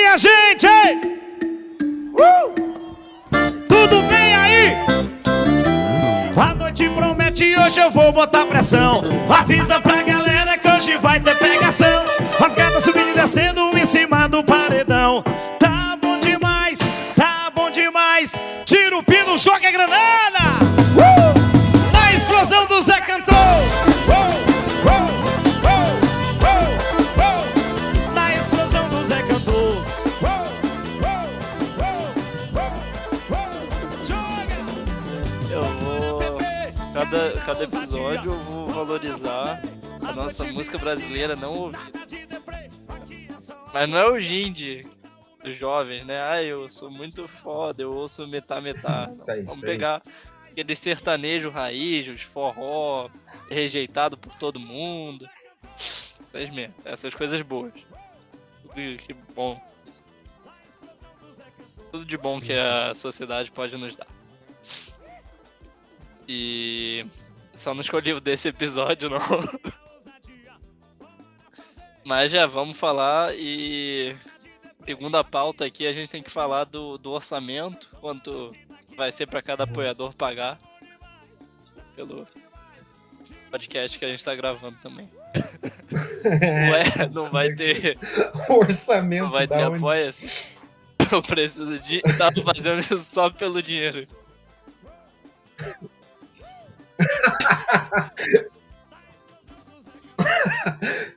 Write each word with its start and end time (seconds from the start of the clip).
minha 0.00 0.16
gente! 0.16 0.66
Uh! 2.14 2.70
Tudo 3.68 4.02
bem 4.08 4.34
aí? 4.34 4.74
A 6.36 6.54
noite 6.54 6.88
promete, 6.88 7.54
hoje 7.58 7.80
eu 7.80 7.90
vou 7.90 8.10
botar 8.10 8.46
pressão. 8.46 9.02
Avisa 9.28 9.78
pra 9.78 10.02
galera 10.02 10.56
que 10.56 10.68
hoje 10.68 10.96
vai 10.96 11.20
ter 11.20 11.36
pegação. 11.36 12.04
As 12.44 12.54
gatas 12.54 12.82
subindo 12.82 13.10
e 13.10 13.14
descendo 13.14 13.76
em 13.76 13.84
cima 13.84 14.26
do 14.26 14.42
paredão. 14.42 15.22
Tá 15.58 15.98
bom 16.00 16.18
demais, 16.18 16.78
tá 17.14 17.52
bom 17.54 17.70
demais. 17.70 18.34
Tira 18.64 18.96
o 18.96 19.02
pino, 19.02 19.36
joga 19.36 19.68
a 19.68 19.70
granada. 19.70 20.39
Cada, 37.50 37.64
episódio 37.64 38.30
eu 38.30 38.38
vou 38.44 38.68
valorizar 38.68 39.60
a 40.06 40.12
nossa 40.12 40.44
música 40.52 40.78
brasileira 40.78 41.34
não 41.34 41.52
ouvida. 41.52 42.00
Mas 43.74 43.90
não 43.90 43.98
é 43.98 44.08
o 44.08 44.20
Gindi 44.20 44.86
dos 45.42 45.56
jovens, 45.56 46.06
né? 46.06 46.22
Ah, 46.22 46.40
eu 46.40 46.68
sou 46.68 46.88
muito 46.88 47.26
foda, 47.26 47.82
eu 47.82 47.90
ouço 47.90 48.24
metá 48.28 48.60
metá. 48.60 49.06
Vamos 49.46 49.62
pegar 49.62 50.00
aquele 50.48 50.76
sertanejo 50.76 51.50
raiz, 51.50 52.06
os 52.06 52.22
forró, 52.22 53.10
rejeitado 53.50 54.16
por 54.16 54.32
todo 54.36 54.60
mundo. 54.60 55.28
Essas 56.24 56.50
mesmo, 56.50 56.74
essas 56.84 57.12
coisas 57.16 57.42
boas. 57.42 57.72
Tudo 58.62 58.96
que 58.96 59.12
bom. 59.34 59.60
Tudo 61.90 62.04
de 62.04 62.16
bom 62.16 62.40
que 62.40 62.52
a 62.52 62.94
sociedade 62.94 63.50
pode 63.50 63.76
nos 63.76 63.96
dar. 63.96 64.06
E 66.28 67.04
só 67.60 67.74
não 67.74 67.82
escolhi 67.82 68.12
o 68.12 68.20
desse 68.20 68.48
episódio 68.48 69.10
não. 69.10 69.20
Mas 72.04 72.32
já 72.32 72.46
vamos 72.46 72.78
falar 72.78 73.34
e 73.36 74.16
segunda 74.86 75.22
pauta 75.22 75.66
aqui 75.66 75.86
a 75.86 75.92
gente 75.92 76.10
tem 76.10 76.22
que 76.22 76.30
falar 76.30 76.64
do, 76.64 76.96
do 76.98 77.10
orçamento, 77.10 77.88
quanto 78.00 78.50
vai 78.96 79.12
ser 79.12 79.26
para 79.26 79.42
cada 79.42 79.64
apoiador 79.64 80.14
pagar 80.14 80.58
pelo 81.94 82.26
podcast 83.50 83.98
que 83.98 84.04
a 84.04 84.08
gente 84.08 84.24
tá 84.24 84.34
gravando 84.34 84.78
também. 84.82 85.08
Ué, 86.24 87.08
não 87.12 87.26
vai 87.26 87.54
ter, 87.54 87.98
orçamento 88.48 89.24
não 89.24 89.30
vai 89.30 89.46
ter 89.46 89.66
onde? 89.66 89.76
apoia-se. 89.76 90.58
Eu 91.12 91.22
preciso 91.22 91.78
de. 91.80 92.00
Eu 92.04 92.18
tava 92.18 92.42
fazendo 92.42 92.78
isso 92.78 92.98
só 93.00 93.30
pelo 93.30 93.62
dinheiro. 93.62 94.06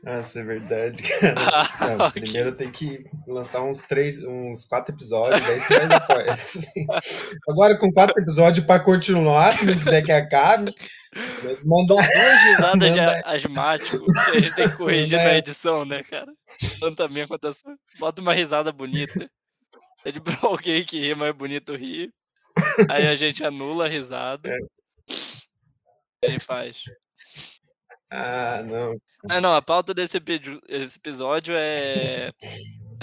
Nossa, 0.03 0.41
é 0.41 0.43
verdade, 0.43 1.03
cara. 1.03 1.35
Ah, 1.37 1.97
Não, 1.97 2.11
primeiro 2.11 2.51
tem 2.51 2.69
que 2.69 2.99
lançar 3.27 3.61
uns 3.61 3.79
três, 3.79 4.23
uns 4.23 4.65
quatro 4.65 4.93
episódios, 4.93 5.41
daí 5.41 5.59
você 5.59 5.93
apoia. 5.93 6.31
assim. 6.33 6.85
Agora 7.49 7.77
com 7.77 7.91
quatro 7.91 8.19
episódios 8.21 8.65
pra 8.65 8.79
continuar, 8.79 9.57
se 9.57 9.65
não 9.65 9.77
quiser 9.77 10.03
que 10.03 10.11
acabe, 10.11 10.73
mas 11.43 11.63
mandar. 11.65 11.95
Duas 11.95 12.43
risadas 12.43 12.93
de 12.93 12.99
asmático 12.99 14.05
a 14.17 14.39
gente 14.39 14.55
tem 14.55 14.69
que 14.69 14.77
corrigir 14.77 15.17
na 15.17 15.37
edição, 15.37 15.85
né, 15.85 16.03
cara? 16.03 16.31
Tanto 16.79 17.03
a 17.03 17.07
minha 17.07 17.27
quanto 17.27 17.47
a 17.47 17.53
sua. 17.53 17.75
Bota 17.99 18.21
uma 18.21 18.33
risada 18.33 18.71
bonita. 18.71 19.29
Pede 20.03 20.19
pra 20.19 20.37
alguém 20.41 20.83
que 20.83 20.99
ri 20.99 21.15
mais 21.15 21.33
bonito 21.33 21.75
rir. 21.75 22.11
Aí 22.89 23.07
a 23.07 23.15
gente 23.15 23.43
anula 23.43 23.85
a 23.85 23.89
risada. 23.89 24.49
É. 24.49 24.57
E 26.23 26.31
aí 26.31 26.39
faz. 26.39 26.83
Ah, 28.09 28.63
não. 28.63 28.95
Ah, 29.29 29.41
não, 29.41 29.53
a 29.53 29.61
pauta 29.61 29.93
desse 29.93 30.17
epi- 30.17 30.61
esse 30.69 30.97
episódio 30.97 31.55
é, 31.57 32.31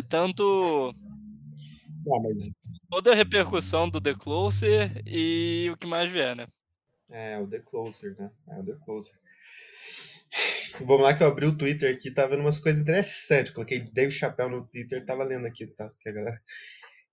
tanto 0.09 0.95
Não, 2.07 2.23
mas 2.23 2.51
toda 2.91 3.13
a 3.13 3.15
repercussão 3.15 3.89
do 3.89 4.01
The 4.01 4.15
Closer 4.15 5.03
e 5.07 5.69
o 5.73 5.77
que 5.77 5.87
mais 5.87 6.11
vier, 6.11 6.37
né? 6.37 6.47
é 7.11 7.39
o 7.39 7.47
The 7.47 7.59
Closer, 7.61 8.15
né? 8.19 8.31
É 8.49 8.61
o 8.61 8.65
The 8.65 8.77
Closer. 8.85 9.15
Vamos 10.81 11.03
lá 11.03 11.13
que 11.15 11.23
eu 11.23 11.29
abri 11.29 11.47
o 11.47 11.57
Twitter 11.57 11.93
aqui, 11.93 12.11
tava 12.11 12.29
vendo 12.31 12.41
umas 12.41 12.61
coisas 12.61 12.81
interessantes. 12.81 13.53
Coloquei 13.53 13.81
Dave 13.81 14.13
Chappelle 14.13 14.51
no 14.51 14.67
Twitter, 14.67 15.05
tava 15.05 15.25
lendo 15.25 15.47
aqui, 15.47 15.67
tá? 15.67 15.89
Que 16.01 16.09
a 16.09 16.13
galera... 16.13 16.41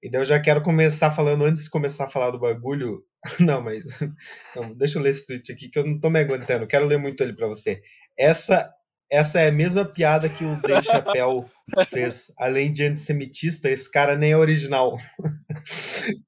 E 0.01 0.09
daí 0.09 0.21
eu 0.21 0.25
já 0.25 0.39
quero 0.39 0.61
começar 0.61 1.11
falando, 1.11 1.43
antes 1.43 1.63
de 1.63 1.69
começar 1.69 2.05
a 2.05 2.09
falar 2.09 2.31
do 2.31 2.39
bagulho. 2.39 3.03
Não, 3.39 3.61
mas. 3.61 3.83
Não, 4.55 4.73
deixa 4.73 4.97
eu 4.97 5.01
ler 5.01 5.09
esse 5.09 5.25
tweet 5.25 5.51
aqui 5.51 5.69
que 5.69 5.79
eu 5.79 5.85
não 5.85 5.99
tô 5.99 6.09
me 6.09 6.19
aguentando. 6.19 6.67
Quero 6.67 6.85
ler 6.85 6.99
muito 6.99 7.21
ele 7.23 7.33
pra 7.33 7.47
você. 7.47 7.81
Essa, 8.17 8.71
essa 9.11 9.39
é 9.41 9.47
a 9.47 9.51
mesma 9.51 9.85
piada 9.85 10.29
que 10.29 10.43
o 10.43 10.61
Dave 10.61 10.85
Chappelle 10.85 11.45
fez. 11.89 12.31
Além 12.37 12.71
de 12.71 12.83
antissemitista, 12.83 13.69
esse 13.69 13.89
cara 13.89 14.15
nem 14.15 14.31
é 14.31 14.37
original. 14.37 14.97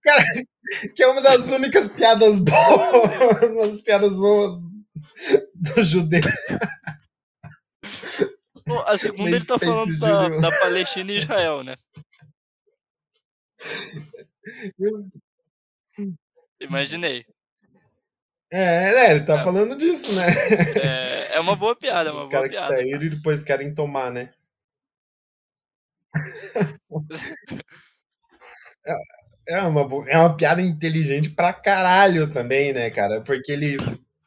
Cara, 0.04 0.24
que 0.96 1.04
é 1.04 1.08
uma 1.08 1.22
das 1.22 1.52
únicas 1.52 1.88
piadas 1.90 2.40
boas. 2.40 3.44
Uma 3.52 3.68
das 3.68 3.82
piadas 3.82 4.18
boas 4.18 4.58
do 5.54 5.84
judeu. 5.84 6.22
Pô, 8.66 8.80
A 8.88 8.98
segunda 8.98 9.30
ele 9.30 9.46
tá 9.46 9.58
falando 9.58 10.00
da, 10.00 10.30
da 10.30 10.60
Palestina 10.60 11.12
e 11.12 11.18
Israel, 11.18 11.64
né? 11.64 11.76
Imaginei. 16.60 17.26
É, 18.52 18.92
né, 18.94 19.12
ele 19.12 19.26
tá 19.26 19.40
É. 19.40 19.44
falando 19.44 19.76
disso, 19.78 20.12
né? 20.14 20.26
É, 20.82 21.36
é 21.36 21.40
uma 21.40 21.56
boa 21.56 21.76
piada, 21.76 22.10
é 22.10 22.12
uma 22.12 22.24
Os 22.24 22.30
caras 22.30 22.50
que 22.50 22.56
saíram 22.58 23.04
e 23.04 23.10
depois 23.12 23.44
querem 23.44 23.74
tomar, 23.74 24.12
né? 24.12 24.34
É- 28.86 29.20
É 29.52 29.62
uma, 29.64 29.82
é 30.08 30.16
uma 30.16 30.38
piada 30.38 30.62
inteligente 30.62 31.32
pra 31.32 31.52
caralho 31.52 32.32
também, 32.32 32.72
né, 32.72 32.92
cara? 32.92 33.20
Porque 33.22 33.52
ele 33.52 33.78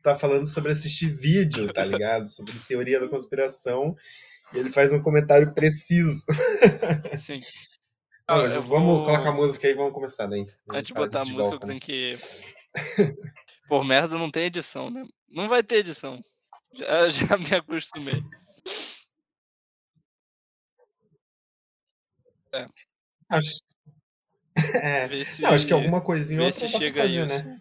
tá 0.02 0.16
falando 0.16 0.46
sobre 0.48 0.72
assistir 0.72 1.06
vídeo, 1.14 1.72
tá 1.72 1.84
ligado? 1.84 2.28
Sobre 2.28 2.52
teoria 2.66 2.98
da 2.98 3.06
conspiração. 3.06 3.94
E 4.52 4.58
ele 4.58 4.70
faz 4.70 4.92
um 4.92 5.00
comentário 5.00 5.54
preciso. 5.54 6.24
Sim. 7.16 7.38
Vamos 8.28 8.86
vou- 8.86 9.04
colocar 9.04 9.28
a 9.30 9.32
música 9.32 9.66
aí 9.66 9.72
e 9.72 9.76
vamos 9.76 9.92
começar 9.92 10.26
daí. 10.26 10.46
Antes 10.70 10.88
de 10.88 10.94
botar 10.94 11.22
a 11.22 11.24
música, 11.24 11.54
eu 11.54 11.60
tenho 11.60 11.80
que. 11.80 12.14
Por 13.68 13.84
merda, 13.84 14.16
não 14.18 14.30
tem 14.30 14.44
edição, 14.44 14.90
né? 14.90 15.04
Não 15.28 15.48
vai 15.48 15.62
ter 15.62 15.76
edição. 15.76 16.22
Já, 16.74 17.08
já 17.08 17.36
me 17.36 17.54
acostumei. 17.54 18.22
Acho... 23.28 23.60
É. 24.82 25.24
Se... 25.24 25.40
Não, 25.42 25.50
acho 25.54 25.66
que 25.66 25.72
alguma 25.72 26.02
coisinha 26.02 26.40
vê 26.40 26.44
outra 26.46 26.60
se 26.60 26.68
chega 26.68 27.00
fazer, 27.02 27.22
o 27.22 27.26
né? 27.26 27.58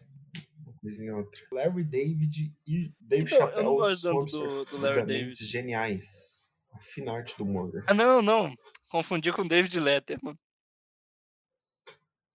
Uma 0.66 0.74
coisinha 0.82 1.16
outra. 1.16 1.42
Larry 1.54 1.86
David 1.86 2.54
e 2.68 2.92
Dave 3.00 3.24
Então, 3.24 3.38
Chappelle 3.38 3.96
são 3.96 4.20
do- 4.26 4.66
do 4.66 4.78
Larry 4.82 5.06
David. 5.06 5.46
geniais. 5.46 6.62
A 6.74 6.80
fina 6.80 7.14
arte 7.14 7.38
do 7.38 7.46
humor. 7.46 7.82
Ah, 7.88 7.94
não, 7.94 8.22
não. 8.22 8.54
Confundi 8.90 9.32
com 9.32 9.48
David 9.48 9.80
Letterman. 9.80 10.38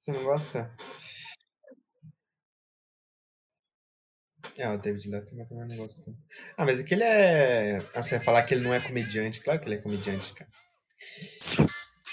Você 0.07 0.13
não 0.13 0.23
gosta? 0.23 0.73
É, 4.57 4.69
o 4.69 4.79
David 4.79 5.11
Letterman 5.11 5.47
também 5.47 5.67
não 5.69 5.77
gosta 5.79 6.05
tanto. 6.05 6.17
Ah, 6.57 6.65
mas 6.65 6.79
é 6.79 6.85
que 6.85 6.95
ele 6.95 7.03
é... 7.03 7.79
Ah, 7.93 8.01
você 8.01 8.15
vai 8.15 8.25
falar 8.25 8.43
que 8.45 8.55
ele 8.55 8.63
não 8.63 8.73
é 8.73 8.79
comediante. 8.79 9.41
Claro 9.41 9.59
que 9.59 9.67
ele 9.67 9.75
é 9.75 9.83
comediante, 9.83 10.33
cara. 10.33 10.49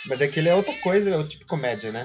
Mas 0.07 0.21
é 0.21 0.27
que 0.27 0.39
ele 0.39 0.49
é 0.49 0.55
outra 0.55 0.73
coisa, 0.81 1.11
é 1.11 1.15
o 1.17 1.27
tipo 1.27 1.45
comédia, 1.45 1.91
né? 1.91 2.03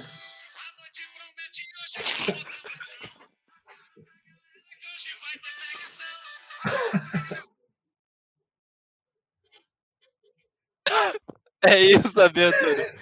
É 11.65 11.81
isso, 11.81 12.21
abertura. 12.21 12.95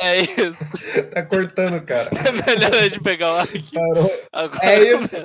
É 0.00 0.20
isso. 0.22 0.58
Tá 1.14 1.22
cortando, 1.24 1.84
cara. 1.84 2.10
É 2.26 2.32
melhor 2.54 2.74
a 2.74 2.82
gente 2.82 3.00
pegar 3.00 3.32
o 3.32 3.36
ar 3.36 3.44
aqui. 3.44 3.72
Parou. 3.72 4.10
Agora, 4.32 4.64
É 4.66 4.82
isso. 4.94 5.16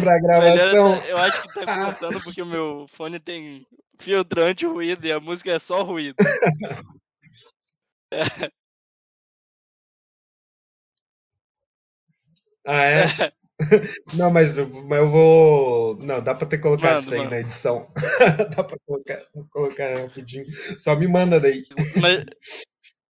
pra 0.00 0.18
gravação. 0.20 0.92
Melhor, 0.92 1.08
eu 1.08 1.16
acho 1.18 1.42
que 1.42 1.54
tá 1.54 1.84
cortando 1.84 2.22
porque 2.22 2.42
o 2.42 2.46
meu 2.46 2.86
fone 2.88 3.18
tem 3.18 3.66
filtro 3.98 4.42
anti-ruído 4.42 5.06
e 5.06 5.12
a 5.12 5.20
música 5.20 5.52
é 5.52 5.58
só 5.58 5.82
ruído. 5.82 6.16
Ah, 12.64 12.84
é? 12.84 13.32
Não, 14.14 14.30
mas 14.30 14.56
eu, 14.56 14.68
mas 14.84 15.00
eu 15.00 15.08
vou. 15.08 15.96
Não, 15.98 16.22
dá 16.22 16.34
pra 16.34 16.46
ter 16.46 16.58
colocado 16.58 17.00
isso 17.00 17.12
aí 17.12 17.18
manda. 17.18 17.30
na 17.30 17.40
edição. 17.40 17.90
dá 18.56 18.62
pra 18.62 18.76
colocar, 18.86 19.20
colocar 19.50 19.96
rapidinho. 19.98 20.44
Só 20.78 20.94
me 20.94 21.08
manda 21.08 21.40
daí. 21.40 21.64
Mas 22.00 22.24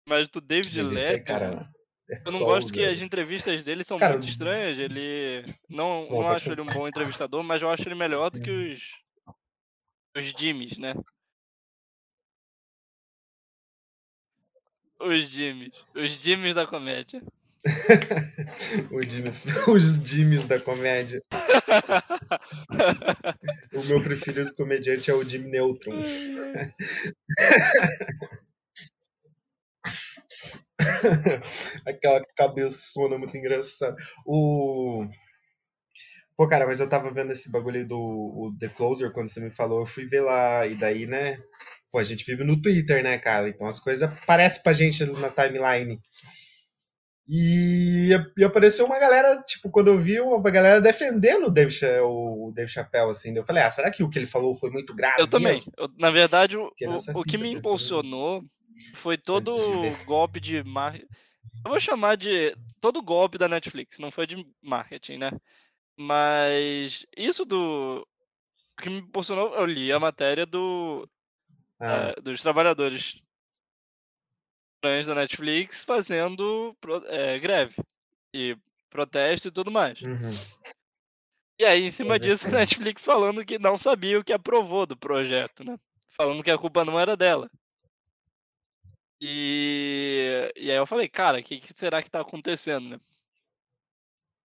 Mas 0.08 0.30
do 0.30 0.40
David 0.40 0.82
Letterman, 0.82 1.24
cara. 1.24 1.70
Eu 2.26 2.32
não 2.32 2.40
gosto 2.40 2.72
que 2.72 2.84
as 2.84 3.02
entrevistas 3.02 3.64
dele 3.64 3.84
são 3.84 3.98
Cara, 3.98 4.14
muito 4.14 4.28
estranhas. 4.28 4.80
Ele. 4.80 5.44
Não, 5.70 6.08
Bom, 6.10 6.22
não 6.22 6.30
acho 6.30 6.50
ele 6.52 6.62
um 6.62 6.66
bom 6.66 6.88
entrevistador, 6.88 7.44
mas 7.44 7.62
eu 7.62 7.70
acho 7.70 7.88
ele 7.88 7.96
melhor 7.96 8.30
do 8.30 8.40
que 8.40 8.50
os. 8.52 8.82
Os 10.16 10.26
Jimmys, 10.26 10.78
né? 10.78 10.94
Os 15.00 15.30
Jimmys. 15.30 15.86
Os 15.94 16.12
Jimmys 16.12 16.56
da 16.56 16.66
comédia. 16.66 17.22
Jimmy- 19.08 19.32
os 19.68 19.84
Jimmys 20.08 20.48
da 20.48 20.60
comédia. 20.60 21.20
O 23.74 23.84
meu 23.84 24.02
preferido 24.02 24.54
comediante 24.56 25.12
é 25.12 25.14
o 25.14 25.24
Jimmy 25.24 25.52
Neutron. 25.52 26.00
Aquela 31.86 32.24
cabeçona 32.36 33.18
muito 33.18 33.36
engraçada. 33.36 33.96
O. 34.26 35.08
Pô, 36.36 36.48
cara, 36.48 36.68
mas 36.68 36.80
eu 36.80 36.88
tava 36.88 37.12
vendo 37.12 37.32
esse 37.32 37.52
bagulho 37.52 37.80
aí 37.80 37.86
do 37.86 37.98
o 37.98 38.56
The 38.60 38.68
Closer 38.70 39.12
quando 39.12 39.28
você 39.28 39.40
me 39.40 39.50
falou, 39.50 39.80
eu 39.80 39.86
fui 39.88 40.06
ver 40.06 40.22
lá, 40.22 40.68
e 40.68 40.76
daí, 40.76 41.08
né? 41.08 41.40
Pô, 41.92 41.98
a 41.98 42.04
gente 42.04 42.24
vive 42.26 42.44
no 42.44 42.62
Twitter, 42.62 43.04
né, 43.04 43.18
cara? 43.18 43.50
Então 43.50 43.66
as 43.66 43.80
coisas 43.80 44.08
aparecem 44.08 44.62
pra 44.62 44.74
gente 44.74 45.04
na 45.06 45.30
timeline. 45.30 46.00
E, 47.30 48.10
e 48.38 48.44
apareceu 48.44 48.86
uma 48.86 49.00
galera, 49.00 49.42
tipo, 49.44 49.70
quando 49.70 49.88
eu 49.90 49.98
vi 49.98 50.20
uma 50.22 50.50
galera 50.50 50.80
defendendo 50.80 51.48
o 51.48 51.52
Dave, 51.52 51.76
o 52.04 52.54
Dave 52.56 52.72
Chappelle, 52.72 53.10
assim. 53.12 53.36
Eu 53.36 53.44
falei, 53.44 53.64
ah, 53.64 53.70
será 53.70 53.92
que 53.92 54.02
o 54.02 54.10
que 54.10 54.18
ele 54.18 54.26
falou 54.26 54.56
foi 54.56 54.70
muito 54.70 54.96
grave? 54.96 55.20
Eu 55.20 55.28
também. 55.28 55.62
Eu- 55.78 55.90
na 55.98 56.10
verdade, 56.10 56.56
o, 56.56 56.72
o, 57.14 57.24
que 57.24 57.38
me 57.38 57.56
impulsionou 57.56 58.44
foi 58.94 59.18
todo 59.18 59.52
de 59.52 60.06
golpe 60.06 60.40
de 60.40 60.64
marketing. 60.64 61.08
Eu 61.66 61.72
vou 61.72 61.80
chamar 61.80 62.18
de. 62.18 62.56
Todo 62.80 63.02
golpe 63.02 63.38
da 63.38 63.48
Netflix, 63.48 64.00
não 64.00 64.12
foi 64.12 64.28
de 64.28 64.46
marketing, 64.62 65.18
né? 65.18 65.32
Mas 65.98 67.06
isso 67.18 67.46
do. 67.46 68.08
O 68.78 68.82
que 68.82 68.90
me 68.90 68.98
impulsionou, 69.00 69.56
eu 69.56 69.66
li 69.66 69.92
a 69.92 70.00
matéria 70.00 70.46
do, 70.46 71.10
Ah, 71.80 72.14
eh, 72.18 72.22
dos 72.22 72.42
trabalhadores 72.42 73.22
trans 74.82 75.08
da 75.08 75.16
Netflix 75.16 75.84
fazendo 75.84 76.76
eh, 77.08 77.40
greve 77.40 77.76
e 78.34 78.58
protesto 78.90 79.48
e 79.48 79.52
tudo 79.52 79.72
mais. 79.72 80.02
uhum. 80.02 80.58
E 81.60 81.66
aí, 81.66 81.84
em 81.84 81.92
cima 81.92 82.20
disso, 82.20 82.48
a. 82.48 82.52
Netflix 82.52 83.04
falando 83.04 83.46
que 83.46 83.58
não 83.60 83.78
sabia 83.78 84.20
o 84.20 84.24
que 84.24 84.34
aprovou 84.34 84.86
do 84.86 84.96
projeto, 84.98 85.64
né? 85.64 85.78
Falando 86.10 86.44
que 86.44 86.52
a 86.52 86.58
culpa 86.58 86.86
não 86.86 87.00
era 87.00 87.16
dela. 87.18 87.50
E, 89.20 90.52
e 90.56 90.70
aí 90.70 90.78
eu 90.78 90.86
falei, 90.86 91.08
cara, 91.08 91.40
o 91.40 91.44
que, 91.44 91.60
que 91.60 91.74
será 91.74 92.02
que 92.02 92.10
tá 92.10 92.22
acontecendo, 92.22 92.90
né? 92.90 93.00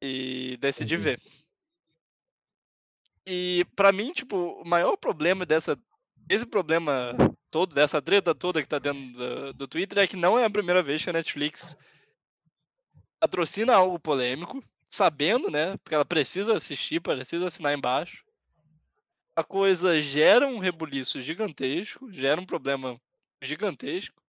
E 0.00 0.56
decidi 0.58 0.96
Uhum. 0.96 1.02
ver. 1.02 1.22
E 3.26 3.64
pra 3.76 3.92
mim, 3.92 4.12
tipo, 4.12 4.36
o 4.36 4.64
maior 4.64 4.96
problema 4.96 5.46
dessa. 5.46 5.78
Esse 6.28 6.46
problema 6.46 7.14
todo, 7.50 7.74
dessa 7.74 8.00
treta 8.00 8.34
toda 8.34 8.62
que 8.62 8.68
tá 8.68 8.78
dentro 8.78 9.12
do, 9.12 9.52
do 9.52 9.68
Twitter 9.68 9.98
é 9.98 10.06
que 10.06 10.16
não 10.16 10.38
é 10.38 10.44
a 10.44 10.50
primeira 10.50 10.82
vez 10.82 11.04
que 11.04 11.10
a 11.10 11.12
Netflix 11.12 11.76
patrocina 13.20 13.74
algo 13.74 13.98
polêmico, 13.98 14.64
sabendo, 14.88 15.50
né? 15.50 15.76
Porque 15.78 15.94
ela 15.94 16.04
precisa 16.04 16.56
assistir, 16.56 17.00
precisa 17.00 17.46
assinar 17.46 17.76
embaixo. 17.76 18.24
A 19.36 19.44
coisa 19.44 20.00
gera 20.00 20.46
um 20.46 20.58
rebuliço 20.58 21.20
gigantesco, 21.20 22.10
gera 22.12 22.40
um 22.40 22.46
problema 22.46 23.00
gigantesco. 23.42 24.21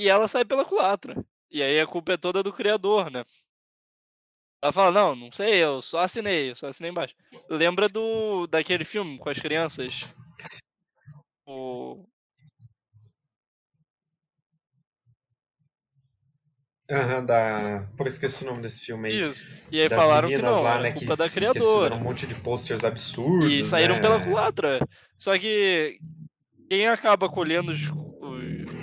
E 0.00 0.08
ela 0.08 0.26
sai 0.26 0.46
pela 0.46 0.64
culatra. 0.64 1.22
E 1.50 1.62
aí 1.62 1.78
a 1.78 1.86
culpa 1.86 2.14
é 2.14 2.16
toda 2.16 2.42
do 2.42 2.54
criador, 2.54 3.10
né? 3.10 3.22
Ela 4.62 4.72
fala, 4.72 4.90
não, 4.90 5.14
não 5.14 5.30
sei, 5.30 5.62
eu 5.62 5.82
só 5.82 6.00
assinei, 6.00 6.50
eu 6.50 6.56
só 6.56 6.68
assinei 6.68 6.90
embaixo. 6.90 7.14
Lembra 7.50 7.86
do 7.86 8.46
daquele 8.46 8.82
filme 8.82 9.18
com 9.18 9.28
as 9.28 9.38
crianças? 9.38 10.00
O... 11.46 12.06
Aham, 16.90 17.26
da. 17.26 17.86
Pô, 17.94 18.06
esqueci 18.06 18.42
o 18.42 18.46
nome 18.46 18.62
desse 18.62 18.86
filme 18.86 19.10
aí. 19.10 19.20
Isso. 19.20 19.44
E 19.70 19.82
aí 19.82 19.88
das 19.88 19.98
falaram 19.98 20.28
que 20.28 20.38
não, 20.38 20.62
lá, 20.62 20.74
era 20.74 20.82
né? 20.82 20.92
Que, 20.92 21.00
culpa 21.00 21.16
da 21.16 21.28
que 21.28 21.38
eles 21.38 21.52
criadora. 21.52 21.76
fizeram 21.76 21.96
um 21.98 22.00
monte 22.00 22.26
de 22.26 22.34
posters 22.36 22.84
absurdos. 22.84 23.52
E 23.52 23.62
saíram 23.66 23.96
né? 23.96 24.00
pela 24.00 24.18
culatra. 24.18 24.80
Só 25.18 25.38
que 25.38 26.00
quem 26.70 26.88
acaba 26.88 27.28
colhendo 27.28 27.70
os- 27.70 28.09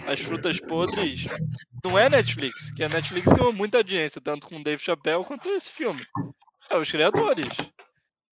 as 0.07 0.19
frutas 0.19 0.59
podres 0.59 1.25
não 1.83 1.97
é 1.97 2.09
Netflix, 2.09 2.71
que 2.71 2.83
a 2.83 2.89
Netflix 2.89 3.27
ganhou 3.31 3.53
muita 3.53 3.77
audiência, 3.77 4.19
tanto 4.21 4.47
com 4.47 4.57
o 4.57 4.63
Dave 4.63 4.81
Chappelle 4.81 5.23
quanto 5.23 5.49
esse 5.49 5.71
filme. 5.71 6.05
É 6.69 6.77
os 6.77 6.89
criadores. 6.89 7.47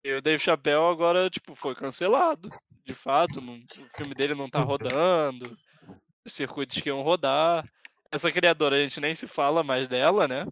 E 0.04 0.12
o 0.14 0.22
Dave 0.22 0.42
Chappelle 0.42 0.84
agora, 0.90 1.30
tipo, 1.30 1.54
foi 1.54 1.74
cancelado. 1.74 2.48
De 2.84 2.94
fato, 2.94 3.40
não- 3.40 3.54
o 3.56 3.96
filme 3.96 4.14
dele 4.14 4.34
não 4.34 4.48
tá 4.50 4.60
rodando, 4.60 5.56
os 6.24 6.32
circuitos 6.32 6.80
que 6.80 6.88
iam 6.88 7.02
rodar. 7.02 7.68
Essa 8.10 8.30
criadora, 8.30 8.76
a 8.76 8.80
gente 8.80 9.00
nem 9.00 9.14
se 9.14 9.26
fala 9.26 9.62
mais 9.62 9.88
dela, 9.88 10.28
né? 10.28 10.46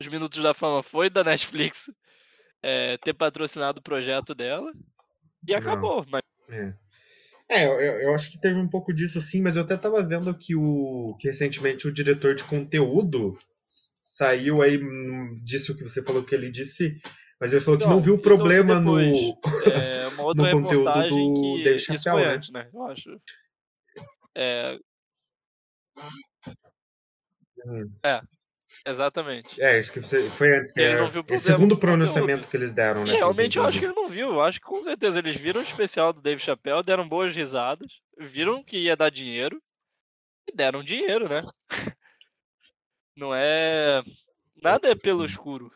Os 0.00 0.08
Minutos 0.08 0.42
da 0.42 0.54
Fama 0.54 0.82
foi 0.82 1.08
da 1.10 1.24
Netflix 1.24 1.90
é, 2.62 2.96
ter 2.98 3.14
patrocinado 3.14 3.80
o 3.80 3.82
projeto 3.82 4.34
dela. 4.34 4.72
E 5.46 5.52
Não. 5.52 5.58
acabou. 5.58 6.04
Mas 6.08 6.22
É, 6.48 6.72
É, 7.48 7.64
eu, 7.66 7.72
eu- 8.00 8.14
acho 8.14 8.30
que 8.30 8.40
teve 8.40 8.58
um 8.58 8.68
pouco 8.68 8.92
disso 8.92 9.20
sim, 9.20 9.40
mas 9.40 9.56
eu 9.56 9.62
até 9.62 9.76
tava 9.76 10.02
vendo 10.02 10.36
que 10.36 10.56
o 10.56 11.16
que 11.20 11.28
recentemente 11.28 11.86
o 11.86 11.92
diretor 11.92 12.34
de 12.34 12.44
conteúdo 12.44 13.34
saiu 13.68 14.62
aí, 14.62 14.78
hum, 14.82 15.38
disse 15.44 15.70
o 15.70 15.76
que 15.76 15.82
você 15.82 16.02
falou 16.02 16.24
que 16.24 16.34
ele 16.34 16.50
disse, 16.50 17.00
mas 17.40 17.52
ele 17.52 17.60
falou 17.60 17.78
que 17.78 17.86
não 17.86 17.96
Não, 17.96 18.00
viu 18.00 18.14
o 18.14 18.18
problema 18.18 18.80
no. 18.80 18.92
é 19.64 20.22
outra 20.22 20.52
no 20.52 20.62
conteúdo 20.62 20.92
do 20.92 21.34
que 21.34 21.64
Dave 21.64 21.78
isso 21.78 21.86
Chappelle, 21.86 22.26
né? 22.26 22.34
antes, 22.34 22.50
né? 22.50 22.68
Eu 22.72 22.82
acho. 22.82 23.20
É, 24.36 24.78
Hum. 27.66 27.90
Exatamente. 28.86 29.60
É, 29.60 29.78
isso 29.78 29.92
que 29.92 30.00
você. 30.00 30.28
Foi 30.30 30.56
antes, 30.56 30.72
que 30.72 30.80
Ele 30.80 30.94
é, 30.94 30.98
não 30.98 31.10
viu 31.10 31.20
o 31.20 31.24
é 31.24 31.26
problema 31.26 31.40
segundo 31.40 31.68
do 31.70 31.74
conteúdo. 31.76 31.80
pronunciamento 31.80 32.48
que 32.48 32.56
eles 32.56 32.72
deram, 32.72 33.04
né? 33.04 33.12
vi, 33.12 33.16
realmente 33.18 33.58
eu 33.58 33.64
acho 33.64 33.78
que 33.78 33.84
ele 33.84 33.94
não 33.94 34.08
viu. 34.08 34.28
Eu 34.32 34.40
acho 34.40 34.60
que 34.60 34.66
com 34.66 34.80
certeza 34.82 35.18
eles 35.18 35.36
viram 35.36 35.60
o 35.60 35.64
especial 35.64 36.12
do 36.12 36.20
Dave 36.22 36.40
Chappelle, 36.40 36.82
deram 36.82 37.06
boas 37.06 37.34
risadas, 37.34 38.00
viram 38.20 38.62
que 38.62 38.78
ia 38.78 38.96
dar 38.96 39.10
dinheiro 39.10 39.62
e 40.48 40.54
deram 40.54 40.82
dinheiro, 40.82 41.28
né? 41.28 41.40
Não 43.16 43.34
é. 43.34 44.02
Nada 44.62 44.90
é 44.90 44.94
pelo 44.94 45.24
escuro. 45.24 45.70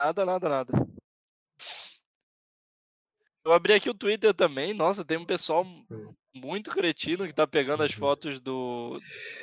Nada, 0.00 0.24
nada, 0.26 0.48
nada. 0.48 0.72
Eu 3.44 3.52
abri 3.52 3.72
aqui 3.72 3.88
o 3.88 3.94
Twitter 3.94 4.34
também. 4.34 4.74
Nossa, 4.74 5.04
tem 5.04 5.16
um 5.16 5.24
pessoal 5.24 5.64
muito 6.34 6.70
cretino 6.70 7.26
que 7.26 7.34
tá 7.34 7.46
pegando 7.46 7.82
as 7.82 7.92
Uhum. 7.92 7.98
fotos 7.98 8.40
do, 8.40 8.98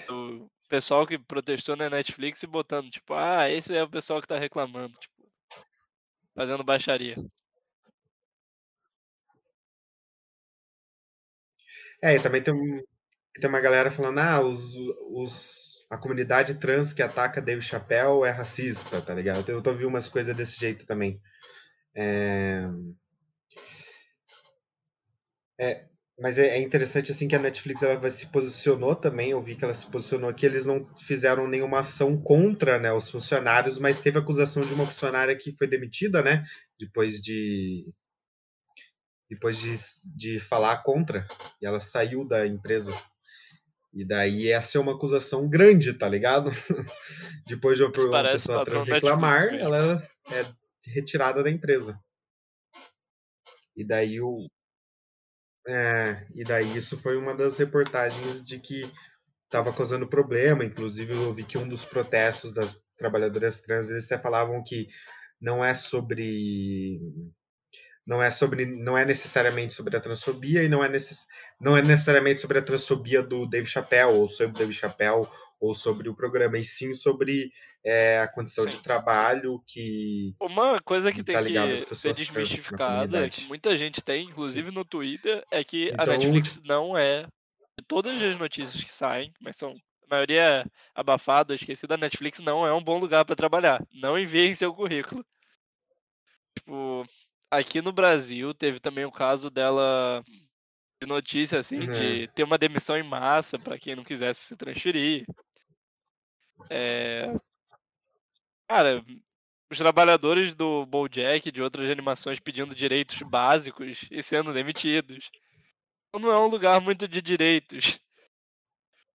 do 0.07 0.49
pessoal 0.67 1.07
que 1.07 1.17
protestou 1.17 1.75
na 1.75 1.89
Netflix 1.89 2.43
e 2.43 2.47
botando, 2.47 2.89
tipo, 2.89 3.13
ah, 3.13 3.49
esse 3.49 3.75
é 3.75 3.83
o 3.83 3.89
pessoal 3.89 4.21
que 4.21 4.27
tá 4.27 4.37
reclamando, 4.37 4.93
tipo, 4.99 5.15
fazendo 6.35 6.63
baixaria. 6.63 7.15
É, 12.01 12.15
e 12.15 12.19
também 12.21 12.41
tem, 12.43 12.53
tem 13.39 13.49
uma 13.49 13.59
galera 13.59 13.89
falando, 13.89 14.19
ah, 14.19 14.41
os, 14.41 14.75
os, 15.13 15.85
a 15.89 15.97
comunidade 15.97 16.59
trans 16.59 16.93
que 16.93 17.01
ataca 17.01 17.41
Dave 17.41 17.61
Chappelle 17.61 18.23
é 18.23 18.29
racista, 18.29 19.01
tá 19.01 19.13
ligado? 19.13 19.49
Eu 19.49 19.61
tô 19.61 19.71
ouvindo 19.71 19.89
umas 19.89 20.07
coisas 20.07 20.35
desse 20.35 20.59
jeito 20.59 20.85
também. 20.85 21.19
É, 21.95 22.67
é, 25.59 25.87
mas 26.19 26.37
é, 26.37 26.57
é 26.57 26.61
interessante 26.61 27.11
assim 27.11 27.27
que 27.27 27.35
a 27.35 27.39
Netflix 27.39 27.83
ela 27.83 28.09
se 28.09 28.27
posicionou 28.27 28.95
também, 28.95 29.29
eu 29.29 29.41
vi 29.41 29.55
que 29.55 29.63
ela 29.63 29.73
se 29.73 29.85
posicionou 29.85 30.33
que 30.33 30.45
eles 30.45 30.65
não 30.65 30.87
fizeram 30.97 31.47
nenhuma 31.47 31.79
ação 31.79 32.19
contra, 32.19 32.79
né, 32.79 32.91
os 32.91 33.09
funcionários, 33.11 33.77
mas 33.77 33.99
teve 33.99 34.17
acusação 34.17 34.63
de 34.63 34.73
uma 34.73 34.85
funcionária 34.85 35.35
que 35.35 35.55
foi 35.55 35.67
demitida, 35.67 36.23
né, 36.23 36.43
depois 36.79 37.21
de 37.21 37.85
depois 39.29 39.59
de, 39.59 39.75
de 40.15 40.39
falar 40.39 40.77
contra, 40.83 41.27
e 41.61 41.65
ela 41.65 41.81
saiu 41.81 42.25
da 42.25 42.47
empresa. 42.47 42.93
E 43.93 44.05
daí 44.05 44.49
essa 44.49 44.77
é 44.77 44.81
uma 44.81 44.93
acusação 44.93 45.49
grande, 45.49 45.93
tá 45.93 46.07
ligado? 46.07 46.49
depois 47.45 47.77
de 47.77 47.83
uma, 47.83 47.91
pessoa 47.91 48.63
trans 48.63 48.87
Netflix 48.87 49.03
reclamar, 49.03 49.53
ela 49.55 50.01
é 50.31 50.45
retirada 50.85 51.43
da 51.43 51.51
empresa. 51.51 51.99
E 53.75 53.85
daí 53.85 54.21
o 54.21 54.47
é, 55.67 56.25
e 56.33 56.43
daí 56.43 56.77
isso 56.77 56.97
foi 56.97 57.17
uma 57.17 57.35
das 57.35 57.57
reportagens 57.57 58.43
de 58.43 58.59
que 58.59 58.89
estava 59.43 59.73
causando 59.73 60.07
problema. 60.07 60.63
Inclusive, 60.63 61.13
eu 61.13 61.33
vi 61.33 61.43
que 61.43 61.57
um 61.57 61.67
dos 61.67 61.85
protestos 61.85 62.53
das 62.53 62.81
trabalhadoras 62.97 63.61
trans, 63.61 63.89
eles 63.89 64.05
até 64.11 64.21
falavam 64.21 64.63
que 64.63 64.87
não 65.41 65.63
é 65.63 65.73
sobre 65.73 66.99
não 68.07 68.23
é 68.23 68.31
sobre 68.31 68.65
não 68.65 68.97
é 68.97 69.03
necessariamente 69.03 69.73
sobre 69.73 69.97
a 69.97 69.99
transfobia 69.99 70.63
e 70.63 70.69
não 70.69 70.83
é, 70.83 70.87
necess, 70.87 71.25
não 71.59 71.75
é 71.75 71.81
necessariamente 71.81 72.39
sobre 72.39 72.57
a 72.57 72.61
transfobia 72.61 73.21
do 73.21 73.45
Dave 73.45 73.67
Chappelle 73.67 74.13
ou 74.13 74.27
sobre 74.29 74.55
o 74.55 74.59
Dave 74.59 74.73
Chappelle 74.73 75.27
ou 75.59 75.75
sobre 75.75 76.07
o 76.07 76.15
programa 76.15 76.57
e 76.57 76.63
sim 76.63 76.93
sobre 76.93 77.51
é, 77.87 78.19
a 78.19 78.27
condição 78.27 78.65
sim. 78.65 78.71
de 78.71 78.83
trabalho 78.83 79.63
que 79.65 80.35
uma 80.41 80.77
coisa 80.79 81.11
que, 81.11 81.19
que 81.19 81.23
tem 81.23 81.35
tá 81.35 81.43
que 81.43 81.95
ser 81.95 82.13
desmistificada 82.13 83.29
que 83.29 83.45
muita 83.47 83.77
gente 83.77 84.01
tem 84.01 84.25
inclusive 84.25 84.69
sim. 84.69 84.75
no 84.75 84.83
Twitter 84.83 85.43
é 85.49 85.63
que 85.63 85.89
então, 85.89 86.03
a 86.03 86.07
Netflix 86.07 86.61
não 86.63 86.97
é 86.97 87.23
de 87.79 87.85
todas 87.87 88.21
as 88.21 88.37
notícias 88.37 88.83
que 88.83 88.91
saem 88.91 89.31
mas 89.39 89.55
são 89.55 89.73
a 90.09 90.15
maioria 90.15 90.65
abafado, 90.95 91.53
esquecido, 91.53 91.93
a 91.93 91.97
Netflix 91.97 92.39
não 92.39 92.65
é 92.65 92.73
um 92.73 92.81
bom 92.81 92.97
lugar 92.97 93.25
para 93.25 93.35
trabalhar. 93.35 93.85
Não 93.93 94.17
enviem 94.17 94.55
seu 94.55 94.73
currículo. 94.73 95.25
Tipo, 96.57 97.05
aqui 97.51 97.81
no 97.81 97.91
Brasil 97.91 98.53
teve 98.53 98.79
também 98.79 99.05
o 99.05 99.11
caso 99.11 99.49
dela 99.49 100.23
de 101.01 101.07
notícia 101.07 101.59
assim 101.59 101.83
é. 101.83 101.85
de 101.85 102.27
ter 102.29 102.43
uma 102.43 102.57
demissão 102.57 102.97
em 102.97 103.03
massa 103.03 103.59
para 103.59 103.77
quem 103.77 103.95
não 103.95 104.03
quisesse 104.03 104.41
se 104.41 104.57
transferir. 104.57 105.25
É... 106.69 107.31
Cara, 108.67 109.03
os 109.71 109.77
trabalhadores 109.77 110.53
do 110.53 110.85
BoJack 110.85 111.51
de 111.51 111.61
outras 111.61 111.89
animações 111.89 112.39
pedindo 112.39 112.75
direitos 112.75 113.19
básicos 113.29 114.07
e 114.11 114.21
sendo 114.21 114.53
demitidos. 114.53 115.29
Não 116.13 116.31
é 116.31 116.39
um 116.39 116.47
lugar 116.47 116.81
muito 116.81 117.07
de 117.07 117.21
direitos 117.21 117.99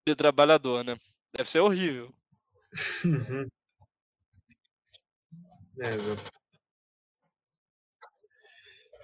de 0.08 0.16
trabalhador, 0.16 0.84
né? 0.84 0.98
Deve 1.36 1.50
ser 1.50 1.60
horrível. 1.60 2.14
Uhum. 3.06 3.48
É, 5.80 5.88
exato. 5.94 6.32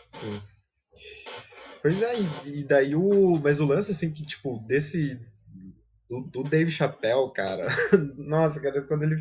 Sim. 0.07 0.41
Pois 1.81 2.01
é, 2.01 2.13
e 2.45 2.63
daí 2.63 2.95
o. 2.95 3.39
Mas 3.39 3.59
o 3.59 3.65
lance, 3.65 3.91
assim, 3.91 4.11
que, 4.13 4.25
tipo, 4.25 4.59
desse. 4.67 5.19
Do, 6.09 6.21
do 6.21 6.43
Dave 6.43 6.71
Chappelle, 6.71 7.31
cara. 7.33 7.65
Nossa, 8.17 8.61
cara, 8.61 8.81
quando 8.81 9.03
ele 9.03 9.15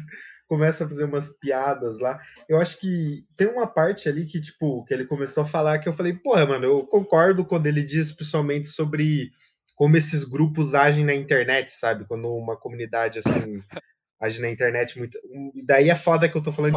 começa 0.49 0.85
a 0.85 0.89
fazer 0.89 1.05
umas 1.05 1.31
piadas 1.39 1.99
lá. 1.99 2.19
Eu 2.49 2.61
acho 2.61 2.79
que 2.79 3.25
tem 3.37 3.49
uma 3.49 3.67
parte 3.67 4.09
ali 4.09 4.25
que, 4.27 4.41
tipo, 4.41 4.85
que 4.85 4.95
ele 4.95 5.05
começou 5.07 5.43
a 5.43 5.47
falar 5.47 5.79
que 5.79 5.89
eu 5.89 5.93
falei, 5.93 6.15
porra, 6.15 6.47
mano, 6.47 6.65
eu 6.65 6.87
concordo 6.87 7.45
quando 7.45 7.67
ele 7.67 7.83
diz 7.85 8.13
principalmente 8.13 8.69
sobre 8.69 9.31
como 9.75 9.97
esses 9.97 10.25
grupos 10.25 10.75
agem 10.75 11.05
na 11.05 11.15
internet, 11.15 11.71
sabe? 11.71 12.07
Quando 12.07 12.29
uma 12.33 12.57
comunidade, 12.57 13.19
assim, 13.19 13.61
age 14.21 14.41
na 14.41 14.51
internet 14.51 14.99
muito. 14.99 15.19
E 15.55 15.65
daí 15.65 15.91
é 15.91 15.97
foda 15.97 16.29
que 16.29 16.37
eu 16.37 16.43
tô 16.43 16.53
falando 16.53 16.77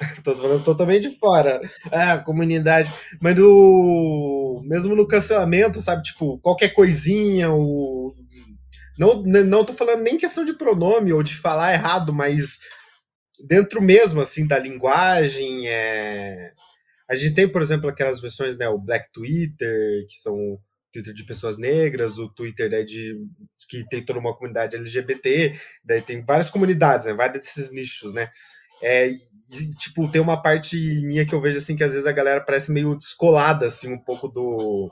Tô 0.24 0.34
falando 0.34 0.64
totalmente 0.64 1.08
de 1.08 1.18
fora. 1.18 1.60
Ah, 1.92 2.18
comunidade. 2.18 2.90
Mas 3.20 3.34
do. 3.34 4.62
Mesmo 4.64 4.94
no 4.96 5.06
cancelamento, 5.06 5.80
sabe? 5.80 6.02
Tipo, 6.02 6.38
qualquer 6.38 6.70
coisinha, 6.70 7.50
o. 7.50 8.14
Não, 9.00 9.22
não 9.22 9.64
tô 9.64 9.72
falando 9.72 10.02
nem 10.02 10.18
questão 10.18 10.44
de 10.44 10.52
pronome 10.52 11.10
ou 11.10 11.22
de 11.22 11.34
falar 11.34 11.72
errado, 11.72 12.12
mas 12.12 12.58
dentro 13.48 13.80
mesmo, 13.80 14.20
assim, 14.20 14.46
da 14.46 14.58
linguagem. 14.58 15.66
É... 15.66 16.52
A 17.08 17.14
gente 17.16 17.34
tem, 17.34 17.48
por 17.48 17.62
exemplo, 17.62 17.88
aquelas 17.88 18.20
versões, 18.20 18.58
né? 18.58 18.68
O 18.68 18.78
Black 18.78 19.10
Twitter, 19.10 20.06
que 20.06 20.16
são 20.16 20.58
Twitter 20.92 21.14
de 21.14 21.24
pessoas 21.24 21.56
negras, 21.56 22.18
o 22.18 22.28
Twitter 22.28 22.68
né, 22.68 22.82
de 22.82 23.16
que 23.70 23.88
tem 23.88 24.04
toda 24.04 24.18
uma 24.18 24.34
comunidade 24.36 24.76
LGBT, 24.76 25.54
daí 25.84 26.02
tem 26.02 26.22
várias 26.22 26.50
comunidades, 26.50 27.06
né, 27.06 27.14
vários 27.14 27.40
desses 27.40 27.70
nichos, 27.70 28.12
né? 28.12 28.28
É, 28.82 29.08
tipo, 29.78 30.10
tem 30.10 30.20
uma 30.20 30.42
parte 30.42 30.76
minha 31.02 31.24
que 31.24 31.34
eu 31.34 31.40
vejo 31.40 31.58
assim 31.58 31.76
que 31.76 31.84
às 31.84 31.92
vezes 31.92 32.06
a 32.06 32.12
galera 32.12 32.40
parece 32.40 32.72
meio 32.72 32.96
descolada 32.96 33.66
assim 33.66 33.92
um 33.92 33.98
pouco 33.98 34.28
do 34.28 34.90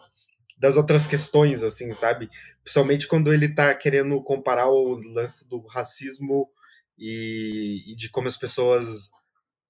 das 0.58 0.76
outras 0.76 1.06
questões 1.06 1.62
assim, 1.62 1.90
sabe? 1.92 2.28
Principalmente 2.62 3.06
quando 3.06 3.32
ele 3.32 3.54
tá 3.54 3.74
querendo 3.74 4.20
comparar 4.22 4.68
o 4.68 4.94
lance 5.14 5.48
do 5.48 5.64
racismo 5.66 6.50
e, 6.98 7.84
e 7.86 7.94
de 7.94 8.10
como 8.10 8.28
as 8.28 8.36
pessoas 8.36 9.10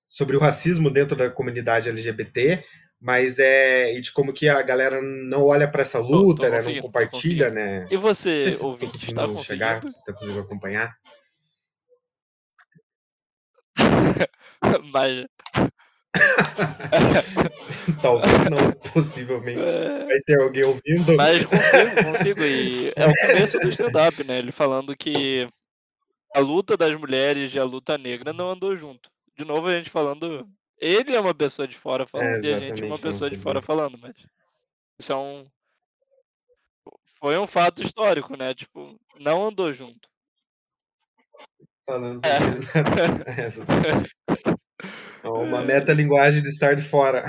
sobre 0.07 0.37
o 0.37 0.41
racismo 0.41 0.91
dentro 0.91 1.15
da 1.15 1.31
comunidade 1.31 1.89
LGBT, 1.89 2.65
mas 3.01 3.39
é 3.39 3.95
e 3.95 4.01
de 4.01 4.13
como 4.13 4.33
que 4.33 4.49
a 4.49 4.63
galera 4.63 5.01
não 5.03 5.45
olha 5.45 5.71
para 5.71 5.83
essa 5.83 5.99
luta, 5.99 6.51
tô, 6.51 6.51
tô 6.51 6.71
né, 6.71 6.75
não 6.75 6.83
compartilha, 6.83 7.51
né? 7.51 7.87
E 7.91 7.97
você, 7.97 8.49
ouvinte, 8.63 8.97
está 8.97 9.23
conseguindo 9.23 9.45
chegar, 9.45 9.83
você 9.83 10.13
conseguiu 10.13 10.41
acompanhar? 10.41 10.97
Mas. 14.93 15.27
Talvez 18.03 18.51
não, 18.51 18.73
possivelmente. 18.93 19.61
É... 19.61 20.05
Vai 20.05 20.21
ter 20.27 20.41
alguém 20.41 20.65
ouvindo. 20.65 21.17
Mas 21.17 21.45
consigo, 21.45 22.05
consigo. 22.05 22.43
E 22.43 22.93
é 22.97 23.07
o 23.07 23.13
começo 23.13 23.59
do 23.59 23.69
stand-up, 23.69 24.25
né? 24.25 24.39
Ele 24.39 24.53
falando 24.53 24.97
que 24.97 25.49
a 26.35 26.41
luta 26.41 26.77
das 26.77 26.95
mulheres 26.95 27.55
e 27.55 27.59
a 27.59 27.65
luta 27.65 27.97
negra 27.99 28.33
não 28.33 28.51
andou 28.51 28.77
junto. 28.77 29.11
De 29.37 29.45
novo, 29.45 29.69
a 29.69 29.73
gente 29.73 29.91
falando. 29.91 30.49
Ele 30.81 31.15
é 31.15 31.21
uma 31.21 31.35
pessoa 31.35 31.67
de 31.67 31.77
fora 31.77 32.07
falando 32.07 32.45
é, 32.45 32.49
e 32.49 32.55
a 32.55 32.59
gente 32.61 32.83
é 32.83 32.87
uma 32.87 32.99
pessoa 32.99 33.29
de 33.29 33.37
fora 33.37 33.61
falando, 33.61 33.99
mas. 33.99 34.15
Isso 34.99 35.13
é 35.13 35.17
um. 35.17 35.45
Foi 37.19 37.37
um 37.37 37.47
fato 37.47 37.83
histórico, 37.83 38.37
né? 38.37 38.55
Tipo, 38.55 38.97
não 39.19 39.49
andou 39.49 39.73
junto 39.73 40.09
falando 41.89 42.21
é. 42.23 43.51
sobre 43.51 43.73
é. 43.89 44.55
uma 45.25 45.63
metalinguagem 45.63 46.43
de 46.43 46.49
estar 46.49 46.75
de 46.75 46.83
fora. 46.83 47.23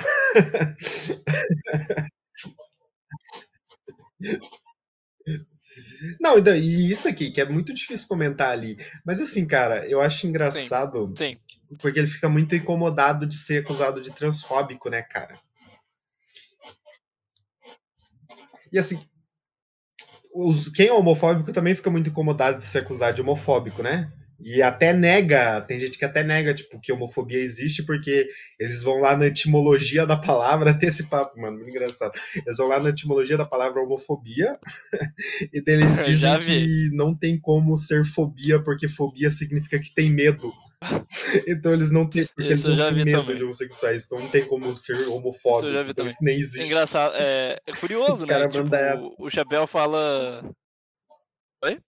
Não, 6.20 6.38
então, 6.38 6.56
e 6.56 6.92
isso 6.92 7.08
aqui, 7.08 7.32
que 7.32 7.42
é 7.42 7.46
muito 7.46 7.74
difícil 7.74 8.08
comentar 8.08 8.52
ali. 8.52 8.78
Mas 9.06 9.20
assim, 9.22 9.46
cara, 9.46 9.86
eu 9.88 10.02
acho 10.02 10.28
engraçado. 10.28 11.14
Sim, 11.18 11.36
sim. 11.36 11.78
Porque 11.80 12.00
ele 12.00 12.08
fica 12.08 12.28
muito 12.28 12.56
incomodado 12.56 13.26
de 13.26 13.36
ser 13.36 13.62
acusado 13.64 14.02
de 14.02 14.12
transfóbico, 14.12 14.90
né, 14.90 15.02
cara? 15.02 15.36
E 18.72 18.80
assim, 18.80 19.00
os, 20.34 20.70
quem 20.70 20.88
é 20.88 20.94
homofóbico 20.94 21.52
também 21.52 21.76
fica 21.76 21.90
muito 21.90 22.10
incomodado 22.10 22.58
de 22.58 22.64
ser 22.64 22.80
acusado 22.80 23.16
de 23.16 23.22
homofóbico, 23.22 23.84
né? 23.84 24.12
E 24.42 24.62
até 24.62 24.94
nega, 24.94 25.62
tem 25.62 25.78
gente 25.78 25.98
que 25.98 26.06
até 26.06 26.24
nega, 26.24 26.54
tipo, 26.54 26.80
que 26.80 26.92
homofobia 26.92 27.40
existe, 27.40 27.84
porque 27.84 28.28
eles 28.58 28.82
vão 28.82 28.98
lá 29.00 29.16
na 29.18 29.28
etimologia 29.28 30.06
da 30.06 30.16
palavra, 30.16 30.74
tem 30.78 30.88
esse 30.90 31.04
papo, 31.04 31.40
mano, 31.40 31.58
muito 31.58 31.70
engraçado. 31.70 32.14
Eles 32.46 32.58
vão 32.58 32.68
lá 32.68 32.80
na 32.80 32.90
etimologia 32.90 33.38
da 33.38 33.46
palavra 33.46 33.82
homofobia, 33.82 34.58
e 35.54 35.64
eles 35.68 36.06
dizem 36.06 36.40
que 36.40 36.90
não 36.94 37.14
tem 37.14 37.40
como 37.40 37.78
ser 37.78 38.06
fobia, 38.06 38.62
porque 38.64 38.88
fobia 38.88 39.30
significa 39.30 39.78
que 39.80 39.94
tem 39.94 40.10
medo. 40.10 40.52
Então 41.46 41.74
eles 41.74 41.92
não 41.92 42.10
têm, 42.10 42.26
porque 42.26 42.52
eles 42.52 42.64
não 42.64 42.78
têm 42.78 43.04
medo 43.04 43.22
também. 43.22 43.36
de 43.36 43.44
homossexuais, 43.44 44.06
então 44.06 44.18
não 44.18 44.30
tem 44.30 44.46
como 44.46 44.74
ser 44.78 45.10
homofóbico. 45.10 45.78
Isso, 45.78 45.92
então 45.92 46.06
isso 46.06 46.18
nem 46.22 46.40
existe. 46.40 46.62
É 46.62 46.66
engraçado, 46.68 47.14
é, 47.18 47.60
é 47.68 47.72
curioso, 47.74 48.26
né? 48.26 48.48
Tipo, 48.48 49.14
o 49.20 49.30
Chapéu 49.30 49.68
fala. 49.68 50.42
Oi? 51.66 51.80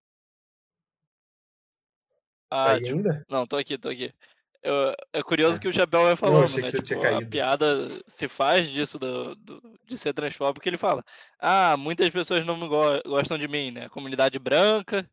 Ah, 2.52 2.66
tá 2.66 2.74
ainda? 2.74 3.26
Não, 3.30 3.48
tô 3.48 3.56
aqui, 3.56 3.78
tô 3.78 3.88
aqui. 3.88 4.14
Eu, 4.62 4.94
é 5.12 5.24
curioso 5.24 5.58
ah. 5.58 5.62
que 5.62 5.68
o 5.68 5.74
Chapéu 5.74 6.04
vai 6.04 6.16
falando, 6.16 6.56
né? 6.58 6.68
Tipo, 6.68 7.04
a 7.04 7.26
piada 7.26 7.90
se 8.06 8.28
faz 8.28 8.70
disso 8.70 9.00
do, 9.00 9.34
do, 9.36 9.80
de 9.86 9.98
ser 9.98 10.14
transfóbico, 10.14 10.68
ele 10.68 10.78
fala. 10.78 11.04
Ah, 11.40 11.76
muitas 11.78 12.12
pessoas 12.12 12.46
não 12.46 12.60
go 12.68 13.02
gostam 13.06 13.38
de 13.38 13.48
mim, 13.48 13.72
né? 13.72 13.86
A 13.86 13.90
comunidade 13.90 14.38
branca, 14.38 15.10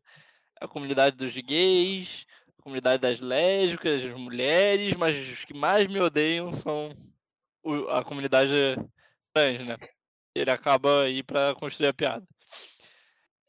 a 0.59 0.67
comunidade 0.67 1.15
dos 1.15 1.35
gays, 1.35 2.27
a 2.59 2.61
comunidade 2.61 3.01
das 3.01 3.21
lésbicas, 3.21 4.03
as 4.03 4.13
mulheres, 4.13 4.95
mas 4.95 5.15
os 5.15 5.45
que 5.45 5.53
mais 5.53 5.87
me 5.87 5.99
odeiam 5.99 6.51
são 6.51 6.95
o, 7.63 7.87
a 7.89 8.03
comunidade 8.03 8.53
trans, 9.33 9.65
né? 9.65 9.77
Ele 10.35 10.51
acaba 10.51 11.03
aí 11.03 11.23
para 11.23 11.55
construir 11.55 11.87
a 11.87 11.93
piada. 11.93 12.27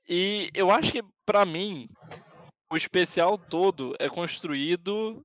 E 0.08 0.50
eu 0.54 0.70
acho 0.70 0.92
que, 0.92 1.02
para 1.26 1.44
mim, 1.44 1.88
o 2.70 2.76
especial 2.76 3.36
todo 3.36 3.94
é 3.98 4.08
construído 4.08 5.24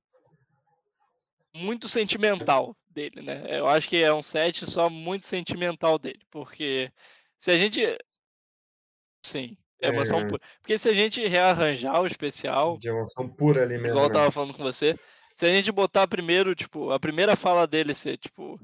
muito 1.54 1.88
sentimental 1.88 2.76
dele, 2.90 3.22
né? 3.22 3.44
Eu 3.48 3.66
acho 3.66 3.88
que 3.88 4.02
é 4.02 4.12
um 4.12 4.20
set 4.20 4.66
só 4.66 4.90
muito 4.90 5.24
sentimental 5.24 5.98
dele, 5.98 6.20
porque 6.30 6.90
se 7.38 7.50
a 7.50 7.56
gente 7.56 7.80
sim, 9.24 9.56
emoção 9.80 10.20
é... 10.20 10.28
pura. 10.28 10.42
Porque 10.60 10.76
se 10.76 10.88
a 10.88 10.94
gente 10.94 11.26
rearranjar 11.26 12.00
o 12.00 12.06
especial 12.06 12.76
de 12.78 12.88
emoção 12.88 13.28
pura 13.28 13.62
ali 13.62 13.74
mesmo. 13.74 13.88
Igual 13.88 14.06
eu 14.06 14.12
tava 14.12 14.30
falando 14.30 14.54
com 14.54 14.62
você, 14.62 14.98
se 15.36 15.46
a 15.46 15.48
gente 15.48 15.70
botar 15.70 16.08
primeiro, 16.08 16.54
tipo, 16.54 16.90
a 16.90 16.98
primeira 16.98 17.36
fala 17.36 17.66
dele 17.66 17.94
ser, 17.94 18.18
tipo, 18.18 18.58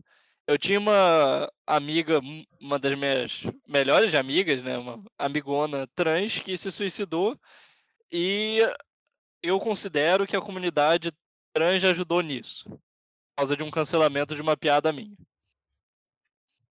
eu 0.47 0.59
tinha 0.59 0.79
uma 0.79 1.51
amiga, 1.67 2.21
uma 2.61 2.79
das 2.79 2.99
minhas 2.99 3.43
melhores 3.69 4.15
amigas, 4.15 4.62
né, 4.62 4.77
uma 4.77 5.03
amigona 5.19 5.87
trans 5.95 6.41
que 6.41 6.57
se 6.57 6.71
suicidou 6.71 7.39
e 8.12 8.61
eu 9.42 9.59
considero 9.59 10.26
que 10.26 10.37
a 10.37 10.40
comunidade 10.40 11.11
trans 11.52 11.83
ajudou 11.83 12.21
nisso. 12.21 12.69
Por 12.69 13.37
causa 13.38 13.57
de 13.57 13.62
um 13.62 13.71
cancelamento 13.71 14.35
de 14.35 14.42
uma 14.42 14.57
piada 14.57 14.92
minha. 14.92 15.16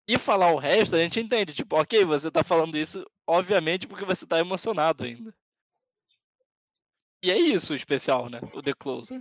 E 0.06 0.18
falar 0.18 0.52
o 0.52 0.58
resto, 0.58 0.96
a 0.96 0.98
gente 0.98 1.20
entende. 1.20 1.52
Tipo, 1.54 1.76
ok, 1.76 2.04
você 2.04 2.30
tá 2.30 2.42
falando 2.42 2.76
isso, 2.76 3.04
obviamente, 3.26 3.86
porque 3.86 4.04
você 4.04 4.26
tá 4.26 4.38
emocionado 4.38 5.04
ainda. 5.04 5.34
E 7.22 7.30
é 7.30 7.38
isso 7.38 7.72
o 7.72 7.76
especial, 7.76 8.28
né? 8.28 8.40
O 8.54 8.62
The 8.62 8.74
Closer. 8.74 9.20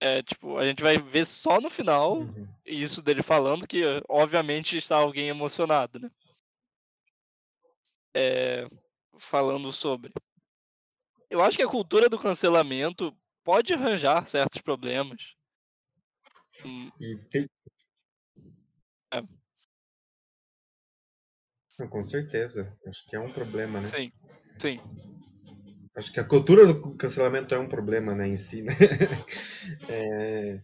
É, 0.00 0.22
tipo, 0.22 0.56
a 0.58 0.66
gente 0.66 0.82
vai 0.82 0.98
ver 0.98 1.24
só 1.26 1.60
no 1.60 1.70
final 1.70 2.18
Uhum. 2.18 2.48
isso 2.66 3.00
dele 3.00 3.22
falando 3.22 3.66
que, 3.66 3.82
obviamente, 4.08 4.76
está 4.76 4.96
alguém 4.96 5.28
emocionado, 5.28 5.98
né? 6.00 6.10
É, 8.14 8.66
falando 9.18 9.70
sobre. 9.72 10.12
Eu 11.32 11.40
acho 11.40 11.56
que 11.56 11.62
a 11.62 11.68
cultura 11.68 12.10
do 12.10 12.18
cancelamento 12.18 13.16
pode 13.42 13.72
arranjar 13.72 14.28
certos 14.28 14.60
problemas. 14.60 15.34
Hum, 16.62 16.90
tem... 17.30 17.48
É. 19.10 19.22
Com 21.88 22.04
certeza. 22.04 22.76
Acho 22.86 23.08
que 23.08 23.16
é 23.16 23.18
um 23.18 23.32
problema, 23.32 23.80
né? 23.80 23.86
sim, 23.86 24.12
sim. 24.58 24.76
Acho 25.96 26.12
que 26.12 26.20
a 26.20 26.24
cultura 26.24 26.66
do 26.66 26.94
cancelamento 26.96 27.54
é 27.54 27.58
um 27.58 27.68
problema, 27.68 28.14
né, 28.14 28.28
em 28.28 28.36
si, 28.36 28.60
né? 28.62 28.72
É... 29.88 30.60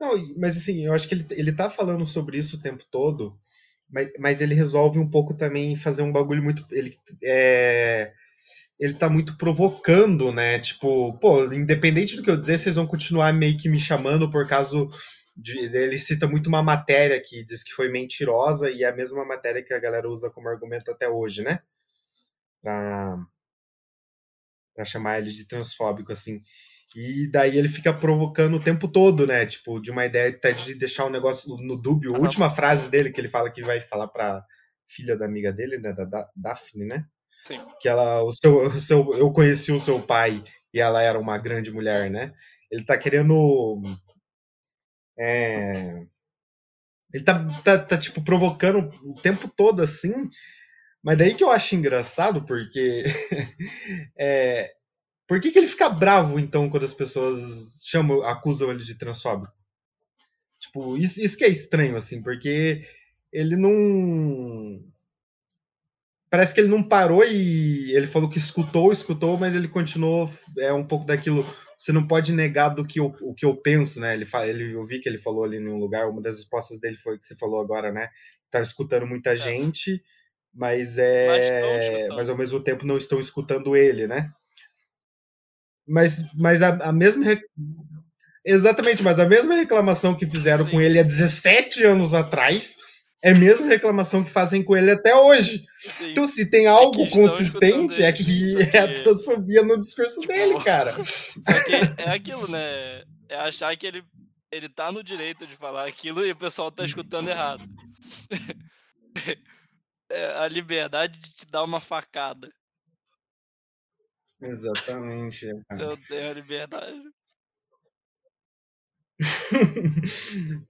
Não, 0.00 0.14
mas 0.38 0.56
assim, 0.56 0.84
eu 0.86 0.92
acho 0.92 1.06
que 1.06 1.14
ele, 1.14 1.26
ele 1.30 1.52
tá 1.52 1.70
falando 1.70 2.04
sobre 2.04 2.36
isso 2.36 2.56
o 2.56 2.60
tempo 2.60 2.84
todo, 2.90 3.38
mas, 3.88 4.10
mas 4.18 4.40
ele 4.40 4.56
resolve 4.56 4.98
um 4.98 5.08
pouco 5.08 5.34
também 5.34 5.76
fazer 5.76 6.02
um 6.02 6.10
bagulho 6.10 6.42
muito. 6.42 6.66
Ele, 6.72 6.92
é... 7.22 8.12
ele 8.78 8.94
tá 8.94 9.08
muito 9.08 9.36
provocando, 9.36 10.32
né? 10.32 10.58
Tipo, 10.58 11.16
pô, 11.18 11.44
independente 11.52 12.16
do 12.16 12.22
que 12.22 12.30
eu 12.30 12.36
dizer, 12.36 12.58
vocês 12.58 12.76
vão 12.76 12.86
continuar 12.86 13.32
meio 13.32 13.56
que 13.56 13.68
me 13.68 13.78
chamando 13.78 14.30
por 14.30 14.46
causa 14.46 14.76
de. 15.36 15.58
Ele 15.58 15.98
cita 15.98 16.26
muito 16.28 16.48
uma 16.48 16.62
matéria 16.62 17.20
que 17.20 17.44
diz 17.44 17.62
que 17.62 17.72
foi 17.72 17.88
mentirosa 17.88 18.70
e 18.70 18.82
é 18.82 18.88
a 18.88 18.94
mesma 18.94 19.24
matéria 19.24 19.62
que 19.62 19.72
a 19.74 19.78
galera 19.78 20.08
usa 20.08 20.30
como 20.30 20.48
argumento 20.48 20.90
até 20.90 21.08
hoje, 21.08 21.42
né? 21.42 21.60
Pra, 22.62 23.16
pra 24.74 24.84
chamar 24.84 25.18
ele 25.18 25.30
de 25.30 25.46
transfóbico, 25.46 26.12
assim. 26.12 26.40
E 26.96 27.28
daí 27.30 27.58
ele 27.58 27.68
fica 27.68 27.92
provocando 27.92 28.56
o 28.56 28.62
tempo 28.62 28.86
todo, 28.88 29.26
né? 29.26 29.46
Tipo, 29.46 29.80
de 29.80 29.90
uma 29.90 30.04
ideia 30.06 30.30
até 30.30 30.52
de 30.52 30.74
deixar 30.74 31.04
o 31.04 31.10
negócio 31.10 31.56
no 31.56 31.76
dúbio. 31.76 32.14
A 32.14 32.18
última 32.18 32.50
frase 32.50 32.88
dele 32.88 33.10
que 33.10 33.20
ele 33.20 33.28
fala 33.28 33.50
que 33.50 33.62
vai 33.62 33.80
falar 33.80 34.08
pra 34.08 34.44
filha 34.86 35.16
da 35.16 35.24
amiga 35.26 35.52
dele, 35.52 35.78
né? 35.78 35.92
Da, 35.92 36.04
da 36.04 36.30
Daphne, 36.36 36.86
né? 36.86 37.06
Sim. 37.46 37.60
Que 37.80 37.88
ela, 37.88 38.22
o 38.22 38.32
seu, 38.32 38.64
o 38.64 38.80
seu, 38.80 39.14
eu 39.14 39.32
conheci 39.32 39.72
o 39.72 39.78
seu 39.78 40.00
pai 40.00 40.42
e 40.72 40.80
ela 40.80 41.02
era 41.02 41.18
uma 41.18 41.38
grande 41.38 41.70
mulher, 41.70 42.10
né? 42.10 42.32
Ele 42.70 42.84
tá 42.84 42.96
querendo. 42.98 43.82
É, 45.18 46.06
ele 47.12 47.22
tá, 47.22 47.46
tá, 47.62 47.78
tá, 47.78 47.96
tipo, 47.98 48.22
provocando 48.24 48.90
o 49.04 49.14
tempo 49.14 49.48
todo 49.48 49.80
assim. 49.82 50.12
Mas 51.02 51.18
daí 51.18 51.34
que 51.34 51.44
eu 51.44 51.50
acho 51.50 51.76
engraçado, 51.76 52.44
porque. 52.44 53.04
é, 54.18 54.72
por 55.28 55.40
que, 55.40 55.50
que 55.52 55.58
ele 55.58 55.66
fica 55.66 55.88
bravo, 55.88 56.38
então, 56.40 56.68
quando 56.70 56.84
as 56.84 56.94
pessoas 56.94 57.82
chamam, 57.86 58.22
acusam 58.22 58.70
ele 58.70 58.84
de 58.84 58.96
transfóbico? 58.96 59.52
Tipo, 60.60 60.96
isso, 60.96 61.20
isso 61.20 61.36
que 61.36 61.44
é 61.44 61.48
estranho, 61.48 61.96
assim, 61.96 62.22
porque 62.22 62.86
ele 63.32 63.56
não. 63.56 64.82
Parece 66.34 66.52
que 66.52 66.60
ele 66.60 66.68
não 66.68 66.82
parou 66.82 67.24
e 67.24 67.92
ele 67.94 68.08
falou 68.08 68.28
que 68.28 68.40
escutou, 68.40 68.90
escutou, 68.90 69.38
mas 69.38 69.54
ele 69.54 69.68
continuou. 69.68 70.28
É 70.58 70.72
um 70.72 70.84
pouco 70.84 71.06
daquilo. 71.06 71.46
Você 71.78 71.92
não 71.92 72.08
pode 72.08 72.32
negar 72.32 72.70
do 72.70 72.84
que 72.84 72.98
eu, 72.98 73.14
o 73.22 73.32
que 73.32 73.46
eu 73.46 73.56
penso, 73.56 74.00
né? 74.00 74.14
Ele, 74.14 74.24
fala, 74.24 74.48
ele, 74.48 74.72
eu 74.72 74.84
vi 74.84 74.98
que 74.98 75.08
ele 75.08 75.16
falou 75.16 75.44
ali 75.44 75.58
em 75.58 75.68
um 75.68 75.76
lugar, 75.76 76.08
uma 76.08 76.20
das 76.20 76.38
respostas 76.38 76.80
dele 76.80 76.96
foi 76.96 77.14
o 77.14 77.18
que 77.20 77.24
você 77.24 77.36
falou 77.36 77.60
agora, 77.60 77.92
né? 77.92 78.08
Tá 78.50 78.60
escutando 78.60 79.06
muita 79.06 79.36
gente, 79.36 80.02
mas 80.52 80.98
é. 80.98 82.08
Mas 82.08 82.28
ao 82.28 82.36
mesmo 82.36 82.58
tempo 82.58 82.84
não 82.84 82.98
estão 82.98 83.20
escutando 83.20 83.76
ele, 83.76 84.08
né? 84.08 84.28
Mas, 85.86 86.20
mas 86.34 86.62
a, 86.62 86.88
a 86.88 86.92
mesma. 86.92 87.26
Exatamente, 88.44 89.04
mas 89.04 89.20
a 89.20 89.24
mesma 89.24 89.54
reclamação 89.54 90.16
que 90.16 90.26
fizeram 90.26 90.64
com 90.64 90.78
Sim. 90.78 90.82
ele 90.82 90.98
há 90.98 91.04
17 91.04 91.84
anos 91.84 92.12
atrás 92.12 92.76
é 93.24 93.30
a 93.30 93.34
mesma 93.34 93.66
reclamação 93.66 94.22
que 94.22 94.30
fazem 94.30 94.62
com 94.62 94.76
ele 94.76 94.90
até 94.90 95.16
hoje. 95.16 95.64
Sim. 95.78 96.10
Então, 96.10 96.26
se 96.26 96.50
tem 96.50 96.66
algo 96.66 97.04
estão 97.04 97.22
consistente, 97.22 98.02
é 98.02 98.12
que 98.12 98.22
é 98.76 98.78
a 98.80 99.02
transfobia 99.02 99.62
no 99.62 99.80
discurso 99.80 100.20
Tipo, 100.20 100.32
dele, 100.34 100.62
cara. 100.62 100.92
Só 101.02 101.64
que 101.64 102.02
é 102.02 102.10
aquilo, 102.10 102.46
né? 102.46 103.02
É 103.26 103.36
achar 103.36 103.74
que 103.78 103.86
ele, 103.86 104.04
ele 104.52 104.68
tá 104.68 104.92
no 104.92 105.02
direito 105.02 105.46
de 105.46 105.56
falar 105.56 105.88
aquilo 105.88 106.24
e 106.26 106.32
o 106.32 106.36
pessoal 106.36 106.70
tá 106.70 106.84
escutando 106.84 107.30
errado. 107.30 107.64
É 110.10 110.26
a 110.36 110.46
liberdade 110.48 111.18
de 111.18 111.30
te 111.34 111.50
dar 111.50 111.64
uma 111.64 111.80
facada. 111.80 112.48
Exatamente. 114.40 115.48
é, 115.48 115.54
cara. 115.66 115.82
Eu 115.82 115.96
tenho 115.96 116.30
a 116.30 116.32
liberdade. 116.34 117.02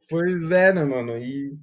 pois 0.08 0.52
é, 0.52 0.72
né, 0.72 0.84
mano? 0.84 1.18
E. 1.18 1.58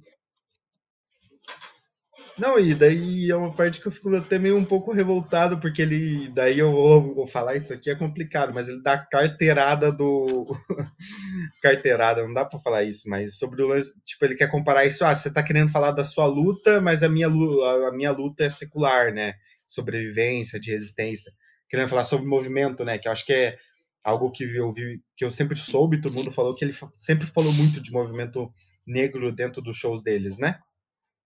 Não, 2.38 2.58
e 2.58 2.74
daí 2.74 3.30
é 3.30 3.36
uma 3.36 3.52
parte 3.52 3.80
que 3.80 3.86
eu 3.86 3.92
fico 3.92 4.14
até 4.16 4.38
meio 4.38 4.56
um 4.56 4.64
pouco 4.64 4.92
revoltado, 4.92 5.60
porque 5.60 5.82
ele. 5.82 6.28
Daí 6.30 6.58
eu 6.58 6.72
vou, 6.72 7.26
falar 7.26 7.56
isso 7.56 7.74
aqui 7.74 7.90
é 7.90 7.94
complicado, 7.94 8.52
mas 8.54 8.68
ele 8.68 8.82
dá 8.82 8.96
carteirada 8.98 9.92
do. 9.92 10.46
carteirada, 11.62 12.22
não 12.24 12.32
dá 12.32 12.44
pra 12.44 12.58
falar 12.58 12.84
isso, 12.84 13.08
mas 13.08 13.36
sobre 13.36 13.62
o 13.62 13.68
lance. 13.68 13.92
Tipo, 14.04 14.24
ele 14.24 14.34
quer 14.34 14.50
comparar 14.50 14.86
isso. 14.86 15.04
Ah, 15.04 15.14
você 15.14 15.30
tá 15.30 15.42
querendo 15.42 15.70
falar 15.70 15.90
da 15.90 16.02
sua 16.02 16.26
luta, 16.26 16.80
mas 16.80 17.02
a 17.02 17.08
minha, 17.08 17.28
a 17.28 17.92
minha 17.92 18.12
luta 18.12 18.44
é 18.44 18.48
secular, 18.48 19.12
né? 19.12 19.34
Sobrevivência, 19.66 20.58
de 20.58 20.70
resistência. 20.70 21.32
Querendo 21.68 21.90
falar 21.90 22.04
sobre 22.04 22.26
movimento, 22.26 22.82
né? 22.84 22.98
Que 22.98 23.08
eu 23.08 23.12
acho 23.12 23.26
que 23.26 23.32
é 23.34 23.58
algo 24.02 24.30
que 24.32 24.44
eu 24.44 24.72
vi, 24.72 25.02
que 25.16 25.24
eu 25.24 25.30
sempre 25.30 25.56
soube, 25.56 26.00
todo 26.00 26.14
mundo 26.14 26.30
falou 26.30 26.54
que 26.54 26.64
ele 26.64 26.74
sempre 26.94 27.26
falou 27.26 27.52
muito 27.52 27.80
de 27.80 27.92
movimento 27.92 28.52
negro 28.86 29.30
dentro 29.30 29.60
dos 29.62 29.76
shows 29.76 30.02
deles, 30.02 30.38
né? 30.38 30.58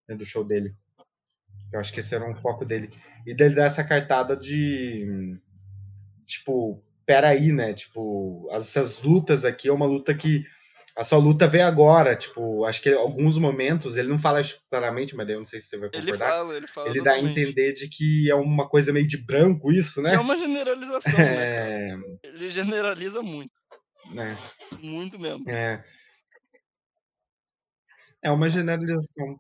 Dentro 0.08 0.26
do 0.26 0.30
show 0.30 0.44
dele. 0.44 0.74
Eu 1.74 1.80
acho 1.80 1.92
que 1.92 2.02
esse 2.02 2.14
era 2.14 2.30
um 2.30 2.36
foco 2.36 2.64
dele. 2.64 2.90
E 3.26 3.34
dele 3.34 3.56
dar 3.56 3.66
essa 3.66 3.84
cartada 3.84 4.38
de. 4.38 5.34
Tipo, 6.28 6.80
peraí, 7.04 7.52
né? 7.52 7.74
Tipo, 7.74 8.48
essas 8.52 9.02
lutas 9.02 9.44
aqui 9.44 9.68
é 9.68 9.74
uma 9.74 9.88
luta 9.88 10.14
que. 10.14 10.44
A 10.96 11.04
sua 11.04 11.18
luta 11.18 11.48
veio 11.48 11.66
agora. 11.66 12.16
Tipo, 12.16 12.64
acho 12.66 12.80
que 12.80 12.94
alguns 12.94 13.40
momentos, 13.40 13.98
ele 13.98 14.10
não 14.10 14.20
fala 14.20 14.40
claramente, 14.70 15.16
mas 15.16 15.26
daí 15.26 15.36
eu 15.36 15.40
não 15.40 15.46
sei 15.46 15.60
se 15.60 15.70
você 15.70 15.78
vai 15.80 15.90
Ele 15.92 16.04
concordar. 16.12 16.30
fala, 16.30 16.56
ele 16.56 16.68
fala 16.68 16.88
Ele 16.90 17.02
dá 17.02 17.14
a 17.14 17.20
entender 17.20 17.74
de 17.74 17.90
que 17.90 18.30
é 18.30 18.36
uma 18.36 18.70
coisa 18.70 18.94
meio 18.94 19.08
de 19.08 19.18
branco 19.18 19.72
isso, 19.72 20.00
né? 20.04 20.14
é 20.14 20.20
uma 20.20 20.38
generalização, 20.38 21.18
né? 21.18 21.90
É, 21.90 21.98
Ele 22.26 22.48
generaliza 22.50 23.24
muito, 23.24 23.52
né? 24.12 24.38
muito 24.80 25.18
mesmo. 25.18 25.50
É, 25.50 25.84
é 28.22 28.30
uma 28.32 28.48
generalização. 28.48 29.40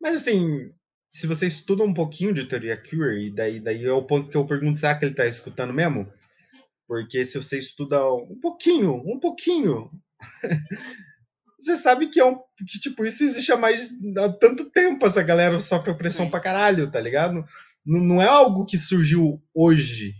Mas 0.00 0.22
assim, 0.22 0.72
se 1.10 1.26
você 1.26 1.46
estuda 1.48 1.82
um 1.82 1.92
pouquinho 1.92 2.32
de 2.32 2.46
teoria 2.46 2.76
queer, 2.76 3.18
e 3.18 3.30
daí, 3.34 3.58
daí 3.58 3.84
é 3.84 3.92
o 3.92 4.04
ponto 4.06 4.30
que 4.30 4.36
eu 4.36 4.46
pergunto, 4.46 4.78
será 4.78 4.94
que 4.96 5.04
ele 5.04 5.14
tá 5.14 5.26
escutando 5.26 5.72
mesmo? 5.72 6.10
Porque 6.86 7.24
se 7.26 7.36
você 7.36 7.58
estuda 7.58 8.00
um 8.14 8.38
pouquinho, 8.40 8.94
um 8.94 9.18
pouquinho, 9.18 9.90
você 11.58 11.76
sabe 11.76 12.06
que 12.08 12.20
é 12.20 12.24
um. 12.24 12.36
Que, 12.36 12.78
tipo, 12.80 13.04
isso 13.04 13.24
existe 13.24 13.52
há 13.52 13.56
mais 13.56 13.90
há 14.18 14.28
tanto 14.32 14.70
tempo, 14.70 15.04
essa 15.04 15.22
galera 15.22 15.58
sofre 15.58 15.90
opressão 15.90 16.26
Sim. 16.26 16.30
pra 16.30 16.40
caralho, 16.40 16.90
tá 16.90 17.00
ligado? 17.00 17.44
Não, 17.84 18.00
não 18.00 18.22
é 18.22 18.26
algo 18.26 18.64
que 18.64 18.78
surgiu 18.78 19.42
hoje. 19.54 20.14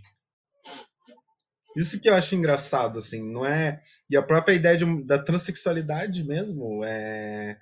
Isso 1.75 2.01
que 2.01 2.09
eu 2.09 2.15
acho 2.15 2.35
engraçado, 2.35 2.99
assim, 2.99 3.23
não 3.31 3.45
é. 3.45 3.81
E 4.09 4.17
a 4.17 4.21
própria 4.21 4.53
ideia 4.53 4.77
de- 4.77 5.05
da 5.05 5.17
transexualidade 5.17 6.23
mesmo 6.25 6.83
é, 6.83 7.57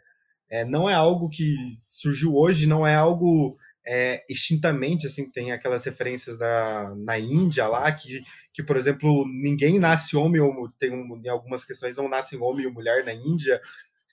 é, 0.49 0.65
não 0.65 0.89
é 0.89 0.93
algo 0.93 1.29
que 1.29 1.55
surgiu 1.77 2.35
hoje, 2.35 2.65
não 2.65 2.85
é 2.85 2.95
algo 2.95 3.57
é, 3.85 4.23
extintamente, 4.29 5.07
assim, 5.07 5.29
tem 5.29 5.51
aquelas 5.51 5.83
referências 5.83 6.37
da, 6.37 6.93
na 6.95 7.17
Índia 7.17 7.67
lá, 7.67 7.91
que, 7.91 8.21
que, 8.53 8.63
por 8.63 8.77
exemplo, 8.77 9.25
ninguém 9.27 9.79
nasce 9.79 10.15
homem 10.15 10.41
ou 10.41 10.69
tem 10.77 10.91
um, 10.91 11.19
em 11.23 11.29
algumas 11.29 11.65
questões 11.65 11.95
não 11.95 12.09
nascem 12.09 12.39
homem 12.39 12.65
ou 12.65 12.73
mulher 12.73 13.03
na 13.03 13.13
Índia, 13.13 13.59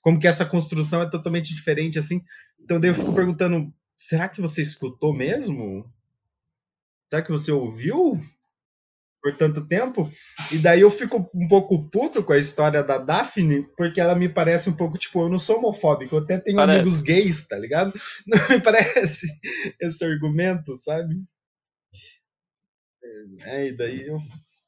como 0.01 0.19
que 0.19 0.29
essa 0.29 0.47
construção 0.47 1.03
é 1.03 1.11
totalmente 1.11 1.55
diferente, 1.55 1.99
assim. 1.99 2.23
Então 2.61 2.81
daí 2.81 2.91
eu 2.91 2.95
fico 2.95 3.15
perguntando, 3.15 3.73
será 3.97 4.29
que 4.29 4.41
você 4.41 4.63
escutou 4.63 5.13
mesmo? 5.13 5.91
Será 7.11 7.23
que 7.23 7.31
você 7.31 7.53
ouviu? 7.53 8.21
Por 9.27 9.37
tanto 9.37 9.67
tempo. 9.67 10.09
E 10.53 10.59
daí 10.59 10.83
eu 10.83 10.91
fico 10.91 11.29
um 11.35 11.49
pouco 11.49 11.91
puto 11.91 12.23
com 12.23 12.33
a 12.33 12.39
história 12.39 12.81
da 12.85 12.97
Daphne, 12.97 13.67
porque 13.77 14.01
ela 14.01 14.15
me 14.15 14.29
parece 14.29 14.71
um 14.71 14.73
pouco, 14.73 14.97
tipo, 14.97 15.21
eu 15.21 15.29
não 15.29 15.39
sou 15.39 15.59
homofóbico, 15.59 16.15
eu 16.15 16.21
até 16.21 16.39
tenho 16.39 16.57
Parece. 16.57 16.81
amigos 16.81 17.03
gays, 17.03 17.49
tá 17.49 17.59
ligado? 17.59 17.93
Não 18.27 18.49
me 18.49 18.61
parece 18.61 19.27
esse 19.81 20.05
argumento, 20.05 20.77
sabe? 20.77 21.17
É, 23.41 23.69
e 23.69 23.73
daí 23.73 24.07
eu 24.07 24.21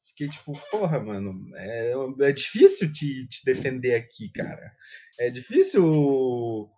fiquei 0.09 0.27
tipo, 0.27 0.51
porra, 0.69 0.99
mano, 0.99 1.33
é, 1.55 1.93
é 2.21 2.31
difícil 2.33 2.91
te, 2.91 3.27
te 3.27 3.45
defender 3.45 3.95
aqui, 3.95 4.29
cara. 4.29 4.73
É 5.19 5.29
difícil 5.29 6.69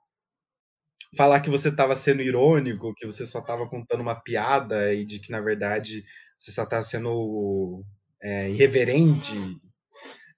falar 1.16 1.40
que 1.42 1.50
você 1.50 1.70
estava 1.70 1.96
sendo 1.96 2.22
irônico, 2.22 2.94
que 2.96 3.06
você 3.06 3.26
só 3.26 3.40
estava 3.40 3.68
contando 3.68 4.02
uma 4.02 4.16
piada 4.16 4.94
e 4.94 5.06
de 5.06 5.20
que, 5.20 5.32
na 5.32 5.42
verdade, 5.42 6.04
você 6.38 6.52
só 6.52 6.64
estava 6.64 6.84
sendo 6.84 7.84
é, 8.22 8.50
irreverente, 8.50 9.34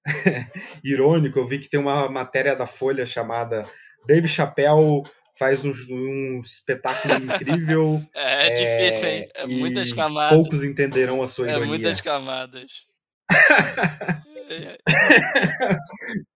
irônico. 0.84 1.40
Eu 1.40 1.48
vi 1.48 1.60
que 1.60 1.70
tem 1.70 1.80
uma 1.80 2.10
matéria 2.10 2.56
da 2.56 2.66
Folha 2.66 3.06
chamada 3.06 3.66
Dave 4.08 4.28
Chappelle 4.28 5.04
faz 5.38 5.66
um, 5.66 5.72
um 5.90 6.42
espetáculo 6.42 7.16
incrível. 7.16 8.02
é, 8.16 8.48
é, 8.48 8.90
difícil, 8.90 9.10
hein? 9.10 9.30
É 9.36 9.48
muitas 9.48 9.94
camadas. 9.94 10.38
Poucos 10.38 10.64
entenderão 10.64 11.22
a 11.22 11.28
sua 11.28 11.48
é 11.48 11.52
ironia. 11.52 11.66
É 11.66 11.70
muitas 11.70 12.02
camadas. 12.02 12.72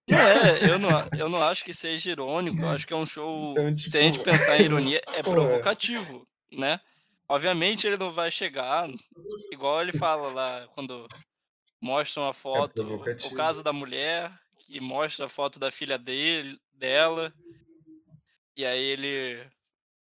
Não 0.09 0.17
é, 0.17 0.71
eu 0.71 0.79
não, 0.79 0.89
eu 1.17 1.29
não 1.29 1.43
acho 1.43 1.65
que 1.65 1.73
seja 1.73 2.11
irônico, 2.11 2.59
eu 2.61 2.69
acho 2.69 2.87
que 2.87 2.93
é 2.93 2.95
um 2.95 3.05
show. 3.05 3.51
Então, 3.51 3.75
tipo... 3.75 3.91
Se 3.91 3.97
a 3.97 4.01
gente 4.01 4.19
pensar 4.19 4.59
em 4.59 4.65
ironia, 4.65 5.01
é 5.15 5.21
provocativo, 5.21 6.27
né? 6.51 6.79
Obviamente 7.27 7.85
ele 7.85 7.97
não 7.97 8.09
vai 8.09 8.31
chegar, 8.31 8.89
igual 9.51 9.81
ele 9.81 9.91
fala 9.91 10.29
lá, 10.29 10.67
quando 10.73 11.07
mostra 11.81 12.21
uma 12.23 12.33
foto, 12.33 12.81
é 13.05 13.27
o 13.27 13.35
caso 13.35 13.63
da 13.63 13.73
mulher, 13.73 14.31
que 14.59 14.79
mostra 14.79 15.25
a 15.25 15.29
foto 15.29 15.59
da 15.59 15.69
filha 15.69 15.97
dele, 15.97 16.57
dela, 16.73 17.33
e 18.55 18.65
aí 18.65 18.81
ele 18.81 19.45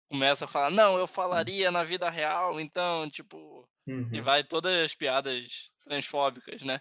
começa 0.09 0.45
a 0.45 0.49
falar, 0.49 0.71
não, 0.71 0.99
eu 0.99 1.07
falaria 1.07 1.71
na 1.71 1.83
vida 1.83 2.09
real, 2.09 2.61
então, 2.61 3.09
tipo. 3.11 3.69
Uhum. 3.87 4.09
E 4.13 4.21
vai 4.21 4.43
todas 4.43 4.73
as 4.85 4.95
piadas 4.95 5.71
transfóbicas, 5.85 6.63
né? 6.63 6.81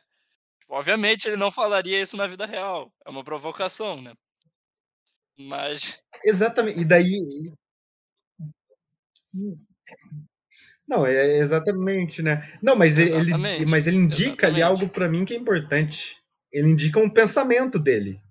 Tipo, 0.65 0.75
obviamente 0.75 1.27
ele 1.27 1.37
não 1.37 1.51
falaria 1.51 2.01
isso 2.01 2.17
na 2.17 2.27
vida 2.27 2.45
real. 2.45 2.91
É 3.05 3.09
uma 3.09 3.23
provocação, 3.23 4.01
né? 4.01 4.13
Mas. 5.37 5.99
Exatamente. 6.23 6.79
E 6.79 6.85
daí. 6.85 7.53
Não, 10.87 11.05
é 11.05 11.37
exatamente, 11.37 12.21
né? 12.21 12.41
Não, 12.61 12.75
mas 12.75 12.97
exatamente. 12.97 13.61
ele, 13.61 13.69
mas 13.69 13.87
ele 13.87 13.97
indica 13.97 14.25
exatamente. 14.25 14.45
ali 14.45 14.61
algo 14.61 14.89
para 14.89 15.09
mim 15.09 15.25
que 15.25 15.33
é 15.33 15.37
importante. 15.37 16.17
Ele 16.51 16.69
indica 16.69 16.99
um 16.99 17.09
pensamento 17.09 17.77
dele. 17.77 18.21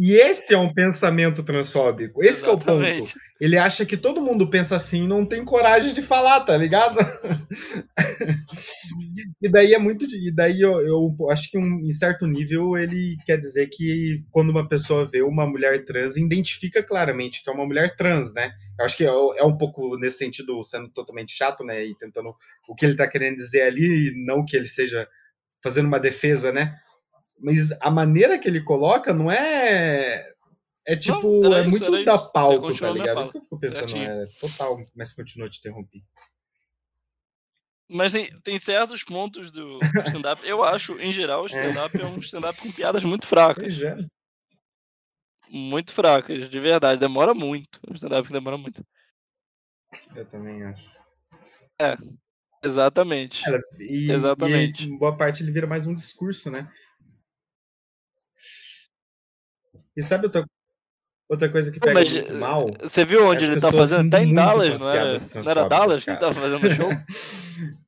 E 0.00 0.12
esse 0.12 0.54
é 0.54 0.58
um 0.58 0.72
pensamento 0.72 1.42
transfóbico. 1.42 2.22
Esse 2.22 2.46
é 2.46 2.50
o 2.50 2.56
ponto. 2.56 3.18
Ele 3.40 3.56
acha 3.56 3.84
que 3.84 3.96
todo 3.96 4.22
mundo 4.22 4.48
pensa 4.48 4.76
assim 4.76 5.04
e 5.04 5.08
não 5.08 5.26
tem 5.26 5.44
coragem 5.44 5.92
de 5.92 6.02
falar, 6.02 6.42
tá 6.42 6.56
ligado? 6.56 6.98
e 9.42 9.48
daí 9.48 9.74
é 9.74 9.78
muito. 9.78 10.04
E 10.04 10.32
daí 10.32 10.60
eu, 10.60 10.80
eu 10.80 11.16
acho 11.30 11.50
que 11.50 11.58
um, 11.58 11.80
em 11.80 11.90
certo 11.90 12.28
nível 12.28 12.78
ele 12.78 13.16
quer 13.26 13.40
dizer 13.40 13.68
que 13.72 14.22
quando 14.30 14.50
uma 14.50 14.68
pessoa 14.68 15.04
vê 15.04 15.20
uma 15.20 15.48
mulher 15.48 15.84
trans, 15.84 16.16
identifica 16.16 16.80
claramente 16.80 17.42
que 17.42 17.50
é 17.50 17.52
uma 17.52 17.66
mulher 17.66 17.96
trans, 17.96 18.32
né? 18.32 18.52
Eu 18.78 18.84
acho 18.84 18.96
que 18.96 19.04
é, 19.04 19.08
é 19.08 19.44
um 19.44 19.58
pouco 19.58 19.98
nesse 19.98 20.18
sentido, 20.18 20.62
sendo 20.62 20.88
totalmente 20.90 21.32
chato, 21.32 21.64
né? 21.64 21.84
E 21.84 21.96
tentando 21.96 22.32
o 22.68 22.74
que 22.76 22.86
ele 22.86 22.94
tá 22.94 23.08
querendo 23.08 23.34
dizer 23.34 23.62
ali, 23.62 24.12
não 24.24 24.44
que 24.44 24.56
ele 24.56 24.68
seja 24.68 25.08
fazendo 25.60 25.86
uma 25.86 25.98
defesa, 25.98 26.52
né? 26.52 26.76
Mas 27.40 27.70
a 27.80 27.90
maneira 27.90 28.38
que 28.38 28.48
ele 28.48 28.62
coloca 28.62 29.14
não 29.14 29.30
é. 29.30 30.32
É 30.86 30.96
tipo, 30.96 31.42
não, 31.42 31.54
é 31.54 31.68
isso, 31.68 31.90
muito 31.90 32.04
da 32.04 32.18
palco, 32.18 32.74
tá 32.74 32.90
ligado? 32.90 33.20
Isso 33.20 33.32
que 33.32 33.38
eu 33.38 33.42
fico 33.42 33.58
pensando, 33.58 33.90
certinho. 33.90 34.10
é 34.10 34.26
total. 34.40 34.84
Mas 34.96 35.12
continua, 35.12 35.48
te 35.48 35.58
interrompi. 35.58 36.02
Mas 37.90 38.12
tem, 38.12 38.30
tem 38.42 38.58
certos 38.58 39.02
pontos 39.02 39.50
do 39.50 39.78
stand-up. 40.06 40.46
Eu 40.46 40.62
acho, 40.62 40.98
em 41.00 41.12
geral, 41.12 41.42
o 41.42 41.46
stand-up 41.46 41.96
é. 41.96 42.02
é. 42.02 42.06
um 42.06 42.18
stand-up 42.18 42.60
com 42.60 42.72
piadas 42.72 43.04
muito 43.04 43.26
fracas. 43.26 43.80
É. 43.80 43.96
Muito 45.50 45.92
fracas, 45.92 46.48
de 46.48 46.60
verdade. 46.60 47.00
Demora 47.00 47.32
muito. 47.32 47.80
O 47.88 47.94
stand-up 47.94 48.30
demora 48.30 48.58
muito. 48.58 48.84
Eu 50.14 50.26
também 50.26 50.62
acho. 50.64 50.90
É, 51.80 51.96
exatamente. 52.62 53.42
e, 53.78 54.10
exatamente. 54.10 54.86
E 54.86 54.98
boa 54.98 55.16
parte 55.16 55.42
ele 55.42 55.52
vira 55.52 55.66
mais 55.66 55.86
um 55.86 55.94
discurso, 55.94 56.50
né? 56.50 56.70
E 59.98 60.02
sabe 60.02 60.26
outra, 60.26 60.46
outra 61.28 61.50
coisa 61.50 61.72
que 61.72 61.80
pega 61.80 61.92
Mas, 61.92 62.14
muito 62.14 62.32
mal? 62.34 62.68
Você 62.82 63.04
viu 63.04 63.26
onde 63.26 63.46
ele 63.46 63.60
tá 63.60 63.72
fazendo? 63.72 64.08
Tá 64.08 64.22
em 64.22 64.32
Dallas, 64.32 64.80
não 64.80 64.90
era? 64.92 65.16
Não 65.42 65.50
era 65.50 65.68
Dallas 65.68 66.04
que 66.04 66.10
ele 66.10 66.20
tava 66.20 66.34
fazendo 66.34 66.70
show? 66.70 66.88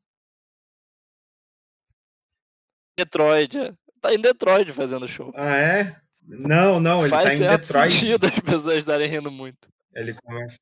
Detroit. 2.99 3.57
É. 3.57 3.73
Tá 4.01 4.12
em 4.12 4.20
Detroit 4.20 4.73
fazendo 4.73 5.07
show. 5.07 5.31
Ah, 5.37 5.57
é? 5.57 5.96
Não, 6.20 6.81
não, 6.81 7.03
ele 7.03 7.11
Faz 7.11 7.29
tá 7.29 7.35
em 7.37 7.49
Detroit. 7.49 7.92
sentido 7.92 8.27
as 8.27 8.40
pessoas 8.40 8.79
estarem 8.79 9.09
rindo 9.09 9.31
muito. 9.31 9.68
Ele 9.94 10.12
começa. 10.14 10.59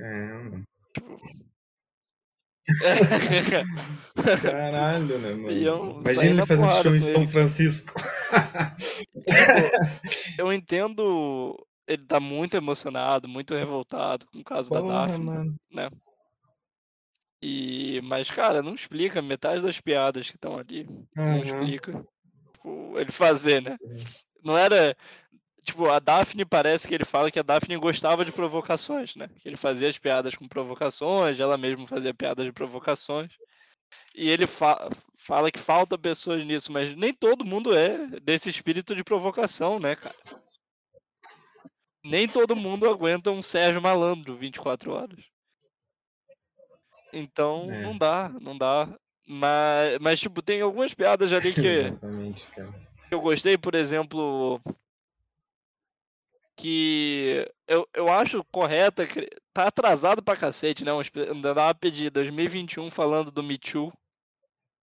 É, 0.00 0.26
mano. 0.32 0.62
Caralho, 4.42 5.18
né, 5.18 5.34
mano? 5.34 6.00
Imagina 6.00 6.42
ele 6.42 6.46
fazendo 6.46 6.82
show 6.82 6.94
em 6.94 7.00
São 7.00 7.26
Francisco. 7.26 7.94
Tipo, 9.26 10.42
eu 10.42 10.52
entendo. 10.52 11.56
Ele 11.86 12.04
tá 12.04 12.20
muito 12.20 12.56
emocionado, 12.56 13.26
muito 13.26 13.54
revoltado 13.54 14.26
com 14.26 14.40
o 14.40 14.44
caso 14.44 14.68
Porra, 14.68 14.82
da 14.82 15.06
Daphne, 15.06 15.24
mano. 15.24 15.56
né? 15.72 15.88
E, 17.40 18.00
mas, 18.02 18.30
cara, 18.30 18.62
não 18.62 18.74
explica 18.74 19.22
metade 19.22 19.62
das 19.62 19.80
piadas 19.80 20.28
que 20.28 20.36
estão 20.36 20.58
ali. 20.58 20.86
Uhum. 20.86 21.06
Não 21.16 21.38
explica. 21.38 22.04
Tipo, 22.52 22.98
ele 22.98 23.10
fazer, 23.10 23.62
né? 23.62 23.74
Não 24.44 24.58
era. 24.58 24.94
Tipo, 25.68 25.90
a 25.90 25.98
Daphne 25.98 26.46
parece 26.46 26.88
que 26.88 26.94
ele 26.94 27.04
fala 27.04 27.30
que 27.30 27.38
a 27.38 27.42
Daphne 27.42 27.76
gostava 27.76 28.24
de 28.24 28.32
provocações, 28.32 29.14
né? 29.14 29.28
Que 29.38 29.46
ele 29.46 29.56
fazia 29.56 29.86
as 29.86 29.98
piadas 29.98 30.34
com 30.34 30.48
provocações, 30.48 31.38
ela 31.38 31.58
mesma 31.58 31.86
fazia 31.86 32.14
piadas 32.14 32.46
de 32.46 32.52
provocações. 32.52 33.30
E 34.14 34.30
ele 34.30 34.46
fa 34.46 34.88
fala 35.18 35.50
que 35.50 35.58
falta 35.58 35.98
pessoas 35.98 36.42
nisso, 36.42 36.72
mas 36.72 36.96
nem 36.96 37.12
todo 37.12 37.44
mundo 37.44 37.76
é 37.76 38.18
desse 38.18 38.48
espírito 38.48 38.94
de 38.94 39.04
provocação, 39.04 39.78
né, 39.78 39.94
cara? 39.94 40.16
Nem 42.02 42.26
todo 42.26 42.56
mundo 42.56 42.88
aguenta 42.88 43.30
um 43.30 43.42
Sérgio 43.42 43.82
Malandro 43.82 44.38
24 44.38 44.90
horas. 44.90 45.22
Então, 47.12 47.68
é. 47.70 47.82
não 47.82 47.98
dá, 47.98 48.30
não 48.40 48.56
dá. 48.56 48.88
Mas, 49.26 49.98
mas, 50.00 50.18
tipo, 50.18 50.40
tem 50.40 50.62
algumas 50.62 50.94
piadas 50.94 51.30
ali 51.30 51.52
que, 51.52 51.92
que 53.06 53.14
eu 53.14 53.20
gostei, 53.20 53.58
por 53.58 53.74
exemplo, 53.74 54.62
que 56.58 57.48
eu, 57.68 57.88
eu 57.94 58.08
acho 58.08 58.44
correta, 58.52 59.06
tá 59.52 59.68
atrasado 59.68 60.22
pra 60.22 60.36
cacete, 60.36 60.84
né? 60.84 60.90
Ainda 61.30 61.54
dá 61.54 61.66
uma 61.66 61.74
pedida 61.74 62.10
2021 62.10 62.90
falando 62.90 63.30
do 63.30 63.44
Me 63.44 63.56
Too, 63.56 63.92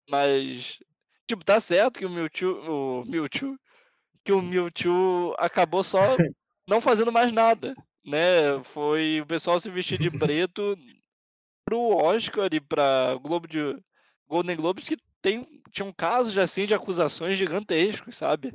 mas, 0.10 0.80
tipo, 1.28 1.44
tá 1.44 1.60
certo 1.60 2.00
que 2.00 2.06
o 2.06 2.10
Mewtwo, 2.10 3.02
o 3.02 3.06
Mewtwo, 3.06 3.60
que 4.24 4.32
o 4.32 4.42
Mewtwo 4.42 5.36
acabou 5.38 5.84
só 5.84 6.00
não 6.68 6.80
fazendo 6.80 7.12
mais 7.12 7.32
nada, 7.32 7.76
né? 8.06 8.64
Foi 8.64 9.20
o 9.22 9.26
pessoal 9.26 9.60
se 9.60 9.70
vestir 9.70 10.00
de 10.00 10.10
preto 10.10 10.78
pro 11.66 11.96
Oscar 11.98 12.50
e 12.54 12.62
pra 12.62 13.16
Globo 13.22 13.48
de 13.48 13.60
Golden 14.28 14.56
Globes 14.56 14.88
que 14.88 14.98
tem, 15.22 15.46
tinham 15.72 15.92
casos 15.92 16.38
assim 16.38 16.66
de 16.66 16.74
acusações 16.74 17.38
gigantescos, 17.38 18.16
sabe? 18.16 18.54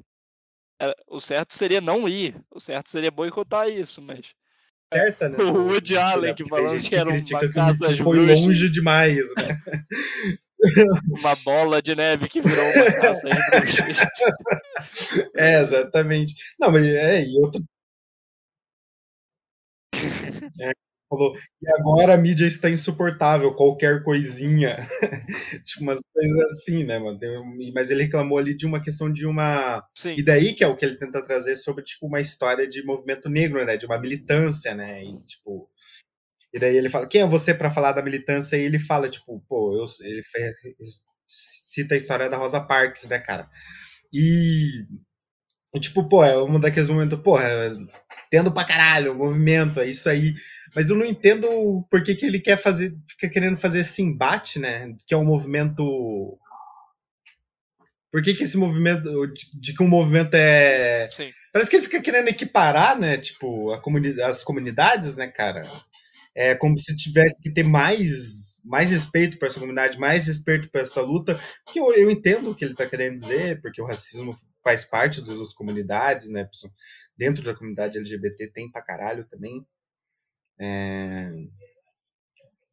O 1.08 1.20
certo 1.20 1.54
seria 1.54 1.80
não 1.80 2.08
ir, 2.08 2.36
o 2.50 2.60
certo 2.60 2.90
seria 2.90 3.10
boicotar 3.10 3.68
isso, 3.68 4.02
mas. 4.02 4.34
Certa, 4.92 5.28
né? 5.28 5.36
O 5.42 5.68
Woody 5.68 5.96
Allen 5.96 6.34
que 6.34 6.46
falando 6.46 6.80
que, 6.80 6.94
era 6.94 7.10
uma 7.10 7.52
casa 7.52 7.96
foi 7.96 8.18
longe 8.18 8.70
demais, 8.70 9.26
né? 9.36 9.48
uma 11.20 11.36
bola 11.36 11.82
de 11.82 11.94
neve 11.94 12.28
que 12.28 12.40
virou 12.40 12.64
uma 12.64 12.92
caça 12.92 13.28
É, 15.36 15.60
exatamente. 15.60 16.34
Não, 16.58 16.70
mas 16.70 16.84
é, 16.86 17.22
e 17.22 17.38
outra. 17.38 17.60
É, 20.60 20.72
falou, 21.08 21.34
e 21.62 21.72
agora 21.78 22.14
a 22.14 22.16
mídia 22.16 22.46
está 22.46 22.70
insuportável, 22.70 23.54
qualquer 23.54 24.02
coisinha. 24.02 24.76
tipo, 25.64 25.82
umas 25.82 26.00
coisas 26.12 26.40
assim, 26.46 26.84
né, 26.84 26.98
mano? 26.98 27.18
Mas 27.74 27.90
ele 27.90 28.04
reclamou 28.04 28.38
ali 28.38 28.56
de 28.56 28.66
uma 28.66 28.82
questão 28.82 29.12
de 29.12 29.26
uma. 29.26 29.84
Sim. 29.96 30.14
E 30.16 30.22
daí 30.22 30.54
que 30.54 30.64
é 30.64 30.66
o 30.66 30.76
que 30.76 30.84
ele 30.84 30.96
tenta 30.96 31.24
trazer 31.24 31.54
sobre, 31.56 31.84
tipo, 31.84 32.06
uma 32.06 32.20
história 32.20 32.68
de 32.68 32.84
movimento 32.84 33.28
negro, 33.28 33.64
né? 33.64 33.76
De 33.76 33.86
uma 33.86 34.00
militância, 34.00 34.74
né? 34.74 35.02
E, 35.04 35.20
tipo. 35.20 35.68
E 36.52 36.58
daí 36.58 36.76
ele 36.76 36.88
fala, 36.88 37.08
quem 37.08 37.22
é 37.22 37.26
você 37.26 37.52
para 37.52 37.70
falar 37.70 37.92
da 37.92 38.02
militância? 38.02 38.56
E 38.56 38.62
ele 38.62 38.78
fala, 38.78 39.08
tipo, 39.08 39.44
pô, 39.48 39.76
eu, 39.76 39.84
ele 40.06 40.22
fez, 40.22 40.54
cita 41.26 41.94
a 41.94 41.96
história 41.96 42.28
da 42.30 42.36
Rosa 42.36 42.60
Parks, 42.60 43.08
né, 43.08 43.18
cara? 43.18 43.48
E 44.12 44.86
tipo, 45.80 46.08
pô, 46.08 46.24
é 46.24 46.36
um 46.42 46.60
daqueles 46.60 46.88
momentos, 46.88 47.18
porra, 47.20 47.48
tendo 48.30 48.52
pra 48.52 48.64
caralho 48.64 49.12
o 49.12 49.18
movimento, 49.18 49.80
é 49.80 49.88
isso 49.88 50.08
aí. 50.08 50.34
Mas 50.74 50.90
eu 50.90 50.96
não 50.96 51.06
entendo 51.06 51.86
por 51.90 52.02
que, 52.02 52.14
que 52.14 52.26
ele 52.26 52.40
quer 52.40 52.56
fazer, 52.56 52.96
fica 53.08 53.28
querendo 53.28 53.56
fazer 53.56 53.80
esse 53.80 54.02
embate, 54.02 54.58
né? 54.58 54.94
Que 55.06 55.14
é 55.14 55.16
um 55.16 55.24
movimento. 55.24 56.38
Por 58.10 58.22
que, 58.22 58.34
que 58.34 58.44
esse 58.44 58.56
movimento. 58.56 59.10
De 59.60 59.74
que 59.74 59.82
um 59.82 59.88
movimento 59.88 60.34
é. 60.34 61.08
Sim. 61.10 61.30
Parece 61.52 61.70
que 61.70 61.76
ele 61.76 61.84
fica 61.84 62.02
querendo 62.02 62.28
equiparar, 62.28 62.98
né? 62.98 63.16
Tipo, 63.16 63.70
a 63.72 63.80
comuni 63.80 64.20
as 64.20 64.42
comunidades, 64.42 65.16
né, 65.16 65.28
cara? 65.28 65.62
É 66.34 66.54
como 66.56 66.76
se 66.80 66.96
tivesse 66.96 67.40
que 67.40 67.52
ter 67.52 67.64
mais, 67.64 68.60
mais 68.64 68.90
respeito 68.90 69.38
para 69.38 69.46
essa 69.46 69.60
comunidade, 69.60 69.98
mais 69.98 70.26
respeito 70.26 70.68
para 70.68 70.80
essa 70.80 71.00
luta. 71.00 71.38
Que 71.72 71.78
eu, 71.78 71.92
eu 71.94 72.10
entendo 72.10 72.50
o 72.50 72.54
que 72.56 72.64
ele 72.64 72.72
está 72.72 72.86
querendo 72.86 73.18
dizer, 73.18 73.60
porque 73.62 73.80
o 73.80 73.86
racismo 73.86 74.36
faz 74.64 74.84
parte 74.84 75.20
das 75.20 75.28
outras 75.30 75.54
comunidades, 75.54 76.30
né? 76.30 76.48
Dentro 77.16 77.44
da 77.44 77.54
comunidade 77.54 77.98
LGBT 77.98 78.48
tem 78.48 78.68
pra 78.68 78.82
caralho 78.82 79.24
também. 79.28 79.64
É... 80.58 81.30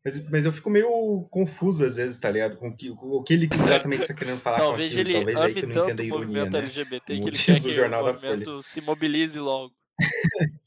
Mas, 0.03 0.29
mas 0.29 0.45
eu 0.45 0.51
fico 0.51 0.69
meio 0.69 1.27
confuso 1.29 1.85
às 1.85 1.95
vezes, 1.97 2.17
tá 2.17 2.31
ligado? 2.31 2.57
Com 2.57 2.69
o 2.69 2.75
que, 2.75 2.89
com 2.89 3.07
o 3.07 3.23
que 3.23 3.33
ele 3.33 3.47
exatamente 3.51 4.01
está 4.01 4.13
querendo 4.15 4.39
falar 4.39 4.57
Talvez 4.57 4.95
com 4.95 5.01
aquilo. 5.01 5.17
ele 5.17 5.33
Talvez 5.33 5.39
aí 5.41 5.53
que 5.53 5.59
eu 5.59 5.67
não 5.67 5.75
tanto 5.75 5.91
entenda 5.91 6.01
a 6.01 6.05
o 6.05 6.07
ironia, 6.07 6.25
movimento 6.25 6.53
né? 6.53 6.59
LGBT 6.59 7.19
que 7.19 7.27
ele 7.29 7.37
quer 7.37 7.61
que 7.61 7.67
o 7.67 7.73
Jornal 7.73 8.03
da 8.05 8.13
movimento 8.13 8.63
se 8.63 8.81
mobilize 8.81 9.37
logo. 9.39 9.73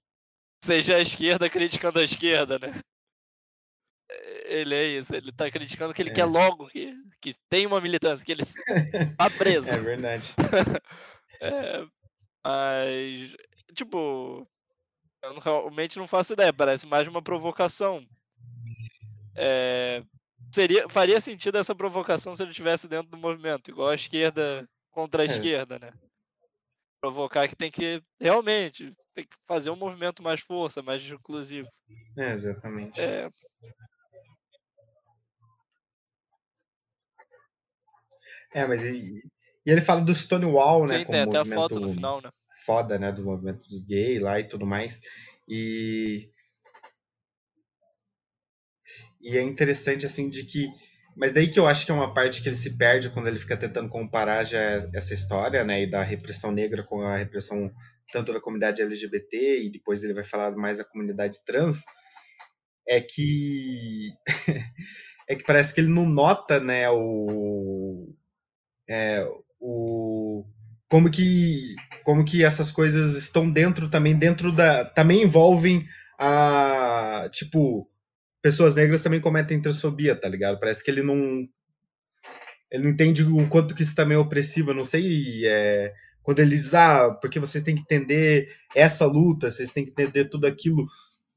Seja 0.65 0.97
a 0.97 1.01
esquerda 1.01 1.51
criticando 1.51 1.99
a 1.99 2.05
esquerda, 2.05 2.59
né? 2.59 2.81
Ele 4.47 4.75
é 4.75 4.87
isso, 5.01 5.15
ele 5.15 5.33
tá 5.33 5.51
criticando 5.51 5.93
que 5.93 6.01
ele 6.01 6.11
É. 6.11 6.13
quer 6.13 6.27
logo 6.27 6.69
que, 6.69 6.95
que 7.21 7.35
tem 7.51 7.67
uma 7.67 7.81
militância, 7.81 8.25
que 8.25 8.33
ele 8.33 8.45
tá 9.19 9.29
preso. 9.31 9.69
É 9.69 9.79
verdade. 9.79 10.33
É, 11.41 11.85
mas, 12.45 13.35
tipo, 13.75 14.47
eu 15.25 15.39
realmente 15.41 15.99
não 15.99 16.07
faço 16.07 16.33
ideia, 16.33 16.53
parece 16.53 16.87
mais 16.87 17.09
uma 17.09 17.23
provocação. 17.23 18.07
É, 19.35 20.03
seria, 20.55 20.89
faria 20.89 21.21
sentido 21.21 21.59
essa 21.59 21.75
provocação 21.75 22.35
se 22.35 22.43
ele 22.43 22.51
estivesse 22.51 22.87
dentro 22.89 23.11
do 23.11 23.19
movimento, 23.19 23.71
igual 23.71 23.89
a 23.89 23.95
esquerda 23.95 24.69
contra 24.91 25.23
a 25.23 25.27
É. 25.27 25.29
esquerda, 25.29 25.79
né? 25.79 25.93
Provocar 27.01 27.49
que 27.49 27.57
tem 27.57 27.71
que, 27.71 28.03
realmente, 28.19 28.95
tem 29.15 29.27
que 29.27 29.37
fazer 29.47 29.71
um 29.71 29.77
movimento 29.77 30.23
mais 30.23 30.41
força, 30.41 30.81
mais 30.83 31.05
inclusivo. 31.11 31.69
É, 32.17 32.33
exatamente. 32.33 33.01
É, 33.01 33.29
É, 38.55 38.67
mas 38.67 38.83
e, 38.83 39.21
e 39.67 39.71
ele 39.71 39.81
fala 39.81 40.01
do 40.01 40.15
Stonewall, 40.15 40.87
né? 40.87 41.01
sim, 41.01 41.07
tem 41.07 41.21
até 41.21 41.39
a 41.39 41.45
foto 41.45 41.81
no 41.81 41.89
final, 41.93 42.21
né? 42.21 42.31
Foda, 42.65 42.99
né? 42.99 43.13
Do 43.13 43.25
movimento 43.25 43.67
gay 43.87 44.19
lá 44.19 44.41
e 44.41 44.45
tudo 44.45 44.67
mais. 44.67 45.01
E. 45.49 46.31
E 49.23 49.39
é 49.39 49.43
interessante, 49.43 50.05
assim, 50.07 50.29
de 50.29 50.45
que. 50.45 50.69
Mas 51.17 51.33
daí 51.33 51.49
que 51.49 51.59
eu 51.59 51.67
acho 51.67 51.87
que 51.87 51.93
é 51.93 51.95
uma 51.95 52.13
parte 52.13 52.43
que 52.43 52.49
ele 52.49 52.57
se 52.57 52.77
perde 52.77 53.09
quando 53.11 53.29
ele 53.29 53.39
fica 53.39 53.57
tentando 53.57 53.89
comparar 53.89 54.45
já 54.45 54.61
essa 54.93 55.15
história, 55.15 55.65
né? 55.65 55.83
E 55.83 55.91
da 55.91 56.03
repressão 56.03 56.51
negra 56.53 56.83
com 56.83 57.01
a 57.03 57.17
repressão 57.17 57.73
tanto 58.13 58.33
da 58.33 58.41
comunidade 58.41 58.83
LGBT 58.83 59.65
e 59.65 59.71
depois 59.71 60.03
ele 60.03 60.15
vai 60.15 60.25
falar 60.25 60.53
mais 60.57 60.79
da 60.79 60.85
comunidade 60.85 61.45
trans. 61.45 61.85
É 62.87 63.01
que. 63.01 64.13
é 65.29 65.37
que 65.37 65.45
parece 65.45 65.75
que 65.75 65.81
ele 65.81 65.89
não 65.89 66.07
nota, 66.07 66.61
né? 66.61 66.91
O. 66.91 68.15
É, 68.89 69.27
o 69.61 70.45
como 70.89 71.11
que 71.11 71.75
como 72.03 72.25
que 72.25 72.45
essas 72.45 72.71
coisas 72.71 73.17
estão 73.17 73.51
dentro 73.51 73.89
também 73.89 74.17
dentro 74.17 74.53
da 74.53 74.85
também 74.85 75.23
envolvem 75.23 75.85
a 76.19 77.29
tipo 77.33 77.89
pessoas 78.43 78.75
negras 78.75 79.03
também 79.03 79.21
cometem 79.21 79.61
transfobia 79.61 80.15
tá 80.15 80.29
ligado 80.29 80.59
parece 80.61 80.85
que 80.85 80.91
ele 80.91 81.03
não 81.03 81.49
ele 82.71 82.83
não 82.83 82.91
entende 82.91 83.23
o 83.23 83.49
quanto 83.49 83.75
que 83.75 83.83
isso 83.83 83.95
também 83.95 84.17
é 84.17 84.21
opressivo 84.21 84.71
eu 84.71 84.75
não 84.75 84.85
sei 84.85 85.47
é, 85.47 85.93
quando 86.23 86.41
ele 86.41 86.57
diz 86.57 86.75
ah 86.75 87.17
porque 87.21 87.39
vocês 87.39 87.65
têm 87.65 87.75
que 87.75 87.83
entender 87.83 88.49
essa 88.75 89.07
luta 89.07 89.51
vocês 89.51 89.73
têm 89.73 89.85
que 89.85 89.91
entender 89.91 90.27
tudo 90.27 90.47
aquilo 90.47 90.87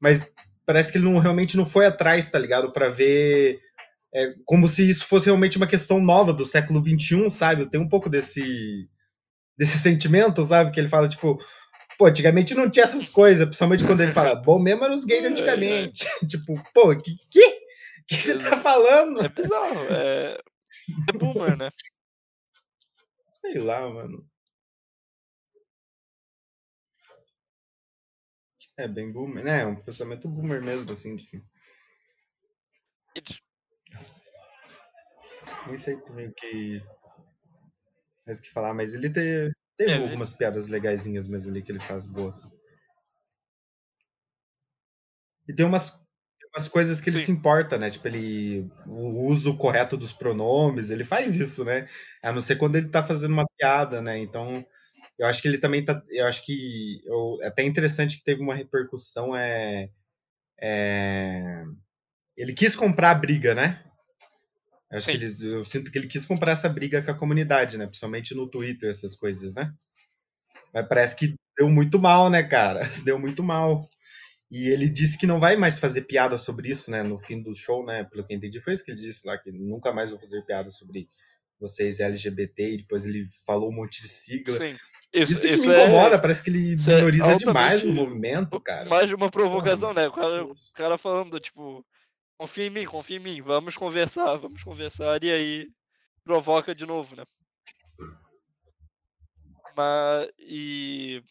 mas 0.00 0.30
parece 0.66 0.92
que 0.92 0.98
ele 0.98 1.04
não 1.04 1.18
realmente 1.18 1.56
não 1.56 1.64
foi 1.64 1.86
atrás 1.86 2.30
tá 2.30 2.38
ligado 2.38 2.72
para 2.72 2.88
ver 2.88 3.58
é 4.14 4.34
como 4.44 4.66
se 4.66 4.88
isso 4.88 5.06
fosse 5.06 5.26
realmente 5.26 5.56
uma 5.56 5.66
questão 5.66 6.00
nova 6.00 6.32
do 6.32 6.44
século 6.44 6.80
XXI, 6.80 7.28
sabe? 7.28 7.70
Tem 7.70 7.80
um 7.80 7.88
pouco 7.88 8.08
desse, 8.08 8.88
desse 9.58 9.78
sentimento, 9.78 10.42
sabe? 10.42 10.70
Que 10.70 10.78
ele 10.80 10.88
fala, 10.88 11.08
tipo, 11.08 11.36
pô, 11.98 12.06
antigamente 12.06 12.54
não 12.54 12.70
tinha 12.70 12.84
essas 12.84 13.08
coisas, 13.08 13.44
principalmente 13.44 13.84
quando 13.84 14.00
ele 14.00 14.12
fala, 14.12 14.36
bom 14.36 14.58
mesmo 14.58 14.84
eram 14.84 14.94
os 14.94 15.04
gays 15.04 15.24
antigamente. 15.24 16.06
tipo, 16.26 16.54
pô, 16.72 16.96
que 16.96 17.16
que? 17.30 17.68
que 18.06 18.16
você 18.16 18.38
tá 18.38 18.56
falando? 18.56 19.20
É 19.20 19.28
bizarro, 19.28 19.84
é, 19.90 20.40
é 21.08 21.12
boomer, 21.18 21.56
né? 21.58 21.70
Sei 23.34 23.58
lá, 23.58 23.88
mano. 23.88 24.26
É 28.78 28.86
bem 28.86 29.12
boomer, 29.12 29.44
né? 29.44 29.62
É 29.62 29.66
um 29.66 29.76
pensamento 29.76 30.28
boomer 30.28 30.62
mesmo, 30.62 30.90
assim. 30.92 31.16
De... 31.16 31.42
Nem 35.66 35.76
sei 35.76 35.96
também 36.02 36.28
o 36.28 36.32
que. 36.32 36.82
Mais 38.28 38.40
o 38.40 38.42
que 38.42 38.50
falar, 38.50 38.74
mas 38.74 38.92
ele 38.92 39.08
tem, 39.08 39.50
tem 39.74 39.90
É, 39.90 39.96
algumas 39.96 40.34
piadas 40.34 40.68
legaisinhas 40.68 41.26
mesmo 41.26 41.50
ali 41.50 41.62
que 41.62 41.72
ele 41.72 41.80
faz 41.80 42.04
boas. 42.04 42.52
E 45.48 45.54
tem 45.54 45.64
umas, 45.64 45.98
umas 46.54 46.68
coisas 46.68 47.00
que 47.00 47.08
ele 47.08 47.18
Sim. 47.20 47.24
se 47.24 47.32
importa, 47.32 47.78
né? 47.78 47.88
Tipo, 47.88 48.06
ele. 48.06 48.70
O 48.86 49.24
uso 49.32 49.56
correto 49.56 49.96
dos 49.96 50.12
pronomes, 50.12 50.90
ele 50.90 51.04
faz 51.04 51.36
isso, 51.36 51.64
né? 51.64 51.88
A 52.22 52.30
não 52.30 52.42
ser 52.42 52.56
quando 52.56 52.76
ele 52.76 52.90
tá 52.90 53.02
fazendo 53.02 53.32
uma 53.32 53.46
piada, 53.56 54.02
né? 54.02 54.18
Então. 54.18 54.62
Eu 55.18 55.26
acho 55.26 55.40
que 55.40 55.48
ele 55.48 55.56
também 55.58 55.82
tá. 55.82 56.02
Eu 56.10 56.26
acho 56.26 56.44
que. 56.44 57.00
Eu, 57.06 57.38
é 57.40 57.46
até 57.46 57.62
interessante 57.62 58.18
que 58.18 58.24
teve 58.24 58.42
uma 58.42 58.54
repercussão. 58.54 59.34
É, 59.34 59.88
é, 60.60 61.64
ele 62.36 62.52
quis 62.52 62.76
comprar 62.76 63.12
a 63.12 63.14
briga, 63.14 63.54
né? 63.54 63.87
Eu, 64.90 64.98
acho 64.98 65.06
que 65.06 65.18
Sim. 65.18 65.44
ele, 65.44 65.54
eu 65.54 65.64
sinto 65.64 65.90
que 65.90 65.98
ele 65.98 66.06
quis 66.06 66.24
comprar 66.24 66.52
essa 66.52 66.68
briga 66.68 67.02
com 67.02 67.10
a 67.10 67.18
comunidade, 67.18 67.76
né? 67.76 67.86
Principalmente 67.86 68.34
no 68.34 68.48
Twitter, 68.48 68.88
essas 68.88 69.14
coisas, 69.14 69.54
né? 69.54 69.72
Mas 70.72 70.86
parece 70.88 71.16
que 71.16 71.34
deu 71.56 71.68
muito 71.68 71.98
mal, 71.98 72.30
né, 72.30 72.42
cara? 72.42 72.80
Deu 73.04 73.18
muito 73.18 73.42
mal. 73.42 73.80
E 74.50 74.68
ele 74.68 74.88
disse 74.88 75.18
que 75.18 75.26
não 75.26 75.38
vai 75.38 75.56
mais 75.56 75.78
fazer 75.78 76.02
piada 76.02 76.38
sobre 76.38 76.70
isso, 76.70 76.90
né? 76.90 77.02
No 77.02 77.18
fim 77.18 77.42
do 77.42 77.54
show, 77.54 77.84
né? 77.84 78.04
Pelo 78.04 78.24
que 78.24 78.32
eu 78.32 78.36
entendi, 78.36 78.60
foi 78.60 78.72
isso 78.72 78.84
que 78.84 78.90
ele 78.90 79.00
disse 79.00 79.26
lá, 79.26 79.36
que 79.36 79.52
nunca 79.52 79.92
mais 79.92 80.10
vou 80.10 80.18
fazer 80.18 80.42
piada 80.46 80.70
sobre 80.70 81.06
vocês 81.60 82.00
LGBT. 82.00 82.70
E 82.70 82.76
depois 82.78 83.04
ele 83.04 83.26
falou 83.44 83.70
um 83.70 83.74
monte 83.74 84.00
de 84.00 84.08
sigla. 84.08 84.56
Sim. 84.56 84.76
Isso, 85.12 85.32
Isso, 85.32 85.48
que 85.48 85.54
isso 85.54 85.68
me 85.68 85.74
é 85.74 85.84
incomoda, 85.84 86.18
parece 86.18 86.42
que 86.42 86.50
ele 86.50 86.74
é 86.74 86.94
minoriza 86.96 87.36
demais 87.36 87.84
o 87.84 87.94
movimento, 87.94 88.60
cara. 88.60 88.88
mais 88.90 89.08
de 89.08 89.14
uma 89.14 89.30
provocação, 89.30 89.94
né? 89.94 90.06
O 90.06 90.12
cara, 90.12 90.44
o 90.44 90.52
cara 90.74 90.98
falando, 90.98 91.40
tipo, 91.40 91.84
confia 92.38 92.66
em 92.66 92.70
mim, 92.70 92.86
confia 92.86 93.16
em 93.16 93.20
mim, 93.20 93.42
vamos 93.42 93.76
conversar, 93.76 94.36
vamos 94.36 94.62
conversar, 94.62 95.22
e 95.24 95.30
aí 95.30 95.68
provoca 96.24 96.74
de 96.74 96.86
novo, 96.86 97.16
né? 97.16 97.24
Mas, 99.76 100.30
e... 100.38 101.22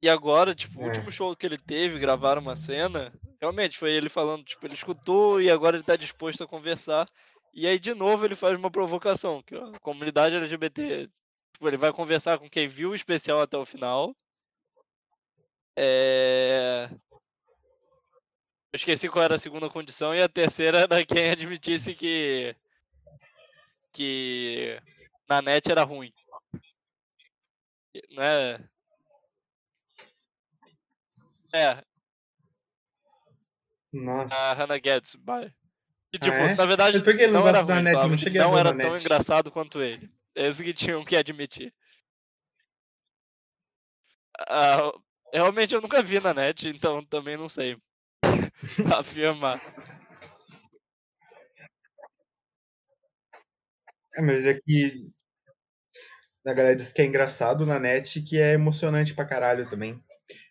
E 0.00 0.08
agora, 0.08 0.54
tipo, 0.54 0.80
o 0.80 0.82
É. 0.84 0.86
último 0.86 1.10
show 1.10 1.34
que 1.36 1.44
ele 1.44 1.58
teve, 1.58 1.98
gravaram 1.98 2.40
uma 2.40 2.54
cena, 2.54 3.12
realmente 3.40 3.76
foi 3.76 3.90
ele 3.90 4.08
falando, 4.08 4.44
tipo, 4.44 4.64
ele 4.64 4.74
escutou 4.74 5.40
e 5.42 5.50
agora 5.50 5.76
ele 5.76 5.84
tá 5.84 5.96
disposto 5.96 6.42
a 6.42 6.46
conversar. 6.46 7.04
E 7.52 7.66
aí, 7.66 7.78
de 7.78 7.92
novo, 7.94 8.24
ele 8.24 8.36
faz 8.36 8.56
uma 8.56 8.70
provocação, 8.70 9.42
que 9.42 9.56
a 9.56 9.72
comunidade 9.82 10.36
LGBT, 10.36 11.08
tipo, 11.52 11.68
ele 11.68 11.76
vai 11.76 11.92
conversar 11.92 12.38
com 12.38 12.48
quem 12.48 12.68
viu 12.68 12.90
o 12.90 12.94
especial 12.94 13.40
até 13.40 13.58
o 13.58 13.66
final. 13.66 14.14
É... 15.76 16.88
Esqueci 18.78 19.08
qual 19.08 19.24
era 19.24 19.34
a 19.34 19.38
segunda 19.38 19.68
condição 19.68 20.14
e 20.14 20.22
a 20.22 20.28
terceira 20.28 20.78
era 20.78 21.04
quem 21.04 21.30
admitisse 21.30 21.94
que 21.94 22.54
que 23.92 24.80
na 25.28 25.42
net 25.42 25.68
era 25.68 25.82
ruim. 25.82 26.12
Né? 28.12 28.68
É, 31.52 31.82
Nossa. 33.92 34.32
a 34.32 34.52
Hannah 34.52 34.76
vai. 35.24 35.52
E, 36.12 36.18
tipo, 36.18 36.36
é? 36.36 36.54
na 36.54 36.64
verdade, 36.64 36.98
não 36.98 37.32
não 37.32 37.48
era 37.48 37.62
ruim, 37.62 37.82
net? 37.82 38.30
Não 38.30 38.50
não 38.50 38.58
era 38.58 38.76
tão 38.76 38.92
net. 38.92 39.04
engraçado 39.04 39.50
quanto 39.50 39.82
ele. 39.82 40.08
Esse 40.36 40.62
que 40.62 40.72
tinham 40.72 41.04
que 41.04 41.16
admitir. 41.16 41.74
Ah, 44.38 44.92
realmente 45.32 45.74
eu 45.74 45.80
nunca 45.80 46.00
vi 46.00 46.20
na 46.20 46.32
net, 46.32 46.68
então 46.68 47.04
também 47.04 47.36
não 47.36 47.48
sei 47.48 47.76
afirmar. 48.98 49.60
É, 54.16 54.22
mas 54.22 54.46
é 54.46 54.54
que 54.54 55.12
a 56.46 56.54
galera 56.54 56.74
diz 56.74 56.92
que 56.92 57.02
é 57.02 57.04
engraçado 57.04 57.66
na 57.66 57.78
net 57.78 58.18
e 58.18 58.22
que 58.22 58.38
é 58.38 58.54
emocionante 58.54 59.14
pra 59.14 59.24
caralho 59.24 59.68
também. 59.68 60.02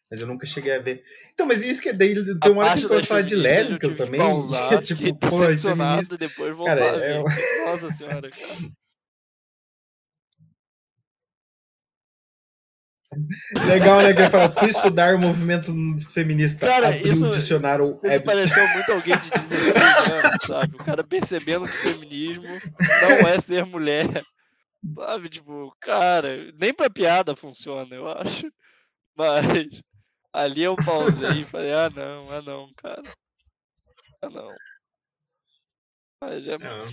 Mas 0.10 0.22
eu 0.22 0.28
nunca 0.28 0.46
cheguei 0.46 0.74
a 0.74 0.80
ver. 0.80 1.04
Então, 1.34 1.46
mas 1.46 1.62
isso 1.62 1.82
que 1.82 1.92
daí 1.92 2.16
tem 2.40 2.52
uma 2.52 2.64
hora 2.64 2.80
que 2.80 2.94
a 2.94 3.02
falar 3.02 3.22
de 3.22 3.36
eu 3.36 3.42
lésbicas 3.42 3.96
também. 3.96 4.20
pausar, 4.22 4.82
tipo, 4.82 5.14
pô, 5.16 5.44
é 5.44 5.58
feminista. 5.58 6.18
depois 6.18 6.56
voltar 6.56 6.78
Cara, 6.78 7.06
é. 7.06 7.22
Nossa 7.66 7.92
senhora, 7.92 8.30
cara. 8.30 8.72
Legal, 13.68 14.02
né? 14.02 14.14
Que 14.14 14.22
ele 14.22 14.30
fala, 14.30 14.50
fui 14.50 14.70
estudar 14.70 15.16
o 15.16 15.20
movimento 15.20 15.72
feminista. 16.12 16.68
Cara, 16.68 16.90
abriu 16.90 17.14
isso- 17.14 17.28
o 17.28 17.32
dicionário 17.32 17.86
Isso 17.86 18.00
Webster. 18.04 18.24
pareceu 18.26 18.68
muito 18.74 18.92
alguém 18.92 19.18
de 19.18 19.30
16 19.30 20.12
anos, 20.12 20.44
sabe? 20.44 20.76
O 20.76 20.84
cara 20.84 21.04
percebendo 21.04 21.66
que 21.66 21.72
o 21.72 21.94
feminismo 21.94 22.44
não 22.44 23.28
é 23.30 23.40
ser 23.40 23.66
mulher. 23.66 24.08
Sabe, 24.96 25.30
tipo, 25.30 25.76
cara, 25.80 26.52
nem 26.60 26.74
pra 26.74 26.90
piada 26.90 27.36
funciona, 27.36 27.96
eu 27.96 28.08
acho. 28.10 28.52
Mas 29.16 29.82
ali 30.34 30.64
eu 30.64 30.76
pausei 30.76 31.40
e 31.40 31.44
falei, 31.44 31.74
ah 31.74 31.90
não, 31.90 32.28
ah 32.30 32.42
não, 32.42 32.72
cara. 32.76 33.02
Ah 34.22 34.30
não. 34.30 34.54
Mas, 36.22 36.46
é, 36.48 36.58
Não. 36.58 36.84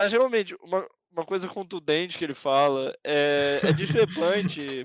mas 0.00 0.12
realmente, 0.12 0.54
uma, 0.62 0.86
uma 1.12 1.24
coisa 1.24 1.48
contundente 1.48 2.16
que 2.16 2.24
ele 2.24 2.34
fala 2.34 2.94
é, 3.04 3.60
é 3.64 3.72
discrepante 3.72 4.84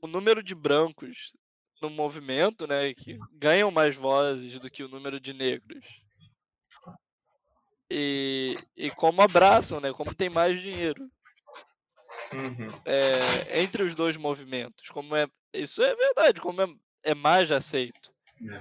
o 0.00 0.06
número 0.06 0.42
de 0.42 0.54
brancos 0.54 1.34
no 1.80 1.90
movimento, 1.90 2.66
né, 2.66 2.92
que 2.94 3.18
ganham 3.32 3.70
mais 3.70 3.96
vozes 3.96 4.60
do 4.60 4.70
que 4.70 4.82
o 4.82 4.88
número 4.88 5.20
de 5.20 5.32
negros. 5.32 5.84
E, 7.90 8.56
e 8.76 8.90
como 8.90 9.22
abraçam, 9.22 9.80
né, 9.80 9.92
como 9.92 10.14
tem 10.14 10.28
mais 10.28 10.60
dinheiro 10.60 11.08
Uhum. 12.32 12.68
é, 12.84 13.62
entre 13.62 13.82
os 13.82 13.94
dois 13.94 14.16
movimentos. 14.16 14.88
Como 14.90 15.16
é, 15.16 15.26
isso 15.52 15.82
é 15.82 15.94
verdade, 15.94 16.40
como 16.40 16.60
é, 16.62 16.66
é 17.02 17.14
mais 17.14 17.50
aceito. 17.50 18.12
É. 18.42 18.60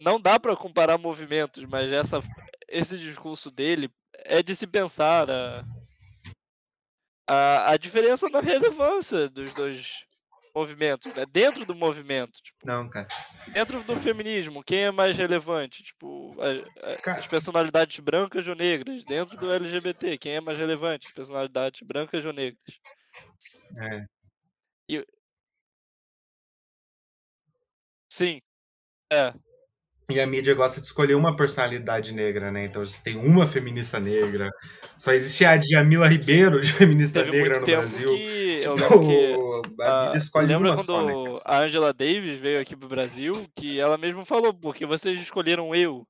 Não 0.00 0.20
dá 0.20 0.38
para 0.38 0.56
comparar 0.56 0.98
movimentos, 0.98 1.64
mas 1.64 1.90
essa, 1.92 2.20
esse 2.68 2.98
discurso 2.98 3.50
dele 3.50 3.90
é 4.24 4.42
de 4.42 4.54
se 4.54 4.66
pensar 4.66 5.30
a, 5.30 5.64
a, 7.32 7.70
a 7.72 7.76
diferença 7.76 8.28
na 8.30 8.40
relevância 8.40 9.28
dos 9.28 9.54
dois 9.54 10.04
movimentos, 10.54 11.10
né? 11.14 11.24
dentro 11.32 11.64
do 11.64 11.74
movimento, 11.74 12.42
tipo, 12.42 12.58
Não, 12.64 12.86
cara. 12.90 13.08
dentro 13.54 13.82
do 13.84 13.96
feminismo, 13.96 14.62
quem 14.62 14.84
é 14.84 14.90
mais 14.90 15.16
relevante? 15.16 15.82
Tipo, 15.82 16.28
a- 16.40 17.10
a- 17.10 17.18
as 17.18 17.26
personalidades 17.26 17.98
brancas 18.00 18.46
ou 18.46 18.54
negras. 18.54 19.02
Dentro 19.04 19.36
do 19.38 19.50
LGBT, 19.50 20.18
quem 20.18 20.34
é 20.36 20.40
mais 20.42 20.58
relevante? 20.58 21.06
As 21.06 21.14
personalidades 21.14 21.80
brancas 21.82 22.22
ou 22.24 22.32
negras. 22.34 22.60
É. 23.78 24.06
Sim. 28.10 28.42
É. 29.10 29.32
E 30.10 30.20
a 30.20 30.26
mídia 30.26 30.54
gosta 30.54 30.80
de 30.80 30.86
escolher 30.86 31.14
uma 31.14 31.34
personalidade 31.36 32.12
negra, 32.12 32.50
né? 32.50 32.64
Então 32.64 32.84
você 32.84 33.00
tem 33.02 33.16
uma 33.16 33.46
feminista 33.46 33.98
negra. 33.98 34.50
Só 34.98 35.12
existe 35.12 35.44
a 35.44 35.56
Djamila 35.56 36.08
Ribeiro 36.08 36.60
de 36.60 36.70
feminista 36.72 37.22
Teve 37.22 37.38
negra 37.38 37.60
no 37.60 37.66
Brasil. 37.66 38.08
que. 38.08 38.60
Tipo, 38.60 39.62
que. 39.68 39.82
a 39.82 40.02
ah, 40.02 40.04
mídia 40.06 40.18
escolhe 40.18 40.46
lembra 40.46 40.70
uma 40.70 40.76
quando 40.76 40.86
só, 40.86 41.06
né? 41.06 41.40
a 41.44 41.58
Angela 41.60 41.92
Davis 41.92 42.38
veio 42.38 42.60
aqui 42.60 42.76
pro 42.76 42.88
Brasil, 42.88 43.46
que 43.54 43.80
ela 43.80 43.96
mesma 43.96 44.24
falou, 44.24 44.52
porque 44.52 44.84
vocês 44.84 45.20
escolheram 45.20 45.74
eu. 45.74 46.06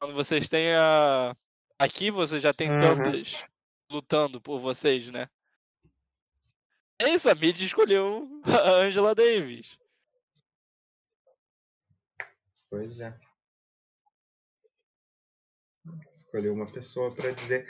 Quando 0.00 0.14
vocês 0.14 0.48
têm 0.48 0.74
a. 0.74 1.34
Aqui 1.78 2.10
você 2.10 2.40
já 2.40 2.52
tem 2.52 2.68
Aham. 2.68 3.02
tantas 3.02 3.48
lutando 3.90 4.40
por 4.40 4.58
vocês, 4.58 5.10
né? 5.10 5.28
É 7.00 7.10
isso, 7.10 7.30
a 7.30 7.34
mídia 7.34 7.64
escolheu 7.64 8.28
a 8.44 8.82
Angela 8.82 9.14
Davis. 9.14 9.78
Pois 12.70 13.00
é. 13.00 13.10
Escolheu 16.12 16.52
uma 16.52 16.70
pessoa 16.70 17.14
pra 17.14 17.30
dizer. 17.30 17.66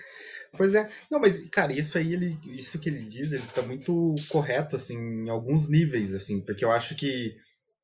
Pois 0.56 0.74
é. 0.74 0.88
Não, 1.10 1.20
mas, 1.20 1.46
cara, 1.50 1.72
isso 1.72 1.98
aí, 1.98 2.12
ele, 2.12 2.38
isso 2.46 2.78
que 2.78 2.88
ele 2.88 3.04
diz, 3.04 3.32
ele 3.32 3.46
tá 3.54 3.62
muito 3.62 4.14
correto, 4.28 4.76
assim, 4.76 4.96
em 4.96 5.28
alguns 5.28 5.68
níveis, 5.68 6.12
assim, 6.12 6.40
porque 6.40 6.64
eu 6.64 6.72
acho 6.72 6.96
que 6.96 7.36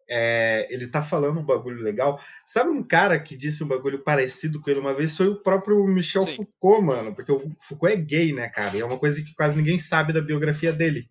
é, 0.08 0.66
ele 0.70 0.88
tá 0.88 1.02
falando 1.02 1.40
um 1.40 1.44
bagulho 1.44 1.82
legal. 1.82 2.20
Sabe 2.44 2.70
um 2.70 2.82
cara 2.82 3.18
que 3.20 3.36
disse 3.36 3.62
um 3.62 3.68
bagulho 3.68 4.02
parecido 4.02 4.60
com 4.60 4.70
ele 4.70 4.80
uma 4.80 4.94
vez? 4.94 5.16
Foi 5.16 5.28
o 5.28 5.40
próprio 5.42 5.86
Michel 5.86 6.22
Sim. 6.22 6.36
Foucault, 6.36 6.84
mano, 6.84 7.14
porque 7.14 7.32
o 7.32 7.40
Foucault 7.68 7.92
é 7.92 7.96
gay, 7.96 8.32
né, 8.32 8.48
cara? 8.48 8.76
E 8.76 8.80
é 8.80 8.84
uma 8.84 8.98
coisa 8.98 9.22
que 9.22 9.34
quase 9.34 9.56
ninguém 9.56 9.78
sabe 9.78 10.12
da 10.12 10.20
biografia 10.20 10.72
dele, 10.72 11.08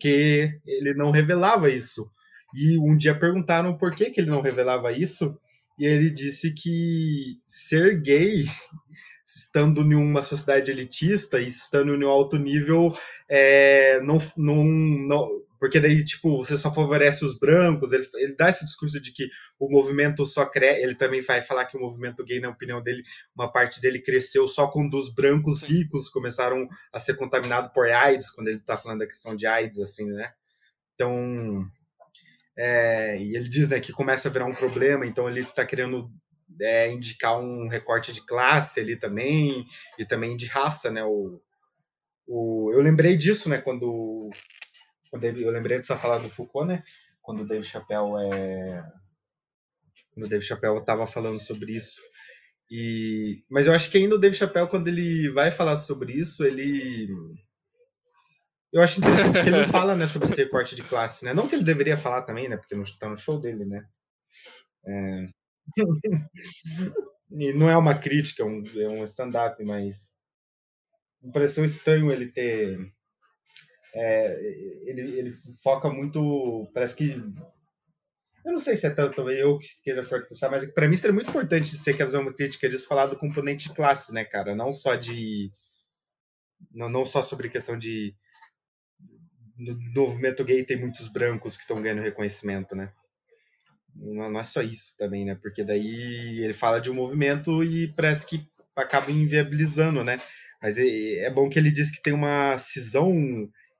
que 0.00 0.58
ele 0.66 0.94
não 0.94 1.10
revelava 1.10 1.70
isso. 1.70 2.10
E 2.54 2.78
um 2.78 2.96
dia 2.96 3.18
perguntaram 3.18 3.76
por 3.76 3.94
que, 3.94 4.10
que 4.10 4.20
ele 4.20 4.30
não 4.30 4.40
revelava 4.40 4.92
isso, 4.92 5.38
e 5.78 5.86
ele 5.86 6.10
disse 6.10 6.52
que 6.52 7.40
ser 7.46 8.00
gay, 8.00 8.44
estando 9.26 9.80
em 9.80 9.94
uma 9.94 10.22
sociedade 10.22 10.70
elitista 10.70 11.40
e 11.40 11.48
estando 11.48 11.94
em 11.94 12.04
um 12.04 12.08
alto 12.08 12.38
nível, 12.38 12.96
é, 13.28 14.00
não, 14.02 14.18
não, 14.36 14.64
não. 14.64 15.42
Porque 15.58 15.78
daí, 15.80 16.04
tipo, 16.04 16.36
você 16.36 16.56
só 16.56 16.74
favorece 16.74 17.24
os 17.24 17.38
brancos. 17.38 17.92
Ele, 17.92 18.06
ele 18.16 18.34
dá 18.34 18.50
esse 18.50 18.64
discurso 18.64 19.00
de 19.00 19.12
que 19.12 19.28
o 19.58 19.70
movimento 19.70 20.26
só 20.26 20.44
cresce. 20.44 20.82
Ele 20.82 20.94
também 20.94 21.22
vai 21.22 21.40
falar 21.40 21.64
que 21.66 21.76
o 21.76 21.80
movimento 21.80 22.24
gay, 22.24 22.40
na 22.40 22.50
opinião 22.50 22.82
dele, 22.82 23.02
uma 23.34 23.50
parte 23.50 23.80
dele 23.80 24.00
cresceu 24.00 24.46
só 24.48 24.66
quando 24.66 24.98
os 24.98 25.14
brancos 25.14 25.62
ricos 25.62 26.08
começaram 26.08 26.66
a 26.92 26.98
ser 26.98 27.14
contaminados 27.14 27.72
por 27.72 27.88
AIDS, 27.88 28.30
quando 28.30 28.48
ele 28.48 28.58
tá 28.58 28.76
falando 28.76 28.98
da 29.00 29.06
questão 29.06 29.36
de 29.36 29.46
AIDS, 29.46 29.78
assim, 29.78 30.06
né? 30.10 30.32
Então, 30.94 31.64
é, 32.56 33.18
e 33.18 33.36
ele 33.36 33.48
diz 33.48 33.70
né, 33.70 33.80
que 33.80 33.92
começa 33.92 34.28
a 34.28 34.32
virar 34.32 34.46
um 34.46 34.54
problema, 34.54 35.06
então 35.06 35.28
ele 35.28 35.40
está 35.40 35.64
querendo 35.64 36.10
é, 36.60 36.90
indicar 36.90 37.38
um 37.38 37.68
recorte 37.68 38.12
de 38.12 38.24
classe 38.24 38.80
ali 38.80 38.96
também, 38.96 39.64
e 39.98 40.04
também 40.04 40.36
de 40.36 40.46
raça, 40.46 40.90
né? 40.90 41.02
O, 41.04 41.40
o, 42.26 42.70
eu 42.72 42.80
lembrei 42.80 43.16
disso, 43.16 43.48
né, 43.48 43.58
quando, 43.58 44.30
quando 45.10 45.24
eu 45.24 45.50
lembrei 45.50 45.78
dessa 45.78 45.96
fala 45.96 46.18
do 46.18 46.28
Foucault, 46.28 46.66
né? 46.66 46.82
Quando 47.22 47.42
o 47.42 47.46
Dave 47.46 47.64
Chappelle 47.64 48.10
é. 48.32 48.82
Quando 50.12 50.26
o 50.26 50.28
Dave 50.28 50.44
Chappelle 50.44 50.78
estava 50.78 51.06
falando 51.06 51.40
sobre 51.40 51.72
isso. 51.72 52.00
E, 52.70 53.44
mas 53.50 53.66
eu 53.66 53.74
acho 53.74 53.90
que 53.90 53.98
ainda 53.98 54.16
o 54.16 54.18
Dave 54.18 54.34
Chappelle, 54.34 54.68
quando 54.68 54.88
ele 54.88 55.30
vai 55.30 55.50
falar 55.50 55.76
sobre 55.76 56.12
isso, 56.12 56.44
ele. 56.44 57.08
Eu 58.72 58.82
acho 58.82 59.00
interessante 59.00 59.42
que 59.42 59.48
ele 59.48 59.58
não 59.58 59.66
fala 59.66 59.94
né, 59.94 60.06
sobre 60.06 60.28
esse 60.28 60.36
recorte 60.36 60.74
de 60.74 60.82
classe, 60.82 61.24
né? 61.24 61.34
Não 61.34 61.46
que 61.46 61.54
ele 61.54 61.64
deveria 61.64 61.96
falar 61.96 62.22
também, 62.22 62.48
né? 62.48 62.56
Porque 62.56 62.74
está 62.74 63.08
no 63.08 63.16
show 63.16 63.38
dele, 63.38 63.66
né? 63.66 63.86
É... 64.86 65.28
e 67.30 67.52
não 67.52 67.68
é 67.68 67.76
uma 67.76 67.94
crítica, 67.94 68.42
é 68.42 68.46
um, 68.46 68.62
é 68.76 68.88
um 68.88 69.04
stand-up, 69.04 69.62
mas 69.64 70.10
me 71.22 71.30
pareceu 71.32 71.64
estranho 71.64 72.10
ele 72.10 72.26
ter. 72.26 72.78
é, 73.94 74.90
ele, 74.90 75.02
ele 75.18 75.36
foca 75.62 75.88
muito. 75.88 76.70
Parece 76.74 76.96
que. 76.96 77.10
Eu 78.44 78.52
não 78.52 78.58
sei 78.58 78.74
se 78.74 78.86
é 78.86 78.90
tanto 78.90 79.30
eu 79.30 79.56
que 79.56 79.68
queira 79.84 80.02
forçar, 80.02 80.50
mas 80.50 80.68
para 80.72 80.88
mim 80.88 80.96
seria 80.96 81.14
muito 81.14 81.30
importante 81.30 81.68
você 81.68 81.92
quer 81.92 82.04
fazer 82.04 82.18
uma 82.18 82.34
crítica 82.34 82.68
disso, 82.68 82.88
falar 82.88 83.06
do 83.06 83.16
componente 83.16 83.68
de 83.68 83.74
classe, 83.74 84.12
né, 84.12 84.24
cara? 84.24 84.54
Não 84.54 84.72
só 84.72 84.96
de. 84.96 85.52
Não, 86.72 86.88
não 86.88 87.04
só 87.04 87.22
sobre 87.22 87.48
questão 87.48 87.78
de. 87.78 88.16
No 89.64 90.02
movimento 90.02 90.44
gay 90.44 90.64
tem 90.64 90.78
muitos 90.78 91.08
brancos 91.08 91.56
que 91.56 91.62
estão 91.62 91.80
ganhando 91.80 92.02
reconhecimento, 92.02 92.74
né? 92.74 92.92
Não, 93.94 94.38
é 94.38 94.42
só 94.42 94.62
isso 94.62 94.96
também, 94.96 95.24
né? 95.24 95.34
Porque 95.40 95.62
daí 95.62 96.42
ele 96.42 96.52
fala 96.52 96.80
de 96.80 96.90
um 96.90 96.94
movimento 96.94 97.62
e 97.62 97.88
parece 97.94 98.26
que 98.26 98.46
acaba 98.74 99.10
inviabilizando, 99.10 100.02
né? 100.02 100.20
Mas 100.60 100.78
é, 100.78 101.24
é 101.24 101.30
bom 101.30 101.48
que 101.48 101.58
ele 101.58 101.70
diz 101.70 101.90
que 101.90 102.02
tem 102.02 102.12
uma 102.12 102.56
cisão 102.58 103.12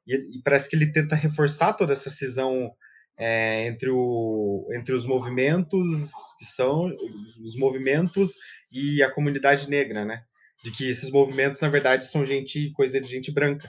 e, 0.07 0.39
e 0.39 0.43
parece 0.43 0.69
que 0.69 0.77
ele 0.77 0.93
tenta 0.93 1.15
reforçar 1.15 1.73
toda 1.73 1.93
essa 1.93 2.11
cisão 2.11 2.73
é, 3.19 3.67
entre, 3.67 3.91
o, 3.91 4.69
entre 4.75 4.95
os 4.95 5.07
movimentos 5.07 6.13
que 6.39 6.45
são 6.45 6.95
os 7.43 7.57
movimentos 7.57 8.37
e 8.71 9.03
a 9.03 9.11
comunidade 9.11 9.69
negra, 9.69 10.05
né? 10.05 10.23
De 10.65 10.71
que 10.71 10.89
esses 10.89 11.11
movimentos, 11.11 11.61
na 11.61 11.69
verdade, 11.69 12.07
são 12.07 12.25
gente, 12.25 12.71
coisa 12.73 13.01
de 13.01 13.09
gente 13.09 13.33
branca. 13.33 13.69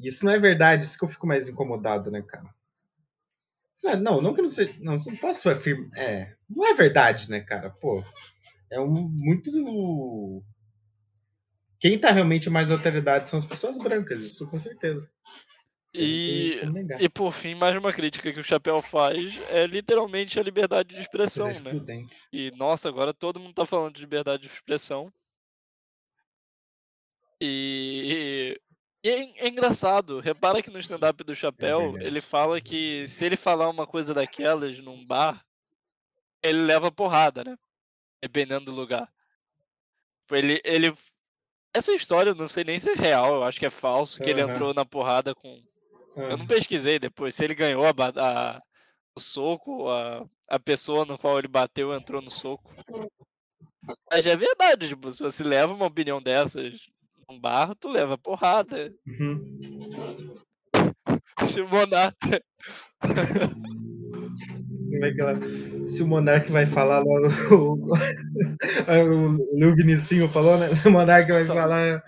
Isso 0.00 0.24
não 0.24 0.32
é 0.32 0.38
verdade, 0.38 0.84
isso 0.84 0.98
que 0.98 1.04
eu 1.04 1.08
fico 1.08 1.26
mais 1.26 1.48
incomodado, 1.48 2.10
né, 2.10 2.22
cara? 2.22 2.54
Não, 3.84 3.90
é- 3.90 3.96
não, 3.96 4.20
não 4.22 4.34
que 4.34 4.42
não 4.42 4.48
seja. 4.48 4.74
Não, 4.80 4.94
não 4.94 5.16
posso 5.16 5.48
afirmar. 5.50 5.96
É, 5.96 6.34
não 6.48 6.66
é 6.66 6.74
verdade, 6.74 7.30
né, 7.30 7.40
cara? 7.40 7.70
Pô, 7.70 8.02
é 8.70 8.80
um, 8.80 9.08
muito. 9.08 10.42
Quem 11.80 11.98
tá 11.98 12.10
realmente 12.10 12.50
mais 12.50 12.68
na 12.68 12.74
autoridade 12.74 13.28
são 13.28 13.38
as 13.38 13.44
pessoas 13.44 13.78
brancas, 13.78 14.20
isso 14.20 14.48
com 14.48 14.58
certeza. 14.58 15.10
E, 15.94 16.60
e 17.00 17.08
por 17.08 17.32
fim, 17.32 17.54
mais 17.54 17.76
uma 17.76 17.92
crítica 17.92 18.30
que 18.30 18.38
o 18.38 18.44
Chapéu 18.44 18.82
faz 18.82 19.40
é 19.48 19.66
literalmente 19.66 20.38
a 20.38 20.42
liberdade 20.42 20.94
de 20.94 21.00
expressão, 21.00 21.50
né? 21.60 21.72
E 22.30 22.50
nossa, 22.56 22.88
agora 22.88 23.14
todo 23.14 23.40
mundo 23.40 23.54
tá 23.54 23.64
falando 23.64 23.94
de 23.94 24.02
liberdade 24.02 24.42
de 24.42 24.48
expressão. 24.52 25.10
E, 27.40 28.60
e 29.02 29.08
é, 29.08 29.46
é 29.46 29.48
engraçado, 29.48 30.20
repara 30.20 30.62
que 30.62 30.70
no 30.70 30.78
stand-up 30.78 31.22
do 31.24 31.34
Chapéu, 31.34 31.92
verdade. 31.92 32.06
ele 32.06 32.20
fala 32.20 32.60
que 32.60 33.06
se 33.08 33.24
ele 33.24 33.36
falar 33.36 33.68
uma 33.68 33.86
coisa 33.86 34.12
daquelas 34.12 34.78
num 34.80 35.04
bar, 35.06 35.44
ele 36.42 36.62
leva 36.62 36.90
porrada, 36.90 37.44
né? 37.44 37.56
Dependendo 38.22 38.66
do 38.66 38.72
lugar. 38.72 39.12
Ele, 40.30 40.60
ele. 40.64 40.94
Essa 41.74 41.92
história 41.92 42.30
eu 42.30 42.34
não 42.34 42.48
sei 42.48 42.64
nem 42.64 42.78
se 42.78 42.90
é 42.90 42.94
real, 42.94 43.34
eu 43.36 43.44
acho 43.44 43.58
que 43.58 43.66
é 43.66 43.70
falso, 43.70 44.20
que 44.20 44.30
ele 44.30 44.42
Aham. 44.42 44.52
entrou 44.52 44.74
na 44.74 44.84
porrada 44.84 45.34
com, 45.34 45.62
Eu 46.16 46.36
não 46.36 46.46
pesquisei 46.46 46.98
depois 46.98 47.34
se 47.34 47.44
ele 47.44 47.54
ganhou 47.54 47.84
a, 47.86 47.92
a- 48.16 48.62
o 49.16 49.20
soco, 49.20 49.88
a, 49.90 50.26
a 50.48 50.58
pessoa 50.58 51.04
no 51.04 51.18
qual 51.18 51.38
ele 51.38 51.48
bateu 51.48 51.94
entrou 51.94 52.22
no 52.22 52.30
soco. 52.30 52.72
Mas 54.10 54.26
é 54.26 54.36
verdade, 54.36 54.88
tipo, 54.88 55.10
se 55.10 55.22
você 55.22 55.42
leva 55.44 55.72
uma 55.74 55.86
opinião 55.86 56.20
dessas 56.22 56.88
num 57.28 57.38
bar, 57.40 57.74
tu 57.74 57.88
leva 57.88 58.16
porrada. 58.16 58.92
Uhum. 59.06 59.58
Se 61.46 61.60
o 61.60 61.68
Monarca. 61.68 62.42
Como 64.90 65.04
é 65.04 65.12
que 65.12 65.20
ela... 65.20 65.34
Se 65.86 66.02
o 66.02 66.06
Monark 66.08 66.50
vai 66.50 66.64
falar 66.66 67.00
lá, 67.00 67.04
o, 67.52 67.74
o, 67.74 69.36
Lil 69.58 69.74
Vinicinho 69.76 70.28
falou, 70.28 70.56
né? 70.58 70.74
Se 70.74 70.88
o 70.88 70.90
Monark 70.90 71.30
vai 71.30 71.44
Só- 71.44 71.54
falar, 71.54 72.02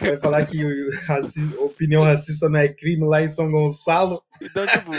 vai 0.00 0.16
falar 0.18 0.46
que 0.46 0.62
raci- 1.06 1.52
opinião 1.58 2.02
racista 2.04 2.48
não 2.48 2.60
é 2.60 2.68
crime 2.68 3.04
lá 3.04 3.20
em 3.22 3.28
São 3.28 3.50
Gonçalo, 3.50 4.22
Então, 4.40 4.64
tipo. 4.66 4.90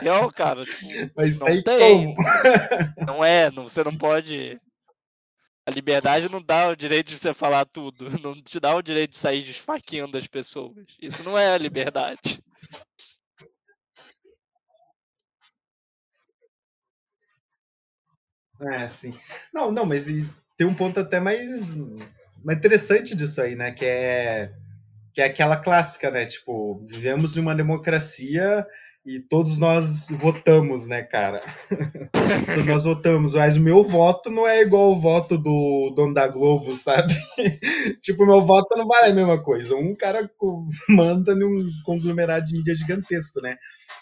Real, 0.00 0.30
cara, 0.32 0.64
tipo, 0.64 1.10
vai 1.16 1.30
não 1.30 1.62
tem. 1.62 2.14
como? 2.14 2.14
Não 3.06 3.24
é, 3.24 3.50
não, 3.50 3.64
você 3.68 3.82
não 3.82 3.94
pode. 3.94 4.58
A 5.68 5.70
liberdade 5.70 6.30
não 6.30 6.40
dá 6.40 6.70
o 6.70 6.74
direito 6.74 7.10
de 7.10 7.18
você 7.18 7.34
falar 7.34 7.66
tudo. 7.66 8.08
Não 8.24 8.34
te 8.42 8.58
dá 8.58 8.74
o 8.74 8.80
direito 8.80 9.10
de 9.10 9.18
sair 9.18 9.46
esfaqueando 9.50 10.16
as 10.16 10.26
pessoas. 10.26 10.86
Isso 10.98 11.22
não 11.22 11.38
é 11.38 11.52
a 11.52 11.58
liberdade. 11.58 12.42
É, 18.62 18.88
sim. 18.88 19.14
Não, 19.52 19.70
não, 19.70 19.84
mas 19.84 20.06
tem 20.56 20.66
um 20.66 20.74
ponto 20.74 21.00
até 21.00 21.20
mais, 21.20 21.76
mais 22.42 22.56
interessante 22.56 23.14
disso 23.14 23.42
aí, 23.42 23.54
né? 23.54 23.70
Que 23.70 23.84
é, 23.84 24.54
que 25.12 25.20
é 25.20 25.26
aquela 25.26 25.58
clássica, 25.58 26.10
né? 26.10 26.24
Tipo, 26.24 26.82
vivemos 26.86 27.36
em 27.36 27.40
uma 27.40 27.54
democracia 27.54 28.66
e 29.08 29.20
todos 29.20 29.56
nós 29.56 30.08
votamos, 30.10 30.86
né, 30.86 31.02
cara? 31.02 31.40
Todos 32.46 32.66
nós 32.66 32.84
votamos, 32.84 33.32
mas 33.32 33.56
o 33.56 33.60
meu 33.60 33.82
voto 33.82 34.28
não 34.28 34.46
é 34.46 34.60
igual 34.60 34.92
o 34.92 35.00
voto 35.00 35.38
do 35.38 35.90
dono 35.96 36.12
da 36.12 36.28
Globo, 36.28 36.76
sabe? 36.76 37.14
tipo, 38.02 38.26
meu 38.26 38.42
voto 38.42 38.76
não 38.76 38.86
vale 38.86 39.12
a 39.12 39.14
mesma 39.14 39.42
coisa. 39.42 39.74
Um 39.74 39.96
cara 39.96 40.30
manda 40.90 41.34
num 41.34 41.66
conglomerado 41.86 42.44
de 42.44 42.58
mídia 42.58 42.74
gigantesco, 42.74 43.40
né? 43.40 43.56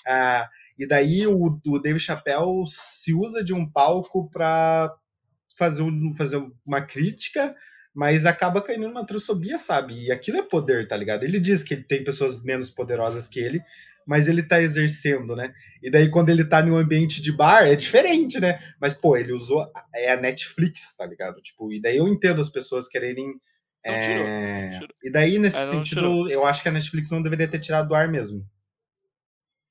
Ah, 0.04 0.48
e 0.76 0.84
daí 0.88 1.24
o, 1.24 1.60
o 1.64 1.78
David 1.78 2.02
Chappelle 2.02 2.64
se 2.66 3.14
usa 3.14 3.44
de 3.44 3.54
um 3.54 3.64
palco 3.64 4.28
para 4.28 4.92
fazer, 5.56 5.82
um, 5.82 6.14
fazer 6.16 6.44
uma 6.66 6.80
crítica, 6.80 7.54
mas 7.96 8.26
acaba 8.26 8.60
caindo 8.60 8.86
numa 8.88 9.06
transfobia, 9.06 9.56
sabe? 9.56 9.94
E 10.04 10.12
aquilo 10.12 10.36
é 10.36 10.42
poder, 10.42 10.86
tá 10.86 10.94
ligado? 10.96 11.24
Ele 11.24 11.40
diz 11.40 11.62
que 11.62 11.72
ele 11.72 11.82
tem 11.82 12.04
pessoas 12.04 12.42
menos 12.44 12.68
poderosas 12.68 13.26
que 13.26 13.40
ele, 13.40 13.62
mas 14.06 14.28
ele 14.28 14.42
tá 14.42 14.60
exercendo, 14.60 15.34
né? 15.34 15.54
E 15.82 15.90
daí 15.90 16.10
quando 16.10 16.28
ele 16.28 16.44
tá 16.44 16.62
num 16.62 16.76
ambiente 16.76 17.22
de 17.22 17.32
bar, 17.32 17.62
é 17.66 17.74
diferente, 17.74 18.38
né? 18.38 18.60
Mas, 18.78 18.92
pô, 18.92 19.16
ele 19.16 19.32
usou 19.32 19.66
é 19.94 20.12
a 20.12 20.16
Netflix, 20.20 20.94
tá 20.94 21.06
ligado? 21.06 21.40
Tipo, 21.40 21.72
e 21.72 21.80
daí 21.80 21.96
eu 21.96 22.06
entendo 22.06 22.40
as 22.40 22.50
pessoas 22.50 22.86
quererem. 22.86 23.32
Não 23.88 23.98
tirou, 24.00 24.26
é, 24.26 24.62
não 24.62 24.70
tirou. 24.70 24.96
E 25.02 25.10
daí, 25.10 25.38
nesse 25.38 25.62
É, 25.62 25.70
sentido, 25.70 26.00
tirou. 26.00 26.28
eu 26.28 26.44
acho 26.44 26.62
que 26.62 26.68
a 26.68 26.72
Netflix 26.72 27.10
não 27.10 27.22
deveria 27.22 27.48
ter 27.48 27.60
tirado 27.60 27.88
do 27.88 27.94
ar 27.94 28.08
mesmo. 28.08 28.46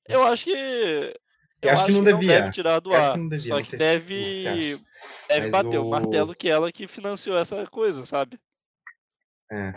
Eu 0.08 0.22
acho 0.24 0.44
que. 0.44 1.14
Eu 1.62 1.70
acho 1.70 1.86
que 1.86 1.92
não 1.92 2.04
devia. 2.04 2.40
deve 2.40 2.50
tirar 2.52 2.80
do 2.80 2.92
ar. 2.94 3.12
que 3.18 3.28
devia, 3.28 3.48
Só 3.48 3.56
que 3.58 3.64
se- 3.64 3.76
deve. 3.76 4.80
Deve 5.28 5.50
bater 5.50 5.78
o... 5.78 5.86
o- 5.86 5.90
martelo 5.90 6.34
que 6.34 6.48
ela 6.48 6.70
que 6.70 6.86
financiou 6.86 7.36
essa 7.38 7.66
coisa, 7.66 8.04
sabe? 8.04 8.38
É. 9.50 9.72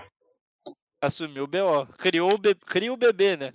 Assumiu 1.02 1.46
o 1.46 1.48
BO. 1.48 1.86
Criou 1.98 2.34
o, 2.34 2.38
be... 2.38 2.54
Cria 2.54 2.92
o 2.94 2.98
bebê, 2.98 3.38
né? 3.38 3.54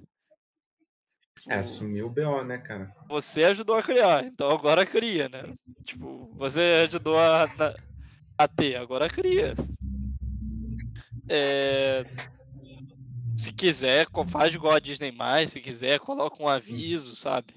É, 1.49 1.57
assumiu 1.57 2.07
o 2.07 2.11
BO, 2.11 2.43
né, 2.43 2.59
cara? 2.59 2.95
Você 3.09 3.45
ajudou 3.45 3.77
a 3.77 3.83
criar, 3.83 4.25
então 4.25 4.49
agora 4.51 4.87
cria, 4.87 5.29
né? 5.29 5.53
Tipo, 5.85 6.33
você 6.37 6.87
ajudou 6.89 7.19
a, 7.19 7.45
a 8.39 8.49
ter, 8.49 8.77
agora 8.77 9.11
cria. 9.11 9.53
É, 11.29 12.05
Se 13.37 13.53
quiser, 13.53 14.07
faz 14.29 14.55
igual 14.55 14.75
a 14.75 14.79
Disney 14.81 15.13
mais, 15.13 15.51
se 15.51 15.61
quiser, 15.61 16.01
coloca 16.01 16.43
um 16.43 16.49
aviso, 16.49 17.15
sabe? 17.15 17.55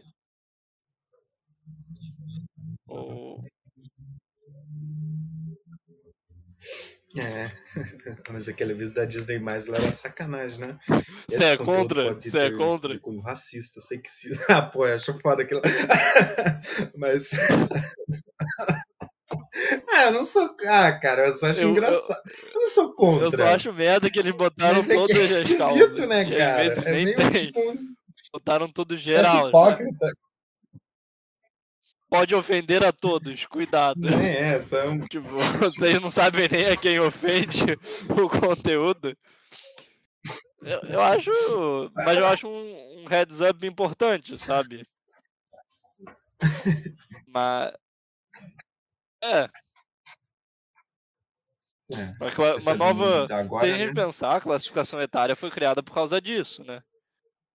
É. 7.17 7.49
Mas 8.29 8.47
aquele 8.47 8.73
aviso 8.73 8.93
da 8.93 9.05
Disney 9.05 9.39
mais 9.39 9.65
lá 9.65 9.77
era 9.77 9.89
sacanagem, 9.91 10.59
né? 10.59 10.77
Você 11.29 11.43
é 11.43 11.57
contra? 11.57 12.13
Você 12.13 12.37
é 12.37 12.51
contra? 12.51 12.93
De 12.93 12.99
cunho 12.99 13.21
racista, 13.21 13.79
sei 13.81 13.97
que 13.99 14.09
sim. 14.09 14.29
Ah, 14.49 14.61
pô, 14.61 14.85
eu 14.85 14.95
acho 14.95 15.13
foda 15.19 15.41
aquilo. 15.43 15.61
Mas. 16.97 17.31
ah, 19.89 20.03
eu 20.05 20.11
não 20.11 20.23
sou. 20.23 20.53
Ah, 20.67 20.91
cara, 20.99 21.27
eu 21.27 21.33
só 21.33 21.47
acho 21.47 21.61
Eu- 21.61 21.69
eu- 21.69 21.71
engraçado. 21.71 22.21
Eu, 22.53 22.59
não 22.61 22.67
sou 22.67 22.93
contra. 22.93 23.25
Eu 23.25 23.31
só 23.31 23.43
acho 23.47 23.73
merda 23.73 24.09
que 24.09 24.19
eles 24.19 24.35
botaram 24.35 24.75
Mas 24.83 24.89
é 24.89 24.93
é 24.93 25.25
as 25.25 25.31
esquisito, 25.31 25.57
causas. 25.57 26.07
né, 26.07 26.21
às 26.21 26.29
cara? 26.29 26.89
É 26.89 26.91
meio 27.03 27.15
tem. 27.31 27.45
tipo. 27.47 27.77
Botaram 28.33 28.67
tudo 28.69 28.95
geral. 28.97 29.43
já. 29.43 29.47
hipócrita. 29.47 30.07
Pode 32.09 32.33
ofender 32.33 32.83
a 32.83 32.91
todos, 32.91 33.45
cuidado. 33.45 33.99
Nem 33.99 34.27
é, 34.27 34.61
só 34.61 34.77
é 34.77 34.87
um. 34.89 34.99
Tipo, 35.07 35.27
vocês 35.27 35.99
não 36.01 36.09
sabem 36.09 36.47
nem 36.49 36.65
a 36.67 36.77
quem 36.77 36.99
ofende 36.99 37.73
o 38.09 38.29
conteúdo. 38.29 39.15
Eu, 40.61 40.79
eu 40.89 41.01
acho. 41.01 41.29
Mas 41.95 42.17
eu 42.17 42.27
acho 42.27 42.47
um, 42.47 43.01
um 43.03 43.07
heads 43.07 43.41
up 43.41 43.65
importante, 43.65 44.37
sabe? 44.39 44.83
Mas. 47.33 47.73
É. 49.23 49.49
É, 51.89 52.13
Uma, 52.19 52.47
essa 52.55 52.69
uma 52.71 52.75
nova. 52.75 53.27
Agora, 53.33 53.65
Se 53.65 53.73
a 53.73 53.77
gente 53.77 53.93
né? 53.93 54.03
pensar, 54.03 54.35
a 54.35 54.41
classificação 54.41 55.01
etária 55.01 55.35
foi 55.35 55.49
criada 55.49 55.81
por 55.81 55.93
causa 55.93 56.19
disso, 56.21 56.63
né? 56.63 56.81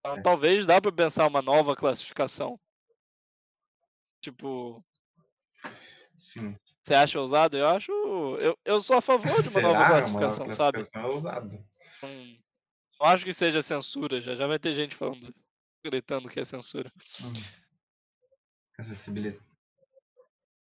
Então, 0.01 0.17
É. 0.17 0.23
talvez 0.23 0.67
dá 0.67 0.81
pra 0.81 0.91
pensar 0.91 1.27
uma 1.27 1.43
nova 1.43 1.77
classificação. 1.77 2.59
Tipo, 4.23 4.83
Sim. 6.15 6.57
você 6.83 6.95
acha 6.95 7.21
ousado? 7.21 7.57
Eu 7.59 7.67
acho. 7.67 7.91
Eu, 8.39 8.57
eu 8.65 8.81
sou 8.81 8.97
a 8.97 9.03
favor 9.03 9.27
de 9.27 9.33
uma 9.33 9.43
Será? 9.43 9.69
nova 9.69 9.81
Uma 9.81 9.89
classificação, 9.89 10.53
sabe? 10.53 10.73
classificação 10.79 11.03
é 11.11 11.13
ousado. 11.13 11.65
Não, 12.03 12.09
não 13.01 13.07
acho 13.09 13.25
que 13.25 13.33
seja 13.35 13.61
censura, 13.61 14.21
já, 14.21 14.35
já 14.37 14.47
vai 14.47 14.61
ter 14.61 14.73
gente 14.73 14.95
falando, 14.95 15.35
gritando 15.85 16.29
que 16.29 16.39
é 16.39 16.45
censura. 16.45 16.89
Hum. 17.21 17.33
Acessibilidade. 18.79 19.43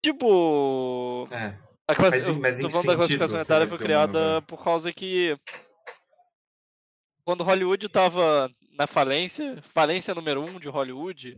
Tipo, 0.05 1.27
É. 1.31 1.57
a. 1.87 2.39
Mas 2.39 2.53
mas 2.53 2.53
em 2.53 2.57
eu 2.57 2.61
tô 2.61 2.67
que 2.67 2.71
falando 2.73 2.87
da 2.87 2.95
classificação 2.95 3.39
etária 3.39 3.67
foi 3.67 3.77
criada 3.79 4.19
nova- 4.35 4.41
por 4.43 4.63
causa 4.63 4.93
que 4.93 5.35
quando 7.25 7.43
Hollywood 7.43 7.89
tava 7.89 8.49
na 8.77 8.85
falência, 8.85 9.59
falência 9.63 10.13
número 10.13 10.41
um 10.43 10.59
de 10.59 10.69
Hollywood, 10.69 11.37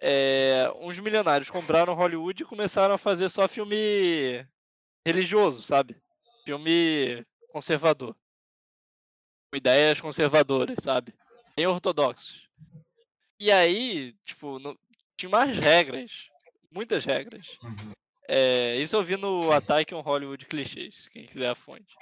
é, 0.00 0.70
uns 0.80 0.98
milionários 0.98 1.50
compraram 1.50 1.94
Hollywood 1.94 2.42
e 2.42 2.46
começaram 2.46 2.94
a 2.94 2.98
fazer 2.98 3.28
só 3.28 3.46
filme 3.48 4.46
religioso, 5.06 5.62
sabe? 5.62 5.96
Filme 6.44 7.24
conservador. 7.52 8.14
Com 9.50 9.56
ideias 9.56 10.00
conservadoras, 10.00 10.76
sabe? 10.80 11.14
Bem 11.56 11.66
ortodoxos. 11.66 12.48
E 13.38 13.50
aí, 13.50 14.14
tipo, 14.24 14.58
não- 14.58 14.76
tinha 15.16 15.30
mais 15.30 15.58
regras. 15.58 16.28
Muitas 16.70 17.04
regras. 17.04 17.58
Uhum. 17.62 17.92
É, 18.26 18.76
isso 18.76 18.96
eu 18.96 19.02
vi 19.04 19.16
no 19.16 19.52
Attack 19.52 19.94
on 19.94 20.00
Hollywood 20.00 20.46
Clichês, 20.46 21.08
quem 21.08 21.26
quiser 21.26 21.50
a 21.50 21.54
fonte. 21.54 21.94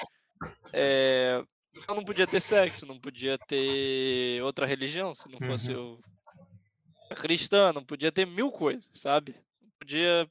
É, 0.72 1.42
não 1.88 2.04
podia 2.04 2.26
ter 2.26 2.40
sexo, 2.40 2.86
não 2.86 2.98
podia 2.98 3.36
ter 3.38 4.40
outra 4.42 4.64
religião, 4.64 5.14
se 5.14 5.28
não 5.30 5.38
fosse 5.40 5.74
o 5.74 5.98
a 6.04 6.11
cristã, 7.14 7.72
não 7.72 7.84
podia 7.84 8.12
ter 8.12 8.26
mil 8.26 8.50
coisas, 8.50 8.88
sabe? 8.94 9.34
Não 9.60 9.70
podia 9.78 10.28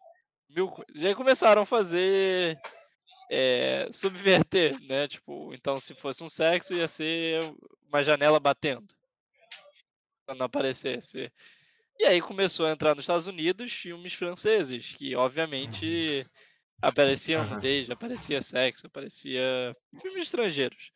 mil 0.50 0.68
coisas. 0.68 1.04
E 1.04 1.08
aí 1.08 1.16
começaram 1.16 1.62
a 1.62 1.66
fazer 1.66 2.60
é, 3.30 3.88
subverter, 3.92 4.80
né? 4.84 5.08
Tipo, 5.08 5.54
então 5.54 5.78
se 5.78 5.96
fosse 5.96 6.24
um 6.24 6.30
sexo 6.30 6.74
ia 6.74 6.88
ser 6.88 7.40
uma 7.88 8.04
janela 8.04 8.40
batendo 8.40 8.88
quando 10.26 10.44
aparecesse. 10.44 11.32
E 12.00 12.06
aí 12.06 12.22
começou 12.22 12.66
a 12.66 12.72
entrar 12.72 12.96
nos 12.96 13.04
Estados 13.04 13.28
Unidos 13.28 13.72
filmes 13.72 14.14
franceses, 14.14 14.94
que 14.94 15.16
obviamente 15.16 16.26
apareciam 16.82 17.46
nudez, 17.46 17.90
aparecia 17.90 18.42
sexo, 18.42 18.88
aparecia 18.88 19.76
filmes 20.02 20.24
estrangeiros. 20.24 20.92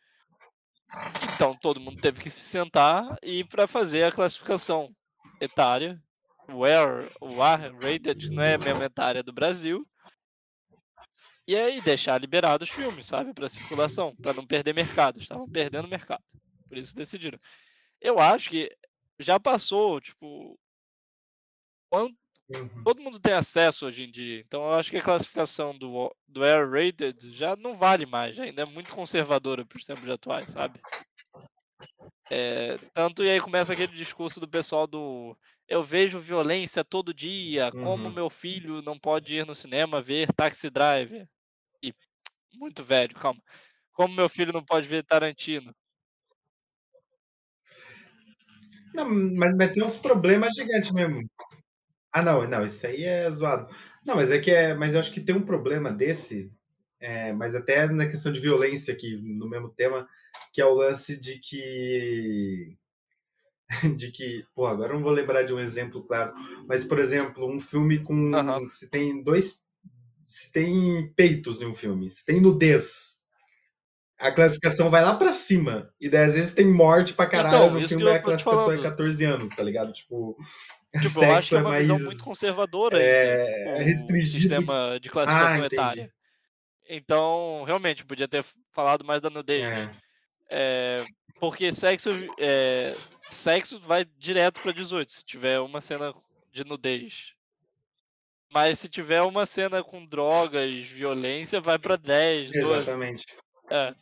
Então 1.35 1.55
todo 1.55 1.79
mundo 1.79 1.99
teve 1.99 2.21
que 2.21 2.29
se 2.29 2.39
sentar 2.39 3.17
e 3.21 3.43
para 3.43 3.67
fazer 3.67 4.03
a 4.03 4.11
classificação 4.11 4.93
etária, 5.39 6.01
o 6.49 6.65
R, 6.65 7.09
o 7.21 7.43
R-rated, 7.43 8.29
não 8.29 8.43
é 8.43 8.55
a 8.55 8.59
mesma 8.59 8.85
etária 8.85 9.23
do 9.23 9.33
Brasil. 9.33 9.85
E 11.47 11.55
aí 11.55 11.79
deixar 11.81 12.19
liberados 12.19 12.67
os 12.69 12.75
filmes, 12.75 13.05
sabe, 13.05 13.33
para 13.33 13.47
circulação, 13.47 14.15
para 14.15 14.33
não 14.33 14.45
perder 14.45 14.73
mercado. 14.73 15.19
Estavam 15.19 15.47
perdendo 15.47 15.87
mercado. 15.87 16.23
Por 16.67 16.77
isso 16.77 16.95
decidiram. 16.95 17.39
Eu 18.01 18.19
acho 18.19 18.49
que 18.49 18.75
já 19.19 19.39
passou, 19.39 20.01
tipo. 20.01 20.59
Quanto, 21.89 22.15
Uhum. 22.47 22.83
todo 22.83 23.01
mundo 23.01 23.19
tem 23.19 23.33
acesso 23.33 23.87
hoje 23.87 24.03
em 24.03 24.11
dia. 24.11 24.39
Então 24.39 24.61
eu 24.63 24.73
acho 24.75 24.91
que 24.91 24.97
a 24.97 25.03
classificação 25.03 25.75
do, 25.77 26.15
do 26.27 26.43
R-rated 26.43 27.31
já 27.33 27.55
não 27.55 27.73
vale 27.73 28.05
mais, 28.05 28.35
já 28.35 28.43
ainda 28.43 28.61
é 28.61 28.65
muito 28.65 28.93
conservadora 28.93 29.65
para 29.65 29.77
os 29.77 29.85
tempos 29.85 30.07
atuais, 30.07 30.45
sabe? 30.45 30.79
É, 32.29 32.77
tanto 32.93 33.23
e 33.23 33.29
aí 33.29 33.39
começa 33.39 33.73
aquele 33.73 33.93
discurso 33.95 34.39
do 34.39 34.47
pessoal 34.49 34.87
do 34.87 35.37
eu 35.67 35.83
vejo 35.83 36.19
violência 36.19 36.83
todo 36.83 37.13
dia, 37.13 37.71
como 37.79 38.09
Uhum. 38.09 38.11
meu 38.11 38.29
filho 38.29 38.81
não 38.81 38.99
pode 38.99 39.33
ir 39.35 39.45
no 39.45 39.53
cinema 39.55 40.01
ver 40.01 40.31
Taxi 40.33 40.69
Driver? 40.69 41.27
E 41.83 41.93
muito 42.55 42.83
velho, 42.83 43.15
calma. 43.15 43.41
Como 43.93 44.15
meu 44.15 44.29
filho 44.29 44.53
não 44.53 44.63
pode 44.65 44.87
ver 44.89 45.03
Tarantino? 45.05 45.73
Não, 48.93 49.09
mas, 49.09 49.55
mas 49.57 49.71
tem 49.71 49.83
uns 49.83 49.97
problemas 49.97 50.53
gigantes 50.55 50.91
mesmo. 50.93 51.21
Ah, 52.13 52.23
não, 52.23 52.47
não, 52.47 52.65
isso 52.65 52.87
aí 52.87 53.03
é 53.05 53.29
zoado. 53.31 53.73
Não, 54.05 54.15
mas 54.17 54.31
é 54.31 54.39
que 54.39 54.51
é, 54.51 54.75
mas 54.75 54.93
eu 54.95 55.01
acho 55.01 55.13
que 55.13 55.21
tem 55.21 55.35
um 55.35 55.45
problema 55.45 55.91
desse, 55.93 56.51
é, 57.05 57.33
mas 57.33 57.55
até 57.55 57.87
na 57.87 58.07
questão 58.07 58.31
de 58.31 58.39
violência 58.39 58.93
aqui, 58.93 59.15
no 59.21 59.47
mesmo 59.49 59.69
tema, 59.69 60.07
que 60.53 60.61
é 60.61 60.65
o 60.65 60.73
lance 60.73 61.19
de 61.19 61.39
que 61.39 62.77
de 63.97 64.11
que, 64.11 64.45
pô, 64.55 64.67
agora 64.67 64.93
não 64.93 65.01
vou 65.01 65.11
lembrar 65.11 65.43
de 65.43 65.53
um 65.53 65.59
exemplo 65.59 66.03
claro, 66.03 66.33
mas 66.67 66.83
por 66.83 66.99
exemplo, 66.99 67.47
um 67.47 67.59
filme 67.59 67.99
com 67.99 68.31
Aham. 68.35 68.65
se 68.65 68.89
tem 68.89 69.23
dois 69.23 69.63
se 70.25 70.51
tem 70.51 71.13
peitos 71.15 71.61
em 71.61 71.67
um 71.67 71.73
filme, 71.73 72.11
se 72.11 72.25
tem 72.25 72.41
nudez, 72.41 73.21
a 74.19 74.31
classificação 74.31 74.89
vai 74.89 75.03
lá 75.03 75.15
pra 75.17 75.33
cima. 75.33 75.89
E 75.99 76.09
daí 76.09 76.25
às 76.25 76.33
vezes 76.35 76.51
tem 76.53 76.67
morte 76.67 77.13
pra 77.13 77.25
caralho 77.27 77.67
Então, 77.67 77.71
no 77.71 77.81
filme, 77.81 78.09
a 78.09 78.19
classificação 78.23 78.73
é 78.73 78.77
falando. 78.77 78.81
14 78.81 79.23
anos, 79.25 79.53
tá 79.55 79.61
ligado? 79.63 79.91
Tipo, 79.93 80.37
Tipo, 80.99 81.19
eu 81.19 81.31
acho 81.31 81.49
sexo 81.49 81.51
que 81.51 81.57
é 81.57 81.57
é 81.57 81.61
uma 81.61 81.71
mais 81.71 81.87
visão 81.87 81.99
muito 81.99 82.23
conservadora 82.23 82.97
é, 82.97 83.77
o 83.79 83.83
restringido. 83.83 84.25
sistema 84.25 84.99
de 84.99 85.09
Ah, 85.25 85.57
classificação 85.57 85.59
entendi. 85.59 85.71
etária. 85.73 86.13
Então, 86.87 87.63
realmente, 87.65 88.05
podia 88.05 88.27
ter 88.27 88.43
falado 88.71 89.03
mais 89.03 89.21
da 89.21 89.29
nudez. 89.29 89.63
É. 89.65 89.89
É, 90.49 91.03
porque 91.39 91.71
sexo, 91.71 92.09
é, 92.39 92.95
sexo 93.29 93.79
vai 93.79 94.05
direto 94.17 94.61
pra 94.61 94.71
18, 94.71 95.11
se 95.11 95.25
tiver 95.25 95.59
uma 95.59 95.81
cena 95.81 96.13
de 96.51 96.63
nudez. 96.63 97.33
Mas 98.53 98.79
se 98.79 98.87
tiver 98.87 99.21
uma 99.21 99.45
cena 99.45 99.83
com 99.83 100.05
drogas, 100.05 100.87
violência, 100.87 101.59
vai 101.59 101.77
pra 101.77 101.95
10, 101.97 102.51
12. 102.51 102.59
Exatamente. 102.59 103.25
É. 103.69 103.93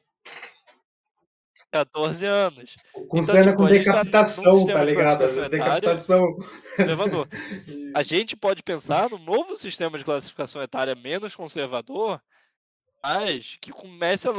14 1.72 2.26
anos. 2.28 2.76
Com 2.94 3.18
Então, 3.18 3.24
cena 3.24 3.46
tipo, 3.46 3.58
com 3.58 3.64
tá 3.64 3.70
decapitação, 3.70 4.66
tá 4.68 4.86
de 4.86 4.92
ligado? 4.92 5.24
Às 5.24 5.36
vezes 5.36 5.50
decapitação. 5.50 6.36
conservador. 6.78 7.28
A 7.96 8.04
gente 8.04 8.36
pode 8.36 8.62
pensar 8.62 9.10
num 9.10 9.18
novo 9.18 9.56
sistema 9.56 9.98
de 9.98 10.04
classificação 10.04 10.62
etária 10.62 10.94
menos 10.94 11.36
conservador, 11.36 12.22
que 13.60 13.72
comece 13.72 14.30
a, 14.30 14.32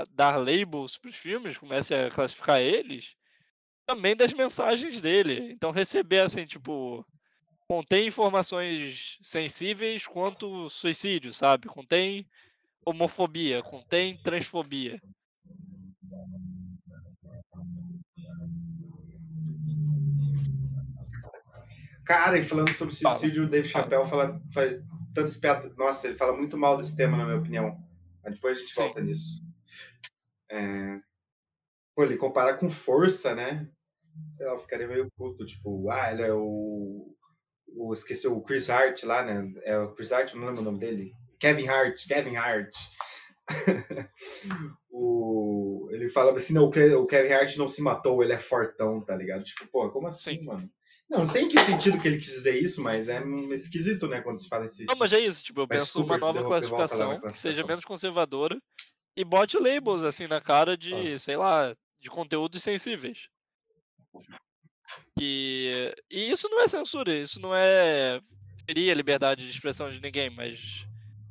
a 0.00 0.04
dar 0.10 0.36
labels 0.36 0.98
para 0.98 1.08
os 1.10 1.16
filmes, 1.16 1.56
comece 1.56 1.94
a 1.94 2.10
classificar 2.10 2.60
eles 2.60 3.16
também 3.86 4.16
das 4.16 4.32
mensagens 4.32 5.00
dele. 5.00 5.52
Então 5.52 5.70
receber 5.70 6.20
assim, 6.20 6.46
tipo, 6.46 7.06
contém 7.68 8.08
informações 8.08 9.18
sensíveis 9.22 10.06
quanto 10.06 10.68
suicídio, 10.70 11.32
sabe? 11.32 11.68
Contém 11.68 12.26
homofobia, 12.84 13.62
contém 13.62 14.16
transfobia. 14.16 15.00
Cara, 22.04 22.36
e 22.36 22.42
falando 22.42 22.72
sobre 22.72 22.94
Fala, 22.96 23.14
suicídio, 23.14 23.44
o 23.44 23.48
Dave 23.48 23.68
fala. 23.68 23.84
Chappelle 23.84 24.08
fala, 24.08 24.42
faz 24.52 24.82
tantas 25.14 25.36
piadas. 25.36 25.74
Nossa, 25.76 26.08
ele 26.08 26.16
fala 26.16 26.36
muito 26.36 26.58
mal 26.58 26.76
desse 26.76 26.96
tema, 26.96 27.16
na 27.16 27.24
minha 27.24 27.38
opinião. 27.38 27.91
Mas 28.22 28.34
depois 28.34 28.56
a 28.56 28.60
gente 28.60 28.74
Sim. 28.74 28.82
volta 28.82 29.00
nisso. 29.00 29.42
É... 30.50 31.00
Pô, 31.94 32.04
ele 32.04 32.16
compara 32.16 32.56
com 32.56 32.70
força, 32.70 33.34
né? 33.34 33.68
Sei 34.30 34.46
lá, 34.46 34.52
eu 34.52 34.58
ficaria 34.58 34.86
meio 34.86 35.10
puto. 35.16 35.44
Tipo, 35.44 35.90
ah, 35.90 36.12
ele 36.12 36.22
é 36.22 36.32
o. 36.32 37.14
o 37.68 37.92
esqueci 37.92 38.26
o 38.26 38.40
Chris 38.40 38.70
Hart 38.70 39.02
lá, 39.04 39.24
né? 39.24 39.52
É 39.64 39.78
o 39.78 39.94
Chris 39.94 40.12
Hart, 40.12 40.34
não 40.34 40.46
lembro 40.46 40.62
o 40.62 40.64
nome 40.64 40.78
dele. 40.78 41.12
Kevin 41.38 41.68
Hart, 41.68 42.06
Kevin 42.06 42.36
Hart. 42.36 42.74
o... 44.90 45.88
Ele 45.90 46.08
fala 46.08 46.34
assim, 46.36 46.54
não, 46.54 46.66
o 46.66 47.06
Kevin 47.06 47.32
Hart 47.32 47.56
não 47.56 47.68
se 47.68 47.82
matou, 47.82 48.22
ele 48.22 48.32
é 48.32 48.38
fortão, 48.38 49.04
tá 49.04 49.16
ligado? 49.16 49.42
Tipo, 49.42 49.66
pô, 49.66 49.90
como 49.90 50.06
assim, 50.06 50.38
Sim. 50.38 50.44
mano? 50.44 50.70
Não, 51.10 51.26
sei 51.26 51.42
em 51.42 51.48
que 51.48 51.58
sentido 51.58 52.00
que 52.00 52.08
ele 52.08 52.18
quis 52.18 52.26
dizer 52.26 52.58
isso, 52.58 52.82
mas 52.82 53.08
é 53.08 53.22
esquisito, 53.52 54.08
né, 54.08 54.20
quando 54.22 54.38
se 54.38 54.48
fala 54.48 54.64
isso. 54.64 54.82
Não, 54.86 54.96
mas 54.98 55.12
é 55.12 55.20
isso, 55.20 55.44
tipo, 55.44 55.60
eu 55.60 55.66
Mas 55.68 55.78
penso 55.78 55.86
desculpa 55.86 56.14
uma 56.14 56.18
nova 56.18 56.42
classificação, 56.42 57.20
que 57.20 57.32
seja 57.32 57.64
menos 57.64 57.84
conservadora 57.84 58.58
e 59.16 59.24
bote 59.24 59.58
labels 59.58 60.02
assim 60.02 60.26
na 60.26 60.40
cara 60.40 60.76
de, 60.76 60.90
Nossa. 60.90 61.18
sei 61.18 61.36
lá, 61.36 61.74
de 62.00 62.10
conteúdos 62.10 62.62
sensíveis. 62.62 63.28
Que 65.18 65.94
e 66.10 66.30
isso 66.30 66.48
não 66.48 66.60
é 66.60 66.68
censura, 66.68 67.14
isso 67.14 67.40
não 67.40 67.54
é 67.54 68.20
ferir 68.66 68.90
a 68.90 68.94
liberdade 68.94 69.44
de 69.44 69.50
expressão 69.50 69.90
de 69.90 70.00
ninguém, 70.00 70.30
mas 70.30 70.86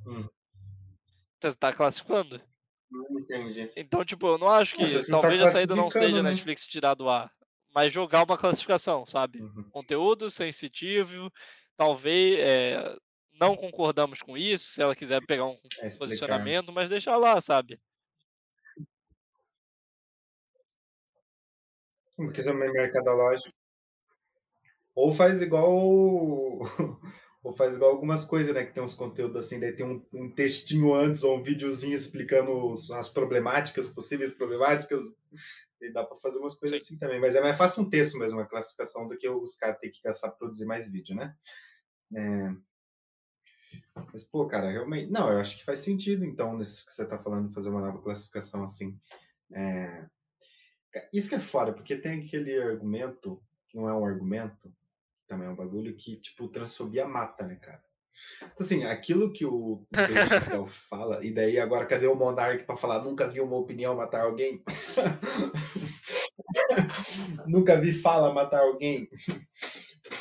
Hum. 0.05 0.27
você 1.41 1.47
está 1.49 1.73
classificando. 1.73 2.41
Não 2.91 3.19
entendi. 3.19 3.71
Então, 3.75 4.03
tipo, 4.03 4.27
eu 4.27 4.37
não 4.37 4.49
acho 4.49 4.75
que 4.75 4.85
você 4.85 5.09
tá 5.11 5.21
talvez 5.21 5.41
a 5.41 5.47
saída 5.47 5.75
não 5.75 5.89
seja 5.89 6.19
a 6.19 6.23
né? 6.23 6.29
Netflix 6.31 6.67
tirar 6.67 6.93
do 6.93 7.09
ar, 7.09 7.31
mas 7.73 7.93
jogar 7.93 8.23
uma 8.23 8.37
classificação, 8.37 9.05
sabe? 9.05 9.39
Uhum. 9.39 9.69
conteúdo 9.71 10.29
sensitivo, 10.29 11.31
talvez 11.77 12.39
é, 12.39 12.95
não 13.33 13.55
concordamos 13.55 14.21
com 14.21 14.37
isso, 14.37 14.71
se 14.71 14.81
ela 14.81 14.95
quiser 14.95 15.25
pegar 15.25 15.45
um 15.45 15.57
É 15.79 15.89
posicionamento, 15.89 16.71
mas 16.71 16.89
deixar 16.89 17.17
lá, 17.17 17.39
sabe? 17.41 17.79
Uma 22.17 22.31
questão 22.31 22.53
mercadológica. 22.53 23.51
Ou 24.95 25.13
faz 25.13 25.41
igual. 25.41 25.69
Ou 27.43 27.51
faz 27.53 27.73
igual 27.73 27.89
algumas 27.89 28.23
coisas, 28.23 28.53
né? 28.53 28.63
Que 28.63 28.71
tem 28.73 28.83
uns 28.83 28.93
conteúdos 28.93 29.35
assim, 29.37 29.59
daí 29.59 29.71
tem 29.71 29.83
um, 29.83 30.05
um 30.13 30.29
textinho 30.29 30.93
antes 30.93 31.23
ou 31.23 31.39
um 31.39 31.41
videozinho 31.41 31.97
explicando 31.97 32.71
as 32.93 33.09
problemáticas, 33.09 33.87
possíveis 33.87 34.31
problemáticas. 34.31 34.99
E 35.81 35.91
dá 35.91 36.05
pra 36.05 36.15
fazer 36.17 36.39
umas 36.39 36.55
coisas 36.55 36.81
Sim. 36.81 36.93
assim 36.93 36.99
também. 36.99 37.19
Mas 37.19 37.35
é 37.35 37.41
mais 37.41 37.57
fácil 37.57 37.83
um 37.83 37.89
texto 37.89 38.17
mesmo, 38.17 38.39
uma 38.39 38.47
classificação, 38.47 39.07
do 39.07 39.17
que 39.17 39.27
os 39.27 39.55
caras 39.55 39.79
terem 39.79 39.93
que 39.93 40.01
gastar 40.03 40.29
pra 40.29 40.37
produzir 40.37 40.65
mais 40.65 40.91
vídeo, 40.91 41.15
né? 41.15 41.35
É. 42.15 42.49
Mas, 44.11 44.23
pô, 44.23 44.47
cara, 44.47 44.71
realmente. 44.71 45.11
Não, 45.11 45.31
eu 45.31 45.39
acho 45.39 45.57
que 45.57 45.63
faz 45.63 45.79
sentido, 45.79 46.25
então, 46.25 46.57
nisso 46.57 46.85
que 46.85 46.91
você 46.91 47.05
tá 47.05 47.17
falando, 47.17 47.53
fazer 47.53 47.69
uma 47.69 47.81
nova 47.81 48.01
classificação 48.01 48.63
assim. 48.63 48.99
É, 49.53 50.07
Isso 51.13 51.29
que 51.29 51.35
é 51.35 51.39
foda, 51.39 51.73
porque 51.73 51.95
tem 51.95 52.21
aquele 52.21 52.61
argumento, 52.61 53.41
que 53.67 53.77
não 53.77 53.87
é 53.87 53.93
um 53.93 54.05
argumento, 54.05 54.73
também 55.27 55.47
é 55.47 55.51
um 55.51 55.55
bagulho, 55.55 55.95
que, 55.95 56.17
tipo, 56.17 56.47
transfobia 56.49 57.07
mata, 57.07 57.45
né, 57.45 57.55
cara? 57.55 57.83
Então, 58.41 58.51
assim, 58.59 58.83
aquilo 58.83 59.31
que 59.31 59.45
o 59.45 59.85
fala, 60.89 61.23
e 61.25 61.33
daí 61.33 61.59
agora 61.59 61.85
cadê 61.85 62.07
o 62.07 62.15
Monark 62.15 62.63
pra 62.65 62.77
falar 62.77 63.03
nunca 63.03 63.27
vi 63.27 63.39
uma 63.41 63.55
opinião 63.55 63.95
matar 63.95 64.21
alguém? 64.21 64.63
nunca 67.47 67.79
vi 67.79 67.91
fala 67.91 68.33
matar 68.33 68.59
alguém? 68.61 69.07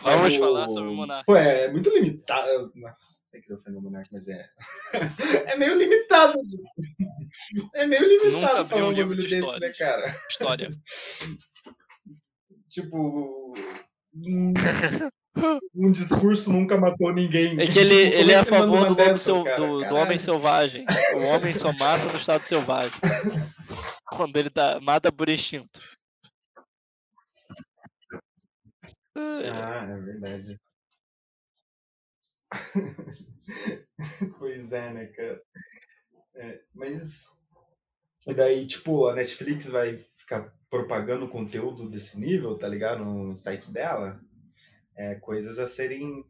Vamos 0.03 0.35
o- 0.35 0.39
falar 0.39 0.69
sobre 0.69 0.91
o 0.91 0.95
Monark. 0.95 1.27
Pô, 1.27 1.37
é 1.37 1.71
muito 1.71 1.91
limitado. 1.91 2.73
Nossa, 2.75 3.05
sem 3.27 3.41
querer 3.43 3.55
ofender 3.57 3.81
o 3.81 3.83
Monark, 3.83 4.09
mas 4.13 4.29
é. 4.29 4.49
é 5.53 5.57
meio 5.57 5.77
limitado. 5.77 6.39
assim. 6.39 6.63
É 7.75 7.87
meio 7.87 8.07
limitado 8.09 8.69
falar 8.69 8.87
um 8.87 8.93
livro 8.93 9.15
de 9.17 9.23
desse, 9.23 9.41
né, 9.41 9.47
histórias. 9.47 9.79
cara? 9.79 10.07
História. 10.31 10.71
Tipo. 12.69 13.53
Um, 15.75 15.93
discurso 15.93 16.53
nunca 16.53 16.77
matou 16.79 17.13
ninguém. 17.13 17.59
É 17.61 17.67
que 17.67 17.79
ele, 17.79 18.05
Tipo, 18.07 18.17
ele 18.17 18.33
é 18.33 18.37
a 18.37 18.45
você 18.45 18.51
manda 18.51 18.73
favor 18.73 18.89
do, 18.89 18.95
dessa, 18.97 19.19
seu- 19.19 19.45
do, 19.45 19.85
do 19.85 19.95
homem 19.95 20.19
selvagem. 20.19 20.85
O 21.15 21.27
homem 21.27 21.55
só 21.55 21.73
mata 21.73 22.05
no 22.05 22.17
estado 22.17 22.43
selvagem. 22.43 22.91
Quando 24.13 24.37
ele 24.37 24.51
tá, 24.51 24.81
mata 24.81 25.13
por 25.13 25.29
instinto. 25.29 25.79
É, 29.17 29.51
Ah, 29.51 29.87
é 29.89 30.01
verdade. 30.01 30.61
pois 34.39 34.73
é, 34.73 34.93
né, 34.93 35.07
cara? 35.07 35.43
É, 36.35 36.61
mas. 36.75 37.27
E 38.27 38.35
daí, 38.35 38.67
tipo, 38.67 39.07
a 39.07 39.15
Netflix 39.15 39.67
vai 39.67 39.97
ficar 39.97 40.53
propagando 40.69 41.29
conteúdo 41.29 41.89
desse 41.89 42.19
nível, 42.19 42.59
tá 42.59 42.69
ligado? 42.69 43.05
No 43.05 43.35
site 43.37 43.71
dela. 43.73 44.21
É, 44.97 45.15
coisas 45.17 45.59
a 45.59 45.67
serem 45.67 46.25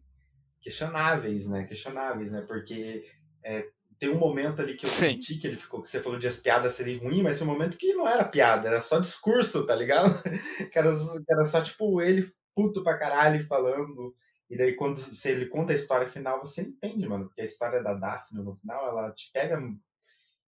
questionáveis, 0.60 1.46
né? 1.48 1.64
Questionáveis, 1.64 2.32
né? 2.32 2.42
Porque 2.42 3.04
é, 3.44 3.66
tem 3.98 4.08
um 4.08 4.18
momento 4.18 4.62
ali 4.62 4.74
que 4.74 4.86
eu 4.86 4.90
Sim. 4.90 5.14
senti 5.14 5.36
que 5.36 5.46
ele 5.46 5.56
ficou, 5.56 5.82
que 5.82 5.90
você 5.90 6.00
falou 6.00 6.18
de 6.18 6.26
as 6.26 6.38
piadas 6.38 6.72
serem 6.72 6.98
ruins, 6.98 7.22
mas 7.22 7.38
tem 7.38 7.46
um 7.46 7.50
momento 7.50 7.76
que 7.76 7.92
não 7.92 8.08
era 8.08 8.24
piada, 8.24 8.68
era 8.68 8.80
só 8.80 8.98
discurso, 8.98 9.66
tá 9.66 9.74
ligado? 9.74 10.10
Que 10.72 10.78
era, 10.78 10.90
que 10.92 11.32
era 11.32 11.44
só, 11.44 11.60
tipo, 11.60 12.00
ele 12.00 12.30
puto 12.54 12.82
pra 12.82 12.98
caralho 12.98 13.44
falando. 13.46 14.14
E 14.48 14.56
daí, 14.56 14.74
quando 14.74 15.00
se 15.00 15.28
ele 15.28 15.46
conta 15.46 15.72
a 15.72 15.76
história 15.76 16.08
final, 16.08 16.40
você 16.40 16.62
entende, 16.62 17.06
mano. 17.06 17.26
Porque 17.26 17.42
a 17.42 17.44
história 17.44 17.82
da 17.82 17.94
Daphne 17.94 18.42
no 18.42 18.54
final, 18.54 18.88
ela 18.88 19.12
te 19.12 19.30
pega. 19.32 19.60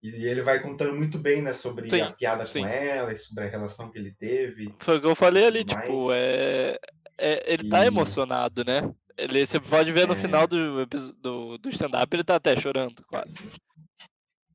E 0.03 0.27
ele 0.27 0.43
vai 0.43 0.61
contando 0.61 0.95
muito 0.95 1.19
bem, 1.19 1.41
né, 1.41 1.53
sobre 1.53 1.89
Sim, 1.89 2.03
a 2.03 2.13
piada 2.13 2.47
sim. 2.47 2.61
com 2.61 2.67
ela 2.67 3.13
e 3.13 3.17
sobre 3.17 3.45
a 3.45 3.49
relação 3.49 3.91
que 3.91 3.99
ele 3.99 4.13
teve. 4.13 4.75
Foi 4.79 4.99
o 4.99 5.01
que 5.01 5.07
eu 5.07 5.15
falei 5.15 5.47
ali, 5.47 5.65
Tudo 5.65 5.81
tipo, 5.81 6.13
é, 6.13 6.79
é- 7.19 7.53
ele 7.53 7.69
tá 7.69 7.85
E- 7.85 7.89
emocionado, 7.89 8.65
né? 8.65 8.95
Ele, 9.17 9.45
você 9.47 9.59
pode 9.59 9.91
ver 9.93 10.07
no 10.07 10.13
É. 10.13 10.17
final 10.17 10.47
do, 10.47 10.85
do, 10.87 11.59
do 11.59 11.71
stand-up, 11.71 12.15
ele 12.15 12.25
tá 12.25 12.37
até 12.37 12.55
chorando, 12.61 13.03
quase. 13.07 13.39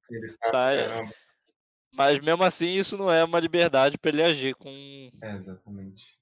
Ele 0.10 0.38
tá, 0.38 0.52
Tá, 0.52 0.74
é. 0.74 0.86
Mas 1.94 2.20
mesmo 2.20 2.44
assim, 2.44 2.68
isso 2.68 2.98
não 2.98 3.12
é 3.12 3.24
uma 3.24 3.40
liberdade 3.40 3.98
pra 3.98 4.10
ele 4.12 4.24
agir 4.24 4.56
com 4.56 4.70
É, 5.22 5.32
exatamente. 5.34 6.18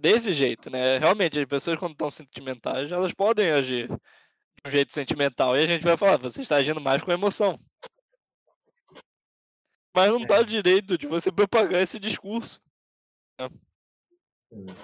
desse 0.00 0.32
jeito, 0.32 0.70
né? 0.70 0.98
Realmente, 0.98 1.38
as 1.38 1.46
pessoas 1.46 1.78
quando 1.78 1.92
estão 1.92 2.10
sentimentais, 2.10 2.90
elas 2.90 3.12
podem 3.12 3.50
agir 3.50 3.88
de 3.88 3.94
um 4.66 4.70
jeito 4.70 4.92
sentimental. 4.92 5.56
E 5.56 5.62
a 5.62 5.66
gente 5.66 5.82
vai 5.82 5.96
falar, 5.96 6.16
você 6.16 6.42
está 6.42 6.56
agindo 6.56 6.80
mais 6.80 7.02
com 7.02 7.12
emoção. 7.12 7.58
Mas 9.94 10.10
não 10.10 10.24
dá 10.24 10.38
É. 10.38 10.44
direito 10.44 10.96
de 10.96 11.06
você 11.06 11.30
propagar 11.30 11.82
esse 11.82 12.00
discurso. 12.00 12.60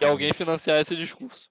E 0.00 0.04
alguém 0.04 0.32
financiar 0.32 0.80
esse 0.80 0.96
discurso. 0.96 1.48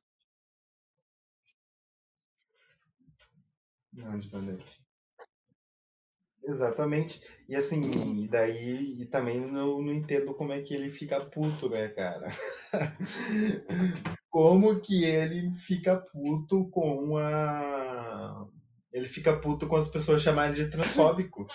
Exatamente. 6.43 7.22
E 7.47 7.55
assim, 7.55 8.24
e 8.24 8.28
daí 8.28 9.01
e 9.01 9.05
também 9.05 9.39
não, 9.39 9.82
não 9.82 9.93
entendo 9.93 10.34
como 10.34 10.51
é 10.51 10.61
que 10.61 10.74
ele 10.74 10.89
fica 10.89 11.20
puto, 11.20 11.70
né, 11.70 11.89
cara? 11.89 12.28
Como 14.30 14.80
que 14.80 15.03
ele 15.03 15.51
fica 15.53 15.97
puto 15.97 16.70
com 16.70 17.17
a. 17.17 18.47
Ele 18.93 19.07
fica 19.07 19.36
puto 19.36 19.67
com 19.67 19.76
as 19.76 19.88
pessoas 19.88 20.22
chamarem 20.22 20.53
de 20.53 20.70
transfóbico. 20.70 21.47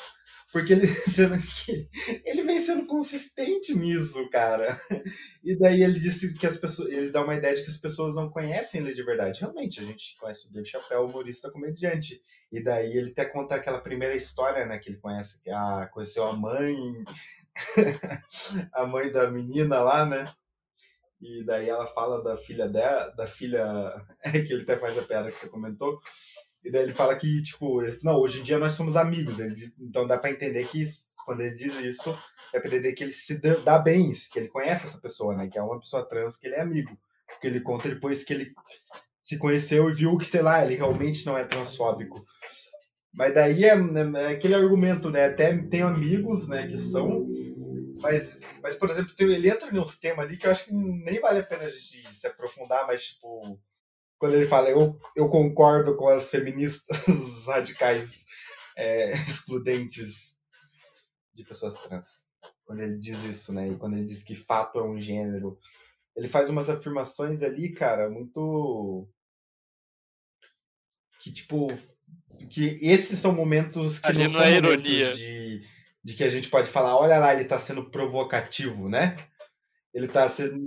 Porque 0.55 0.73
ele, 0.73 0.87
sendo 1.11 1.37
que, 1.43 1.89
ele 2.25 2.45
vem 2.45 2.61
sendo 2.61 2.87
consistente 2.87 3.75
nisso, 3.75 4.31
cara. 4.31 4.69
E 5.43 5.59
daí 5.59 5.83
ele 5.83 5.99
disse 5.99 6.33
que 6.35 6.47
as 6.47 6.57
pessoas. 6.57 6.89
Ele 6.91 7.11
dá 7.11 7.25
uma 7.25 7.35
ideia 7.35 7.57
de 7.57 7.65
que 7.65 7.71
as 7.71 7.77
pessoas 7.77 8.15
não 8.15 8.31
conhecem 8.31 8.81
ele 8.81 8.95
de 8.95 9.03
verdade. 9.03 9.41
Realmente, 9.41 9.81
a 9.81 9.85
gente 9.85 10.17
conhece 10.17 10.47
o 10.47 10.53
Dave 10.53 10.69
Chappelle, 10.69 11.03
humorista 11.03 11.51
comediante. 11.51 12.23
E 12.53 12.63
daí 12.63 12.97
ele 12.97 13.11
até 13.11 13.25
conta 13.25 13.57
aquela 13.57 13.81
primeira 13.81 14.15
história, 14.15 14.65
né, 14.65 14.79
que 14.79 14.91
ele 14.91 14.99
conhece, 14.99 15.41
a, 15.51 15.89
conheceu 15.93 16.25
a 16.25 16.33
mãe, 16.35 17.03
a 18.73 18.87
mãe 18.87 19.11
da 19.11 19.29
menina 19.29 19.81
lá, 19.81 20.07
né? 20.07 20.25
E 21.21 21.43
daí 21.45 21.69
ela 21.69 21.87
fala 21.89 22.23
da 22.23 22.37
filha 22.37 22.69
dela, 22.69 23.09
da 23.17 23.27
filha, 23.27 23.65
é 24.23 24.31
que 24.41 24.53
ele 24.53 24.63
até 24.63 24.79
faz 24.79 24.97
a 24.97 25.03
piada 25.03 25.33
que 25.33 25.37
você 25.37 25.49
comentou. 25.49 25.99
E 26.65 26.71
daí 26.71 26.83
ele 26.85 26.93
fala 26.95 27.15
que, 27.17 27.43
tipo, 27.43 27.83
ele, 27.83 27.99
não, 28.03 28.17
hoje 28.19 28.41
em 28.41 28.43
dia 28.43 28.59
nós 28.59 28.73
somos 28.73 28.97
amigos. 28.97 29.39
Ele 29.39 29.55
diz- 29.55 29.73
então 29.79 30.07
dá 30.07 30.17
pra 30.19 30.31
entender 30.31 30.67
que 30.67 30.87
quando 31.27 31.41
ele 31.43 31.55
diz 31.55 31.75
isso, 31.81 32.17
é 32.53 32.59
pra 32.59 32.69
entender 32.69 32.93
que 32.95 33.05
ele 33.05 33.13
se 33.13 33.39
dá, 33.65 33.79
bem, 33.79 34.13
que 34.31 34.39
ele 34.39 34.49
conhece 34.49 34.87
essa 34.87 34.99
pessoa, 34.99 35.35
né? 35.35 35.49
Que 35.49 35.59
é 35.59 35.63
uma 35.63 35.79
pessoa 35.79 36.05
trans 36.05 36.37
que 36.37 36.47
ele 36.47 36.55
é 36.57 36.61
amigo. 36.61 36.97
Porque 37.27 37.47
ele 37.47 37.61
conta 37.61 37.89
depois 37.89 38.25
que 38.25 38.33
ele 38.33 38.55
se 39.21 39.39
conheceu 39.39 39.89
e 39.91 39.95
viu 39.95 40.17
que, 40.19 40.27
sei 40.27 40.43
lá, 40.43 40.65
ele 40.65 40.75
realmente 40.75 41.25
não 41.27 41.37
é 41.37 41.45
transfóbico. 41.45 42.25
Mas 43.15 43.33
daí 43.35 43.65
é, 43.65 43.69
é 43.69 44.27
aquele 44.29 44.55
argumento, 44.55 45.11
né? 45.11 45.27
Até 45.27 45.57
tenho 45.57 45.87
amigos, 45.87 46.49
né, 46.49 46.67
que 46.67 46.77
são, 46.79 47.27
mas, 48.01 48.41
mas 48.63 48.75
por 48.77 48.91
exemplo, 48.91 49.15
tem, 49.15 49.33
ele 49.33 49.49
entra 49.49 49.75
em 49.75 49.79
uns 49.79 49.99
temas 49.99 50.27
ali 50.27 50.37
que 50.37 50.47
eu 50.47 50.51
acho 50.51 50.67
que 50.67 50.75
nem 50.75 51.21
vale 51.21 51.41
a 51.41 51.45
pena 51.45 51.65
a 51.65 51.71
gente 51.71 52.13
se 52.13 52.27
aprofundar, 52.27 52.87
mas 52.87 53.05
tipo, 53.05 53.59
quando 54.25 54.37
ele 54.37 54.47
fala, 54.47 54.71
eu, 54.71 54.99
eu 55.15 55.29
concordo 55.29 55.99
com 55.99 56.09
as 56.09 56.31
feministas 56.31 56.97
radicais 57.45 58.25
é, 58.75 59.13
excludentes 59.13 60.39
de 61.35 61.45
pessoas 61.45 61.75
trans. 61.75 62.25
Quando 62.65 62.81
ele 62.81 62.97
diz 62.97 63.23
isso, 63.23 63.53
né? 63.53 63.69
E 63.69 63.77
quando 63.77 63.99
ele 63.99 64.07
diz 64.07 64.23
que 64.23 64.35
fato 64.35 64.79
é 64.79 64.83
um 64.83 64.99
gênero, 64.99 65.59
ele 66.17 66.27
faz 66.27 66.49
umas 66.49 66.71
afirmações 66.71 67.43
ali, 67.43 67.71
cara, 67.71 68.09
muito. 68.09 69.07
Que, 71.21 71.31
tipo. 71.31 71.69
Que 72.49 72.79
esses 72.81 73.19
são 73.19 73.35
momentos 73.35 73.99
que 73.99 74.07
Ali 74.07 74.21
não 74.21 74.25
não 74.25 74.31
são 74.31 74.41
é 74.41 74.63
momentos 74.63 74.89
ironia. 74.89 75.13
de, 75.13 75.69
de 76.03 76.15
que 76.15 76.25
a 76.25 76.31
gente 76.31 76.49
pode 76.49 76.71
falar, 76.71 76.97
olha 76.97 77.19
lá, 77.19 77.35
ele 77.35 77.45
tá 77.45 77.59
sendo 77.59 77.91
provocativo, 77.91 78.89
né? 78.89 79.19
Ele 79.93 80.09
tá 80.09 80.27
sendo. 80.31 80.65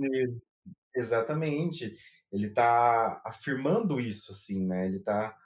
Exatamente. 0.94 1.98
Ele 2.32 2.50
tá 2.50 3.22
afirmando 3.24 4.00
isso, 4.00 4.32
assim, 4.32 4.66
né? 4.66 4.86
Ele 4.86 5.00
tá. 5.00 5.36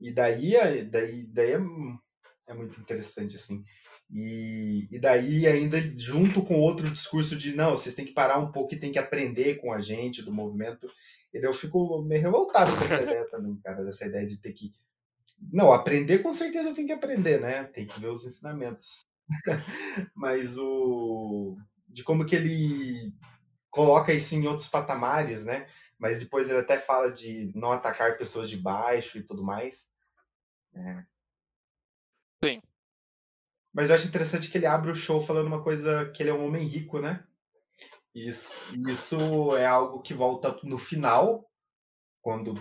E 0.00 0.12
daí, 0.12 0.56
é- 0.56 0.84
daí, 0.84 1.26
daí 1.26 1.52
é, 1.52 1.60
é 2.48 2.54
muito 2.54 2.80
interessante, 2.80 3.36
assim. 3.36 3.64
E, 4.10 4.88
e 4.90 4.98
daí 4.98 5.46
ainda 5.46 5.78
junto 5.98 6.42
com 6.42 6.58
outro 6.60 6.88
discurso 6.90 7.36
de 7.36 7.54
não, 7.54 7.72
vocês 7.72 7.94
têm 7.94 8.06
que 8.06 8.12
parar 8.14 8.38
um 8.38 8.50
pouco 8.50 8.74
e 8.74 8.78
tem 8.78 8.90
que 8.90 8.98
aprender 8.98 9.56
com 9.56 9.72
a 9.72 9.80
gente 9.80 10.22
do 10.22 10.32
movimento. 10.32 10.88
E 11.32 11.40
daí 11.40 11.48
eu 11.48 11.54
fico 11.54 12.02
meio 12.02 12.22
revoltado 12.22 12.74
com 12.76 12.84
essa 12.84 13.02
ideia 13.02 13.28
também, 13.28 13.56
cara, 13.62 13.84
dessa 13.84 14.06
ideia 14.06 14.26
de 14.26 14.38
ter 14.38 14.52
que. 14.52 14.72
Não, 15.52 15.72
aprender 15.72 16.18
com 16.18 16.32
certeza 16.32 16.74
tem 16.74 16.86
que 16.86 16.92
aprender, 16.92 17.40
né? 17.40 17.64
Tem 17.64 17.86
que 17.86 18.00
ver 18.00 18.08
os 18.08 18.26
ensinamentos. 18.26 19.00
Mas 20.16 20.56
o. 20.58 21.54
De 21.86 22.02
como 22.02 22.24
que 22.26 22.36
ele 22.36 23.12
coloca 23.70 24.12
isso 24.12 24.34
em 24.34 24.46
outros 24.46 24.68
patamares, 24.68 25.44
né? 25.44 25.66
Mas 25.98 26.20
depois 26.20 26.48
ele 26.48 26.58
até 26.58 26.78
fala 26.78 27.10
de 27.10 27.50
não 27.54 27.72
atacar 27.72 28.16
pessoas 28.16 28.48
de 28.48 28.56
baixo 28.56 29.18
e 29.18 29.22
tudo 29.22 29.42
mais. 29.42 29.92
É. 30.74 31.04
Sim. 32.44 32.62
Mas 33.72 33.90
eu 33.90 33.96
acho 33.96 34.08
interessante 34.08 34.50
que 34.50 34.58
ele 34.58 34.66
abre 34.66 34.90
o 34.90 34.96
show 34.96 35.20
falando 35.20 35.48
uma 35.48 35.62
coisa 35.62 36.10
que 36.10 36.22
ele 36.22 36.30
é 36.30 36.34
um 36.34 36.46
homem 36.46 36.66
rico, 36.66 37.00
né? 37.00 37.24
Isso, 38.14 38.74
isso 38.88 39.56
é 39.56 39.66
algo 39.66 40.02
que 40.02 40.14
volta 40.14 40.58
no 40.62 40.78
final, 40.78 41.48
quando 42.20 42.54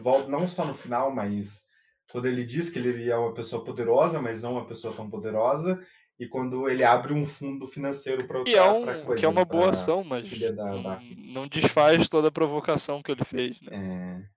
volta 0.00 0.28
não 0.28 0.48
só 0.48 0.64
no 0.64 0.72
final, 0.72 1.10
mas 1.10 1.68
quando 2.10 2.26
ele 2.26 2.44
diz 2.44 2.70
que 2.70 2.78
ele 2.78 3.10
é 3.10 3.16
uma 3.16 3.34
pessoa 3.34 3.64
poderosa, 3.64 4.20
mas 4.20 4.40
não 4.40 4.52
uma 4.52 4.66
pessoa 4.66 4.94
tão 4.94 5.10
poderosa, 5.10 5.84
e 6.18 6.28
quando 6.28 6.68
ele 6.68 6.84
abre 6.84 7.12
um 7.12 7.26
fundo 7.26 7.66
financeiro 7.66 8.26
para 8.26 8.44
Que 8.44 8.54
é, 8.54 8.62
um, 8.64 8.84
coisa, 9.04 9.14
que 9.20 9.24
é 9.24 9.28
uma 9.28 9.44
boa 9.44 9.70
ação, 9.70 10.04
mas 10.04 10.28
filha 10.28 10.52
da 10.52 10.64
não, 10.64 11.00
não 11.00 11.48
desfaz 11.48 12.08
toda 12.08 12.28
a 12.28 12.32
provocação 12.32 13.02
que 13.02 13.10
ele 13.10 13.24
fez, 13.24 13.60
né? 13.60 14.28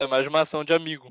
É, 0.00 0.04
É 0.04 0.06
mais 0.06 0.26
uma 0.26 0.40
ação 0.42 0.62
de 0.64 0.72
amigo. 0.74 1.10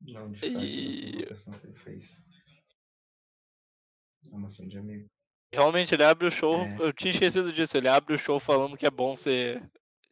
não 0.00 0.30
desfaz 0.30 0.52
toda 0.52 0.58
a 0.60 0.64
E- 0.64 1.12
provocação 1.12 1.52
que 1.60 1.66
ele 1.66 1.76
fez. 1.78 2.24
É 4.30 4.36
uma 4.36 4.46
ação 4.48 4.66
de 4.68 4.78
amigo. 4.78 5.08
Realmente, 5.52 5.94
ele 5.94 6.04
abre 6.04 6.26
o 6.26 6.30
show. 6.30 6.60
É. 6.62 6.76
Eu 6.80 6.92
tinha 6.92 7.10
esquecido 7.12 7.52
disso. 7.52 7.76
Ele 7.76 7.88
abre 7.88 8.14
o 8.14 8.18
show 8.18 8.38
falando 8.38 8.76
que 8.76 8.84
é 8.86 8.90
bom 8.90 9.14
ser, 9.16 9.62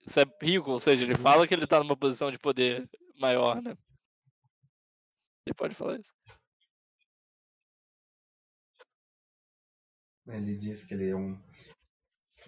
ser 0.07 0.27
rico, 0.41 0.71
ou 0.71 0.81
seja, 0.81 1.05
ele 1.05 1.15
fala 1.17 1.47
que 1.47 1.53
ele 1.53 1.67
tá 1.67 1.79
numa 1.81 1.97
posição 1.97 2.31
de 2.31 2.39
poder 2.39 2.89
maior, 3.19 3.61
né? 3.61 3.77
Ele 5.47 5.55
pode 5.55 5.75
falar 5.75 5.99
isso. 5.99 6.13
Ele 10.27 10.57
diz 10.57 10.85
que 10.85 10.95
ele 10.95 11.11
é 11.11 11.17
um. 11.17 11.39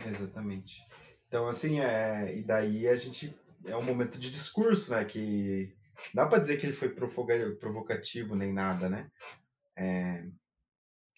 Exatamente. 0.07 0.83
Então, 1.29 1.47
assim, 1.47 1.81
é... 1.81 2.37
e 2.37 2.43
daí 2.43 2.89
a 2.89 2.97
gente. 2.97 3.37
É 3.67 3.77
um 3.77 3.83
momento 3.83 4.19
de 4.19 4.31
discurso, 4.31 4.93
né? 4.93 5.05
Que 5.05 5.75
dá 6.15 6.27
pra 6.27 6.39
dizer 6.39 6.59
que 6.59 6.67
ele 6.67 6.73
foi 6.73 6.89
provoca- 6.89 7.57
provocativo 7.59 8.35
nem 8.35 8.53
nada, 8.53 8.89
né? 8.89 9.11
É... 9.77 10.27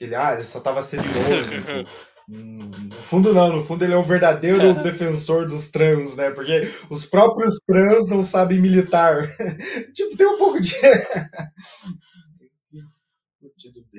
Ele, 0.01 0.15
ah, 0.15 0.35
ele 0.35 0.45
só 0.45 0.61
tava 0.61 0.83
sendo 0.83 1.05
irônico. 1.05 1.91
No 2.29 2.91
fundo, 2.93 3.33
não. 3.33 3.57
No 3.57 3.65
fundo, 3.65 3.85
ele 3.85 3.95
é 3.95 3.97
um 3.97 4.03
verdadeiro 4.03 4.59
defensor 4.83 5.49
dos 5.49 5.71
trans, 5.71 6.15
né? 6.15 6.31
Porque 6.31 6.71
os 6.91 7.07
próprios 7.07 7.59
trans 7.67 8.07
não 8.09 8.23
sabem 8.23 8.61
militar. 8.61 9.35
tipo, 9.95 10.17
tem 10.17 10.27
um 10.27 10.37
pouco 10.37 10.61
de. 10.61 10.75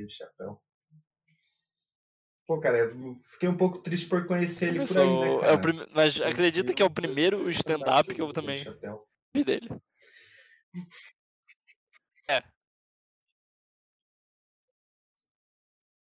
Chapéu. 0.08 0.60
Pô, 2.48 2.60
cara, 2.60 2.78
eu 2.80 3.16
fiquei 3.32 3.48
um 3.48 3.56
pouco 3.58 3.78
triste 3.80 4.08
por 4.08 4.26
conhecer 4.26 4.70
ele 4.70 4.86
por 4.88 4.98
aí, 4.98 5.06
né, 5.06 5.14
Começou- 5.14 5.40
cara? 5.40 5.52
é 5.52 5.56
o 5.56 5.60
prime- 5.62 5.88
Mas 5.94 6.22
acredita 6.22 6.74
que 6.74 6.82
é 6.82 6.86
o 6.86 6.90
primeiro 6.90 7.48
stand-up 7.52 8.14
que 8.14 8.22
eu 8.22 8.34
também 8.34 8.66
vi 9.36 9.44
dele. 9.44 9.70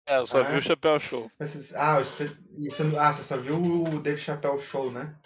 É, 0.07 0.19
eu 0.19 0.27
só 0.27 0.43
vi 0.45 0.55
Ah. 0.55 0.59
o 0.59 0.63
Chapéu 0.63 1.01
Show. 1.01 1.31
Ah, 1.75 1.97
ah, 1.97 2.03
você 3.13 3.23
só 3.23 3.37
viu 3.37 3.61
o 3.61 4.01
Dave 4.01 4.21
Chappelle 4.21 4.59
Show, 4.59 4.91
né? 4.93 5.19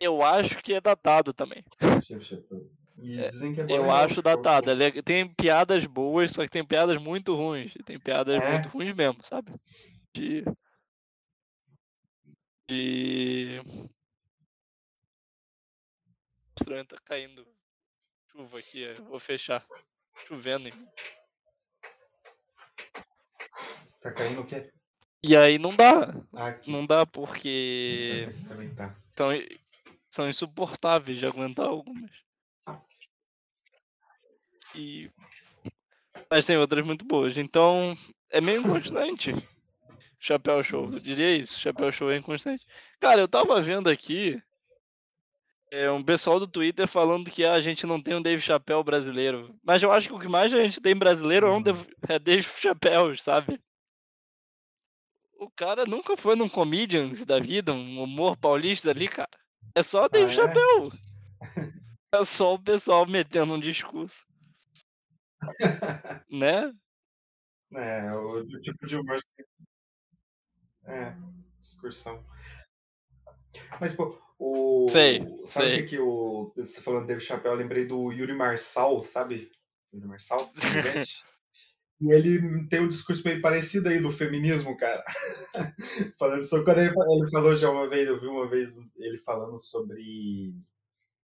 Eu 0.00 0.22
acho 0.22 0.62
que 0.62 0.74
é 0.74 0.80
datado 0.80 1.32
também. 1.32 1.64
Que 2.04 2.14
é 2.14 3.26
Eu 3.62 3.66
boleiro, 3.66 3.90
acho 3.90 4.22
datado. 4.22 4.70
Ele 4.70 4.84
é- 4.84 5.02
tem 5.02 5.28
piadas 5.34 5.86
boas, 5.86 6.32
só 6.32 6.42
que 6.44 6.50
tem 6.50 6.64
piadas 6.64 6.96
muito 7.00 7.34
ruins. 7.34 7.74
Tem 7.84 7.98
piadas 7.98 8.40
É? 8.40 8.52
muito 8.52 8.68
ruins 8.68 8.94
mesmo, 8.94 9.24
sabe? 9.24 9.52
De. 10.14 10.44
De. 12.68 13.60
Estranho, 16.60 16.84
tá 16.84 16.98
caindo 17.04 17.46
chuva 18.30 18.58
aqui. 18.58 18.82
eu 18.82 19.04
Vou 19.04 19.18
fechar. 19.18 19.66
Chovendo. 20.26 20.68
em 20.68 20.72
mim. 20.72 20.88
Tá 24.00 24.12
caindo 24.12 24.40
o 24.40 24.46
quê? 24.46 24.70
E 25.22 25.36
aí 25.36 25.58
não 25.58 25.70
dá. 25.74 26.14
Aqui. 26.34 26.70
Não 26.70 26.86
dá 26.86 27.04
porque 27.04 28.28
são, 29.16 29.28
são 30.08 30.28
insuportáveis 30.28 31.18
de 31.18 31.26
aguentar 31.26 31.66
algumas. 31.66 32.10
E. 34.74 35.10
Mas 36.30 36.46
tem 36.46 36.56
outras 36.56 36.84
muito 36.84 37.04
boas. 37.04 37.36
Então 37.36 37.96
é 38.30 38.40
meio 38.40 38.60
inconstante. 38.60 39.32
Chapéu 40.20 40.62
Show. 40.62 40.84
Eu 40.92 41.00
diria 41.00 41.36
isso. 41.36 41.58
Chapéu 41.58 41.90
Show 41.90 42.10
é 42.10 42.16
inconstante. 42.16 42.64
Cara, 43.00 43.20
eu 43.20 43.28
tava 43.28 43.60
vendo 43.60 43.88
aqui. 43.88 44.40
É, 45.70 45.90
um 45.90 46.02
pessoal 46.02 46.40
do 46.40 46.46
Twitter 46.46 46.88
falando 46.88 47.30
que 47.30 47.44
ah, 47.44 47.52
a 47.52 47.60
gente 47.60 47.86
não 47.86 48.00
tem 48.00 48.14
um 48.14 48.22
Dave 48.22 48.40
Chapéu 48.40 48.82
brasileiro. 48.82 49.54
Mas 49.62 49.82
eu 49.82 49.92
acho 49.92 50.08
que 50.08 50.14
o 50.14 50.18
que 50.18 50.28
mais 50.28 50.54
a 50.54 50.62
gente 50.62 50.80
tem 50.80 50.96
brasileiro 50.96 51.46
é 51.46 51.50
um. 51.50 51.60
Dave- 51.60 51.94
é 52.08 52.18
Dave 52.18 52.42
Chapéus, 52.42 53.22
sabe? 53.22 53.60
O 55.38 55.48
cara 55.48 55.86
nunca 55.86 56.16
foi 56.16 56.34
num 56.34 56.48
Comedians 56.48 57.24
da 57.24 57.38
vida, 57.38 57.72
um 57.72 58.02
humor 58.02 58.36
paulista 58.36 58.90
ali, 58.90 59.06
cara. 59.06 59.30
É 59.72 59.84
só 59.84 60.04
o 60.04 60.08
Dave 60.08 60.32
é? 60.32 60.34
Chapéu. 60.34 60.90
É 62.10 62.24
só 62.24 62.54
o 62.54 62.58
pessoal 62.58 63.06
metendo 63.06 63.52
um 63.52 63.60
discurso. 63.60 64.26
né? 66.32 66.72
É, 67.74 68.14
o, 68.14 68.46
tipo 68.46 68.86
de 68.86 68.96
humor. 68.96 69.18
É, 70.86 71.14
excursão. 71.60 72.24
Mas, 73.78 73.94
pô, 73.94 74.18
o. 74.38 74.86
Sei, 74.88 75.20
Sabe 75.44 75.66
sei. 75.66 75.74
o 75.74 75.76
que, 75.76 75.86
que 75.86 75.98
o. 75.98 76.50
Você 76.56 76.80
falando 76.80 77.06
Dave 77.06 77.20
Chappelle, 77.20 77.56
eu 77.56 77.58
lembrei 77.58 77.84
do 77.84 78.10
Yuri 78.10 78.32
Marçal, 78.32 79.04
sabe? 79.04 79.52
Yuri 79.92 80.06
Marçal? 80.06 80.38
E 82.00 82.12
ele 82.12 82.66
tem 82.68 82.80
um 82.80 82.88
discurso 82.88 83.26
meio 83.26 83.40
parecido 83.40 83.88
aí 83.88 84.00
do 84.00 84.12
feminismo, 84.12 84.76
cara. 84.76 85.02
falando 86.18 86.46
sobre. 86.46 86.72
Ele, 86.72 86.90
ele 86.90 87.30
falou 87.30 87.56
já 87.56 87.70
uma 87.70 87.88
vez, 87.88 88.08
eu 88.08 88.20
vi 88.20 88.26
uma 88.26 88.48
vez 88.48 88.78
ele 88.96 89.18
falando 89.18 89.60
sobre. 89.60 90.54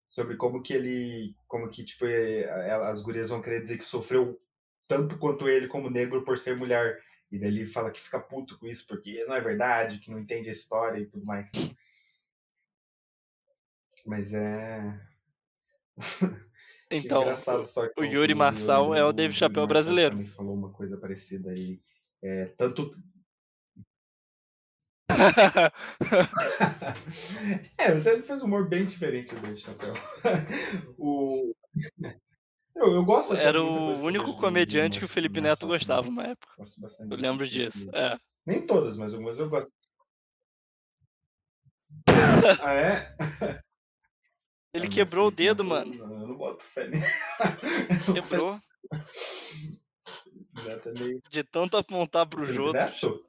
Sobre 0.08 0.36
como 0.36 0.62
que 0.62 0.74
ele. 0.74 1.36
Como 1.48 1.70
que, 1.70 1.84
tipo, 1.86 2.06
é, 2.06 2.72
as 2.72 3.02
gurias 3.02 3.30
vão 3.30 3.42
querer 3.42 3.62
dizer 3.62 3.78
que 3.78 3.86
sofreu 3.86 4.40
tanto 4.88 5.18
quanto 5.18 5.48
ele 5.48 5.68
como 5.68 5.90
negro 5.90 6.26
por 6.26 6.38
ser 6.38 6.58
mulher. 6.58 7.00
E 7.32 7.40
daí 7.40 7.50
ele 7.50 7.66
fala 7.66 7.92
que 7.92 8.02
fica 8.02 8.20
puto 8.20 8.58
com 8.58 8.68
isso, 8.68 8.86
porque 8.88 9.24
não 9.26 9.36
é 9.36 9.42
verdade, 9.42 10.00
que 10.00 10.12
não 10.12 10.20
entende 10.20 10.50
a 10.50 10.52
história 10.54 11.00
e 11.00 11.06
tudo 11.06 11.26
mais. 11.26 11.52
Mas 14.06 14.34
é. 14.34 15.00
Então, 16.92 17.24
o 17.98 18.04
Yuri 18.04 18.34
Marçal 18.34 18.96
é 18.96 19.06
o 19.06 19.14
Chappelle 19.34 19.58
Marçal 19.58 19.68
brasileiro. 19.68 20.16
também 20.16 20.26
falou 20.26 20.56
uma 20.56 20.72
coisa 20.72 20.98
parecida 20.98 21.52
aí. 21.52 21.80
É, 22.24 22.46
tanto. 22.58 22.98
é, 27.78 27.92
ele 27.92 28.24
fez 28.24 28.42
um 28.42 28.48
humor 28.48 28.68
bem 28.68 28.86
diferente 28.86 29.36
do 29.36 29.42
Dave 29.42 29.60
Chappelle. 29.60 29.94
o... 30.98 31.54
eu, 32.76 32.96
eu 32.96 33.06
gosto 33.06 33.36
Era 33.36 33.62
o 33.62 33.92
único 34.02 34.36
comediante 34.38 34.98
que 34.98 35.06
o 35.06 35.10
Felipe 35.10 35.40
Marçal 35.42 35.42
Neto 35.42 35.68
gostava 35.68 36.10
uma 36.10 36.26
época. 36.26 36.56
Gosto 36.58 36.82
bastante 36.82 37.12
Eu 37.12 37.18
lembro 37.18 37.48
disso. 37.48 37.88
É. 37.94 38.18
Nem 38.46 38.66
todas, 38.66 38.98
mas 38.98 39.14
algumas 39.14 39.38
eu 39.38 39.48
gosto. 39.48 39.72
ah, 42.64 42.74
é? 42.74 43.16
Ele 44.74 44.86
Ah, 44.88 44.90
quebrou 44.90 45.28
o 45.28 45.32
dedo, 45.32 45.64
mano. 45.64 45.94
Não, 45.96 46.22
eu 46.22 46.28
não 46.28 46.38
boto 46.38 46.64
fé 46.64 46.88
nisso. 46.88 47.08
Quebrou 48.14 48.60
meio. 51.00 51.22
de 51.30 51.44
tanto 51.44 51.78
apontar 51.78 52.28
outros. 52.58 53.02
Neto? 53.02 53.26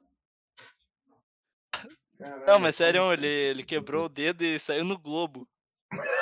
Caralho, 2.17 2.45
Não, 2.45 2.59
mas 2.59 2.75
sério, 2.75 3.11
ele, 3.11 3.27
ele 3.27 3.63
quebrou 3.63 4.05
o 4.05 4.09
dedo 4.09 4.43
e 4.43 4.59
saiu 4.59 4.85
no 4.85 4.97
Globo. 4.97 5.47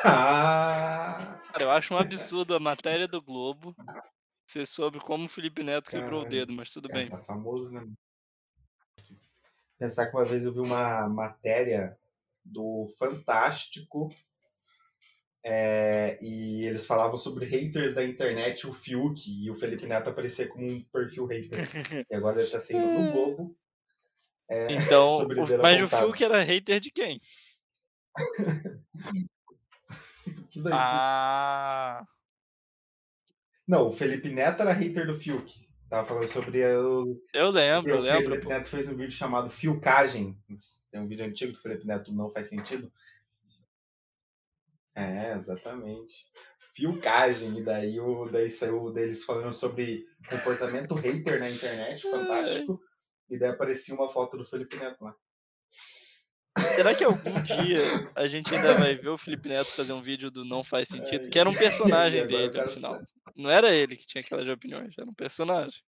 Ah! 0.05 1.41
Cara, 1.51 1.63
eu 1.63 1.71
acho 1.71 1.93
um 1.93 1.97
absurdo 1.97 2.55
a 2.55 2.59
matéria 2.59 3.07
do 3.07 3.21
Globo 3.21 3.75
ser 4.47 4.65
sobre 4.65 4.99
como 4.99 5.25
o 5.25 5.29
Felipe 5.29 5.61
Neto 5.61 5.91
quebrou 5.91 6.21
o 6.21 6.23
Caralho. 6.23 6.29
dedo, 6.29 6.53
mas 6.53 6.71
tudo 6.71 6.87
bem. 6.89 7.09
tá 7.09 7.21
famoso, 7.23 7.73
né? 7.73 7.85
Pensar 9.77 10.07
que 10.07 10.15
uma 10.15 10.25
vez 10.25 10.45
eu 10.45 10.53
vi 10.53 10.59
uma 10.59 11.07
matéria 11.07 11.97
do 12.43 12.85
Fantástico 12.97 14.09
é, 15.51 16.19
e 16.21 16.63
eles 16.67 16.85
falavam 16.85 17.17
sobre 17.17 17.43
haters 17.45 17.95
da 17.95 18.03
internet, 18.05 18.67
o 18.67 18.73
Fiuk, 18.73 19.19
e 19.27 19.49
o 19.49 19.55
Felipe 19.55 19.87
Neto 19.87 20.09
aparecia 20.11 20.47
como 20.47 20.63
um 20.71 20.79
perfil 20.83 21.25
hater. 21.25 21.67
E 22.07 22.15
agora 22.15 22.39
ele 22.39 22.51
tá 22.51 22.59
saindo 22.59 22.85
no 22.87 23.11
Globo. 23.11 23.57
é, 24.47 24.71
Então, 24.73 25.07
o- 25.25 25.43
o 25.43 25.61
mas 25.61 25.81
o. 25.81 25.87
Fiuk 25.87 26.23
era 26.23 26.43
hater 26.43 26.79
de 26.79 26.91
quem? 26.91 27.19
Que 30.51 30.59
Ah, 30.71 32.03
Não, 33.67 33.87
o 33.87 33.91
Felipe 33.91 34.29
Neto 34.29 34.61
era 34.61 34.73
hater 34.73 35.05
do 35.07 35.13
Fiuk. 35.15 35.51
Tava 35.89 36.07
falando 36.07 36.27
sobre 36.27 36.63
o, 36.65 37.19
eu 37.33 37.49
lembro, 37.49 37.91
eu 37.91 37.97
o 37.97 38.01
lembro. 38.01 38.23
Felipe 38.29 38.43
pô. 38.43 38.49
Neto 38.49 38.67
fez 38.67 38.87
um 38.87 38.95
vídeo 38.95 39.11
chamado 39.11 39.49
Fiukagem. 39.49 40.37
Tem 40.91 41.01
um 41.01 41.07
vídeo 41.07 41.25
antigo 41.25 41.53
do 41.53 41.59
Felipe 41.59 41.85
Neto, 41.87 42.11
não 42.13 42.29
faz 42.31 42.47
sentido. 42.49 42.91
É, 44.99 45.33
exatamente. 45.35 46.31
Fiukagem. 46.75 47.59
E 47.59 47.63
daí, 47.63 47.99
o, 47.99 48.25
daí 48.25 48.51
saiu 48.51 48.91
deles 48.91 49.23
falando 49.23 49.53
sobre 49.53 50.05
comportamento 50.29 50.95
hater 50.95 51.39
na 51.39 51.49
internet, 51.49 52.01
fantástico. 52.01 52.79
E 53.29 53.37
daí 53.37 53.49
aparecia 53.49 53.95
uma 53.95 54.09
foto 54.09 54.37
do 54.37 54.45
Felipe 54.45 54.75
Neto 54.77 55.03
lá. 55.03 55.15
Será 56.75 56.93
que 56.93 57.03
algum 57.03 57.41
dia 57.43 57.79
a 58.15 58.27
gente 58.27 58.53
ainda 58.53 58.73
vai 58.73 58.95
ver 58.95 59.09
o 59.09 59.17
Felipe 59.17 59.47
Neto 59.47 59.67
fazer 59.67 59.93
um 59.93 60.01
vídeo 60.01 60.29
do 60.29 60.43
Não 60.43 60.63
Faz 60.63 60.89
Sentido? 60.89 61.29
Que 61.29 61.39
era 61.39 61.49
um 61.49 61.55
personagem 61.55 62.25
dele, 62.27 62.51
cara 62.51 62.65
afinal. 62.65 63.01
Não 63.35 63.49
era 63.49 63.73
ele 63.73 63.95
que 63.95 64.07
tinha 64.07 64.21
aquelas 64.21 64.47
opiniões, 64.47 64.97
era 64.97 65.09
um 65.09 65.13
personagem. 65.13 65.81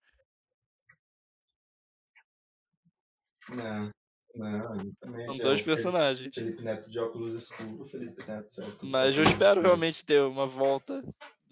Não, 3.49 3.91
não, 4.35 4.81
exatamente. 4.81 5.25
São 5.25 5.35
é 5.35 5.39
dois 5.39 5.61
Fe- 5.61 5.67
personagens. 5.67 6.35
Felipe 6.35 6.63
Neto 6.63 6.91
de 6.91 6.99
óculos 6.99 7.35
escuros, 7.35 7.91
Felipe 7.91 8.27
Neto 8.27 8.51
certo? 8.51 8.85
Mas 8.85 9.17
eu 9.17 9.25
espero 9.25 9.61
realmente 9.61 10.05
ter 10.05 10.21
uma 10.23 10.47
volta. 10.47 11.03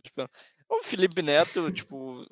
Tipo, 0.03 0.29
O 0.68 0.83
Felipe 0.83 1.22
Neto, 1.22 1.70
tipo, 1.87 2.26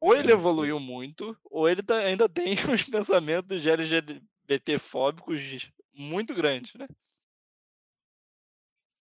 ou 0.00 0.16
ele 0.16 0.32
evoluiu 0.32 0.78
muito, 0.80 1.36
ou 1.44 1.68
ele 1.68 1.82
tá- 1.82 1.98
ainda 1.98 2.28
tem 2.28 2.54
uns 2.70 2.84
pensamentos 2.84 3.66
LGBT-fóbicos 3.66 5.70
muito 5.94 6.34
grandes, 6.34 6.74
né? 6.74 6.86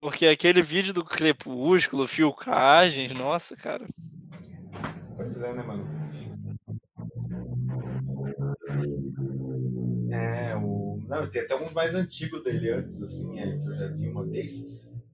Porque 0.01 0.25
aquele 0.25 0.63
vídeo 0.63 0.91
do 0.91 1.05
Crepúsculo, 1.05 2.07
Filcagens, 2.07 3.13
nossa, 3.13 3.55
cara. 3.55 3.88
Pois 5.15 5.41
é, 5.41 5.53
né, 5.53 5.63
mano? 5.63 5.91
É, 10.11 10.55
o. 10.55 10.99
Não, 11.07 11.29
tem 11.29 11.41
até 11.41 11.55
uns 11.55 11.73
mais 11.73 11.95
antigos 11.95 12.43
dele 12.43 12.71
antes, 12.71 13.01
assim, 13.01 13.39
é, 13.39 13.57
que 13.57 13.67
eu 13.67 13.75
já 13.75 13.87
vi 13.87 14.09
uma 14.09 14.25
vez, 14.25 14.53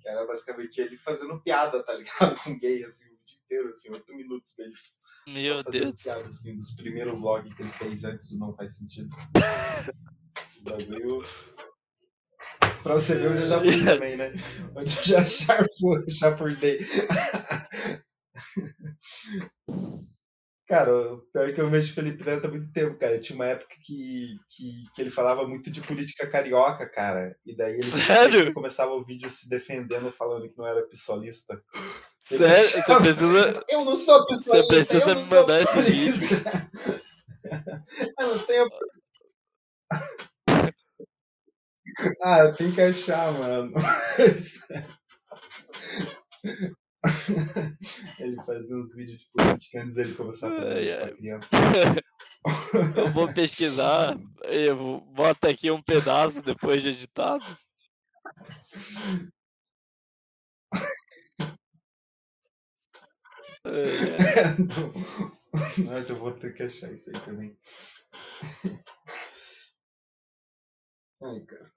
que 0.02 0.08
era 0.08 0.26
basicamente 0.26 0.82
ele 0.82 0.96
fazendo 0.98 1.42
piada, 1.42 1.84
tá 1.84 1.94
ligado? 1.94 2.36
Com 2.44 2.58
gay, 2.60 2.84
assim, 2.84 3.06
o 3.06 3.18
dia 3.26 3.40
inteiro, 3.46 3.70
assim, 3.70 3.92
oito 3.92 4.16
minutos 4.16 4.54
dele. 4.56 4.74
Meu 5.28 5.64
Deus 5.64 6.02
piada, 6.02 6.28
assim, 6.30 6.58
dos 6.58 6.76
primeiros 6.76 7.20
vlogs 7.20 7.54
que 7.54 7.62
ele 7.62 7.72
fez 7.72 8.04
antes 8.04 8.30
do 8.32 8.38
Não 8.38 8.56
Faz 8.56 8.76
Sentido. 8.76 9.10
O 10.60 10.64
bagulho. 10.64 11.24
Pra 12.82 12.96
você 12.96 13.18
ver 13.18 13.32
onde 13.32 13.42
eu 13.42 13.48
já 13.50 13.60
fui 13.60 13.84
também, 13.84 14.16
né? 14.16 14.32
Onde 14.76 14.98
eu 14.98 15.04
já 15.04 15.26
charfou, 15.26 16.04
já 16.10 16.36
furdei. 16.36 16.80
Cara, 20.66 20.96
o 20.96 21.18
pior 21.34 21.50
é 21.50 21.52
que 21.52 21.60
eu 21.60 21.70
vejo 21.70 21.92
o 21.92 21.94
Felipe 21.96 22.24
Neto 22.24 22.48
há 22.48 22.50
muito 22.50 22.72
tempo, 22.72 22.98
cara. 22.98 23.20
Tinha 23.20 23.36
uma 23.36 23.48
época 23.48 23.76
que, 23.84 24.38
que, 24.50 24.84
que 24.96 25.02
ele 25.02 25.10
falava 25.10 25.46
muito 25.46 25.70
de 25.70 25.82
política 25.82 26.26
carioca, 26.26 26.88
cara. 26.90 27.36
E 27.46 27.56
daí 27.56 27.74
ele 27.74 27.84
Sério? 27.84 28.54
começava 28.54 28.92
o 28.92 29.04
vídeo 29.04 29.30
se 29.30 29.50
defendendo, 29.50 30.10
falando 30.12 30.48
que 30.50 30.58
não 30.58 30.66
era 30.66 30.82
pissolista. 30.88 31.62
Ele 32.32 32.44
Sério, 32.46 32.70
você 32.70 32.80
achava- 32.80 33.00
precisa. 33.02 33.66
Eu 33.70 33.84
não 33.86 33.98
sou 33.98 34.26
pissolista, 34.26 34.68
precisa 34.68 35.04
eu 35.04 35.16
não 35.16 35.22
me 35.22 35.30
mandar 35.30 35.62
esse 35.62 35.68
pissolista. 35.74 36.70
eu 38.20 38.28
não 38.28 38.40
tenho... 38.40 38.70
Ah, 42.24 42.52
tem 42.54 42.72
que 42.72 42.82
achar, 42.82 43.32
mano. 43.34 43.72
ele 48.20 48.36
fazia 48.44 48.78
uns 48.78 48.96
vídeos 48.96 49.20
de 49.20 49.30
política 49.32 49.84
antes 49.84 49.96
dele 49.96 50.14
começar 50.14 50.48
a 50.48 50.56
fazer 50.56 50.94
ai. 50.94 51.08
pra 51.08 51.18
criança. 51.18 51.50
Eu 52.98 53.08
vou 53.08 53.32
pesquisar, 53.32 54.18
eu 54.44 54.76
vou- 54.76 55.02
bota 55.02 55.50
aqui 55.50 55.72
um 55.72 55.82
pedaço 55.82 56.42
depois 56.42 56.82
de 56.82 56.90
editado. 56.90 57.46
Ai. 63.64 63.74
Nossa, 65.86 66.12
eu 66.12 66.16
vou 66.18 66.32
ter 66.32 66.54
que 66.54 66.64
achar 66.64 66.92
isso 66.92 67.12
aí 67.16 67.22
também. 67.22 67.58
Ai, 71.22 71.40
cara. 71.42 71.73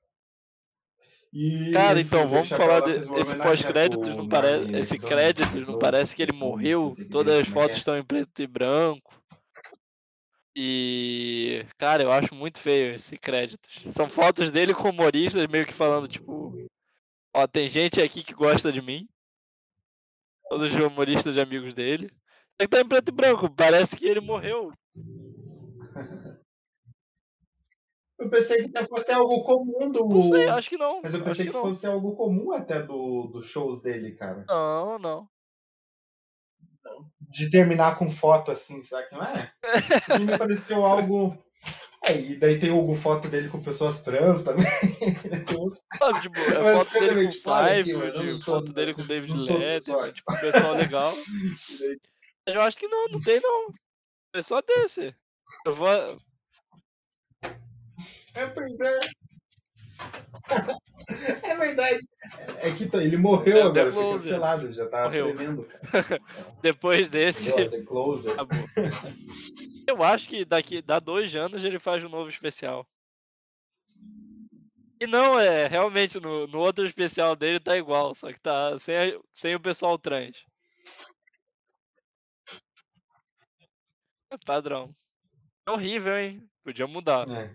E 1.38 1.70
Cara, 1.70 2.00
então 2.00 2.26
vamos 2.26 2.48
falar 2.48 2.78
Chappelle 2.78 3.00
de, 3.00 3.36
pós-créditos 3.36 4.08
pro 4.08 4.16
não 4.16 4.26
parece, 4.26 4.74
esse 4.74 4.98
créditos 4.98 5.66
não 5.66 5.78
parece 5.78 6.16
que 6.16 6.22
ele 6.22 6.32
morreu, 6.32 6.96
todas 7.10 7.34
as 7.34 7.40
é 7.40 7.44
que 7.44 7.50
fotos 7.50 7.76
é? 7.76 7.78
estão 7.78 7.98
em 7.98 8.02
preto 8.02 8.40
e 8.40 8.46
branco. 8.46 9.22
E 10.56 11.66
cara, 11.76 12.02
eu 12.04 12.10
acho 12.10 12.34
muito 12.34 12.58
feio 12.58 12.94
esse 12.94 13.18
créditos. 13.18 13.82
São 13.92 14.08
fotos 14.08 14.50
dele 14.50 14.72
com 14.72 14.88
humoristas 14.88 15.46
meio 15.48 15.66
que 15.66 15.74
falando 15.74 16.08
tipo, 16.08 16.66
ó, 17.34 17.46
tem 17.46 17.68
gente 17.68 18.00
aqui 18.00 18.22
que 18.22 18.32
gosta 18.32 18.72
de 18.72 18.80
mim. 18.80 19.06
Todos 20.48 20.72
os 20.72 20.86
humoristas 20.86 21.34
de 21.34 21.40
amigos 21.42 21.74
dele. 21.74 22.10
Só 22.58 22.66
que 22.66 22.68
tá 22.68 22.80
em 22.80 22.88
preto 22.88 23.10
e 23.10 23.12
branco, 23.12 23.54
parece 23.54 23.94
que 23.94 24.06
ele 24.06 24.20
morreu. 24.20 24.72
Eu 28.18 28.30
pensei 28.30 28.68
que 28.68 28.86
fosse 28.86 29.12
algo 29.12 29.44
comum 29.44 29.90
do. 29.92 30.08
Não 30.08 30.22
sei, 30.22 30.48
acho 30.48 30.70
que 30.70 30.78
não. 30.78 31.00
Mas 31.02 31.12
eu 31.12 31.22
pensei 31.22 31.46
que 31.46 31.52
que 31.52 31.58
fosse 31.58 31.86
algo 31.86 32.16
comum 32.16 32.52
até 32.52 32.82
do, 32.82 33.26
dos 33.26 33.46
shows 33.46 33.82
dele, 33.82 34.12
cara. 34.14 34.44
Não, 34.48 34.98
não. 34.98 35.28
De 37.20 37.50
terminar 37.50 37.98
com 37.98 38.08
foto 38.08 38.50
assim, 38.50 38.80
será 38.82 39.02
que 39.02 39.14
não 39.14 39.22
é? 39.22 39.52
Me 40.18 40.38
pareceu 40.38 40.84
algo. 40.86 41.36
É, 42.06 42.12
e 42.18 42.36
daí 42.36 42.58
tem 42.60 42.70
alguma 42.70 42.96
foto 42.96 43.28
dele 43.28 43.48
com 43.48 43.60
pessoas 43.60 44.02
trans 44.02 44.42
também. 44.44 44.64
Uns- 45.58 45.82
Sabe, 45.98 46.20
tipo, 46.22 46.38
é 46.38 46.62
Mas 46.62 46.78
foto 46.78 47.00
dele 47.00 47.24
com 47.26 48.38
foto 48.38 48.72
dele 48.72 48.94
com 48.94 49.04
David 49.06 49.32
Letterman, 49.34 49.60
pessoal. 49.74 50.12
tipo, 50.12 50.32
um 50.32 50.38
pessoal 50.38 50.72
legal. 50.74 51.12
daí- 51.80 52.00
eu 52.54 52.60
acho 52.62 52.76
que 52.78 52.86
não, 52.86 53.08
não 53.08 53.20
tem 53.20 53.40
não. 53.40 53.72
É 54.34 54.40
só 54.40 54.62
desse. 54.62 55.14
Eu 55.66 55.74
vou. 55.74 55.88
É, 58.36 58.46
pois 58.46 58.78
é. 58.80 59.00
É 61.42 61.56
verdade. 61.56 62.04
É 62.58 62.72
que 62.72 62.86
tá- 62.88 63.02
ele 63.02 63.16
morreu 63.16 63.58
É 63.58 63.62
agora, 63.62 63.92
foi 63.92 64.12
cancelado, 64.12 64.72
já 64.72 64.88
tava 64.88 65.04
Morreu. 65.04 65.34
tremendo, 65.34 65.64
cara. 65.64 66.20
Depois 66.60 67.08
desse. 67.08 67.52
The 67.70 67.82
Closer. 67.82 68.34
Eu 69.86 70.02
acho 70.02 70.28
que 70.28 70.44
daqui 70.44 70.82
dá 70.82 70.98
dois 70.98 71.34
anos 71.36 71.64
ele 71.64 71.78
faz 71.78 72.02
um 72.02 72.08
novo 72.08 72.28
especial. 72.28 72.84
E 75.00 75.06
não, 75.06 75.38
é, 75.38 75.68
realmente, 75.68 76.18
no, 76.18 76.46
no 76.48 76.58
outro 76.58 76.84
especial 76.84 77.36
dele 77.36 77.60
tá 77.60 77.76
igual, 77.76 78.12
só 78.14 78.32
que 78.32 78.40
tá 78.40 78.76
sem, 78.80 79.20
sem 79.30 79.54
o 79.54 79.60
pessoal 79.60 79.96
trans. 79.96 80.44
É 84.30 84.36
padrão. 84.44 84.92
É 85.68 85.70
horrível, 85.70 86.18
hein? 86.18 86.42
Podia 86.64 86.86
mudar. 86.86 87.28
É. 87.30 87.54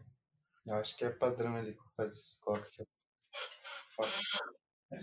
Eu 0.67 0.75
acho 0.75 0.95
que 0.95 1.03
é 1.05 1.09
padrão 1.09 1.57
ele 1.57 1.75
faz, 1.97 2.37
coloca 2.41 2.63
essa 2.63 2.85
foto. 3.95 4.09
É. 4.93 4.99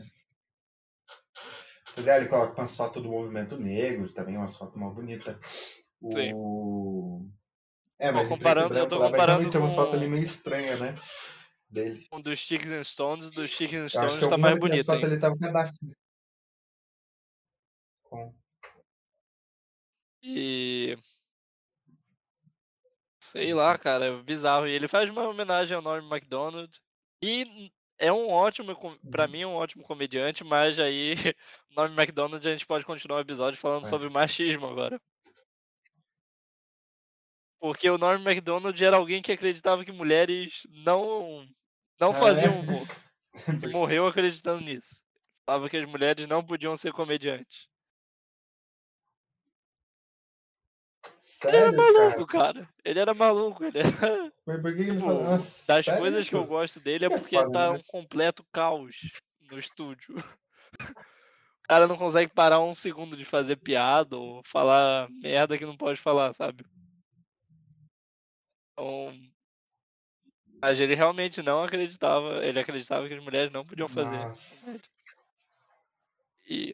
Pois 1.95 2.07
é, 2.07 2.17
ele 2.17 2.29
coloca 2.29 2.61
umas 2.61 2.77
fotos 2.77 3.03
do 3.03 3.09
movimento 3.09 3.57
negro, 3.59 4.13
também 4.13 4.37
umas 4.37 4.57
fotos 4.57 4.77
mal 4.81 4.95
bonitas. 4.95 5.37
Sim. 6.13 6.33
O... 6.35 7.29
É, 7.99 8.13
Pô, 8.13 8.19
mas 8.19 8.27
e 8.27 8.31
comparando- 8.31 8.67
eu 8.67 8.69
branco 8.69 8.89
tô 8.91 8.97
lá, 8.99 9.11
mas 9.11 9.21
comparando 9.21 9.51
tem 9.51 9.61
umas 9.61 9.75
com- 9.75 9.81
fotos 9.83 9.95
ali 9.95 10.07
meio 10.09 10.23
estranhas, 10.23 10.81
né? 10.81 10.95
Dele. 11.69 12.07
Um 12.13 12.21
dos 12.21 12.41
Sticks 12.41 12.71
and 12.71 12.85
Stones, 12.85 13.31
dos 13.31 13.51
Sticks 13.51 13.75
and 13.75 13.83
Eu 13.83 13.89
Stones 13.91 14.17
que 14.17 14.29
tá 14.29 14.39
mais 14.39 14.59
bonito, 14.59 14.91
hein? 14.93 15.03
ele 15.03 15.19
tava 15.19 15.37
com. 15.37 15.93
Com... 18.05 18.35
E. 20.23 20.97
Sei 23.31 23.53
lá, 23.55 23.77
cara, 23.79 24.07
é 24.07 24.23
bizarro. 24.23 24.67
E 24.67 24.73
ele 24.73 24.89
faz 24.89 25.09
uma 25.11 25.29
homenagem 25.29 25.77
ao 25.77 25.83
Norm 25.83 26.05
MacDonald. 26.07 26.71
E 27.23 27.71
é 27.99 28.13
um 28.13 28.29
ótimo, 28.29 28.75
com- 28.77 28.97
pra 29.11 29.27
mim, 29.27 29.43
é 29.43 29.47
um 29.47 29.55
ótimo 29.55 29.83
comediante, 29.85 30.45
mas 30.45 30.79
aí, 30.79 31.15
Norm 31.71 31.93
MacDonald, 31.95 32.47
a 32.47 32.51
gente 32.53 32.67
pode 32.67 32.85
continuar 32.85 33.19
o 33.19 33.23
episódio 33.23 33.59
falando 33.59 33.85
É. 33.85 33.89
sobre 33.89 34.09
machismo 34.09 34.67
agora. 34.67 35.01
Porque 37.61 37.91
o 37.91 37.99
Norm 37.99 38.23
MacDonald 38.23 38.83
era 38.85 38.97
alguém 38.97 39.21
que 39.21 39.33
acreditava 39.33 39.85
que 39.85 39.91
mulheres 39.93 40.67
não, 40.71 41.45
não 42.01 42.11
Ah, 42.11 42.15
faziam 42.15 42.55
é? 42.55 42.59
humor. 42.61 42.87
E 43.65 43.73
morreu 43.73 44.07
acreditando 44.07 44.61
nisso. 44.63 45.03
Falava 45.45 45.69
que 45.69 45.77
as 45.77 45.85
mulheres 45.87 46.27
não 46.27 46.45
podiam 46.45 46.77
ser 46.77 46.93
comediantes. 46.93 47.69
Ele 51.47 51.57
era 51.57 51.73
Sério, 51.73 51.87
cara? 51.89 52.17
maluco, 52.17 52.27
cara. 52.27 52.69
Ele 52.85 53.01
era 53.01 53.15
maluco. 53.15 53.65
Ele 53.65 53.79
era... 53.79 53.89
Mas 54.47 54.61
por 54.63 54.75
que 54.75 54.83
ele 54.83 54.97
Tipo, 54.97 55.01
falou? 55.01 55.23
Nossa, 55.23 55.67
Das 55.67 55.85
sério 55.85 56.01
coisas 56.01 56.29
que 56.29 56.37
eu 56.37 56.45
isso? 56.45 56.47
gosto 56.47 56.81
dele 56.81 57.05
é 57.07 57.09
Isso 57.09 57.15
é 57.15 57.19
porque 57.19 57.37
tá 57.51 57.73
né? 57.73 57.79
um 57.79 57.83
completo 57.83 58.45
caos 58.53 59.13
no 59.41 59.59
estúdio. 59.59 60.15
O 61.65 61.69
cara 61.69 61.87
não 61.87 61.97
consegue 61.99 62.33
parar 62.33 62.61
um 62.61 62.75
segundo 62.75 63.17
de 63.17 63.25
fazer 63.25 63.57
piada 63.57 64.17
ou 64.17 64.43
falar 64.45 65.09
merda 65.11 65.59
que 65.59 65.67
não 65.67 65.77
pode 65.77 66.01
falar, 66.01 66.33
sabe? 66.35 66.65
Então, 68.73 69.13
mas 70.61 70.81
ele 70.81 70.95
realmente 70.95 71.43
não 71.43 71.63
acreditava. 71.63 72.45
Ele 72.45 72.59
acreditava 72.59 73.09
que 73.09 73.15
as 73.15 73.23
mulheres 73.23 73.53
não 73.53 73.65
podiam 73.67 73.89
fazer. 73.89 74.27
Nossa. 74.27 74.81
E 76.45 76.73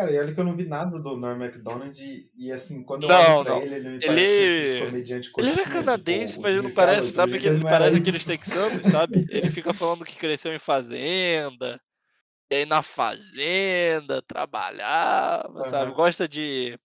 Cara, 0.00 0.12
e 0.12 0.18
olha 0.18 0.32
que 0.32 0.40
eu 0.40 0.44
não 0.44 0.56
vi 0.56 0.64
nada 0.64 0.98
do 0.98 1.14
Norm 1.14 1.38
MacDonald 1.38 2.02
e, 2.02 2.30
e, 2.34 2.50
assim, 2.50 2.82
quando 2.82 3.02
eu 3.02 3.08
Não, 3.10 3.36
olho 3.36 3.44
pra 3.44 3.52
não. 3.52 3.62
ele, 3.62 3.74
ele 3.74 3.88
me 3.90 3.96
Ele- 3.96 4.06
parece 4.06 4.42
esses 4.42 4.86
comediantes 4.86 5.30
ele 5.36 5.48
coxinha, 5.50 5.66
canadense, 5.66 6.32
tipo, 6.32 6.42
mas 6.42 6.54
ele 6.54 6.62
não 6.62 6.70
parece, 6.70 7.12
sabe? 7.12 7.38
Que 7.38 7.46
ele 7.48 7.58
não 7.58 7.68
parece 7.68 7.98
aqueles 7.98 8.24
texanos, 8.24 8.86
sabe? 8.86 9.26
Ele 9.28 9.50
fica 9.50 9.74
falando 9.74 10.06
que 10.06 10.16
cresceu 10.16 10.54
em 10.54 10.58
fazenda, 10.58 11.78
e 12.50 12.54
aí 12.54 12.64
na 12.64 12.80
fazenda 12.80 14.22
trabalhava, 14.22 15.64
sabe? 15.64 15.90
Aham. 15.90 15.96
Gosta 15.96 16.26
de. 16.26 16.78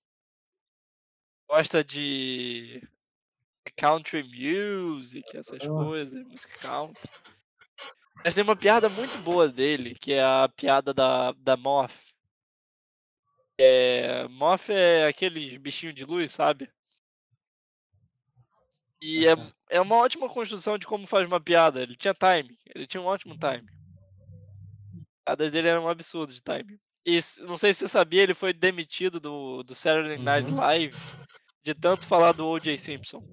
Gosta 1.49 1.82
de. 1.86 2.84
country 3.78 4.24
music, 4.24 5.38
essas 5.38 5.63
Ah. 5.63 5.68
coisas, 5.68 6.22
música 6.28 6.68
country. 6.68 7.09
Mas 8.26 8.36
tem 8.36 8.43
uma 8.43 8.57
piada 8.57 8.89
muito 8.89 9.18
boa 9.20 9.47
dele, 9.47 9.95
que 9.95 10.11
é 10.11 10.22
a 10.22 10.49
piada 10.49 10.93
da, 10.93 11.32
da 11.32 11.55
Moth. 11.55 12.13
É, 13.57 14.27
Moth 14.27 14.69
é 14.69 15.07
aqueles 15.07 15.57
bichinhos 15.57 15.95
de 15.95 16.03
luz, 16.03 16.31
sabe? 16.31 16.69
E 19.01 19.27
é, 19.27 19.35
é 19.69 19.81
uma 19.81 19.97
ótima 19.97 20.27
construção 20.27 20.77
de 20.77 20.87
como 20.87 21.05
faz 21.05 21.27
uma 21.27 21.39
piada. 21.39 21.81
Ele 21.81 21.95
tinha 21.95 22.13
time, 22.13 22.57
ele 22.73 22.87
tinha 22.87 23.01
um 23.01 23.05
ótimo 23.05 23.37
time. 23.37 23.67
As 24.97 25.23
piadas 25.25 25.51
dele 25.51 25.67
eram 25.67 25.85
um 25.85 25.89
absurdo 25.89 26.33
de 26.33 26.41
time. 26.41 26.79
E 27.05 27.19
não 27.41 27.55
sei 27.55 27.73
se 27.73 27.81
você 27.81 27.87
sabia, 27.87 28.23
ele 28.23 28.33
foi 28.33 28.51
demitido 28.51 29.19
do, 29.19 29.61
do 29.63 29.75
Saturday 29.75 30.17
Night 30.17 30.49
Uhum. 30.49 30.57
Live 30.57 30.95
de 31.63 31.73
tanto 31.75 32.05
falar 32.05 32.31
do 32.31 32.47
O.J. 32.47 32.77
Simpson. 32.77 33.23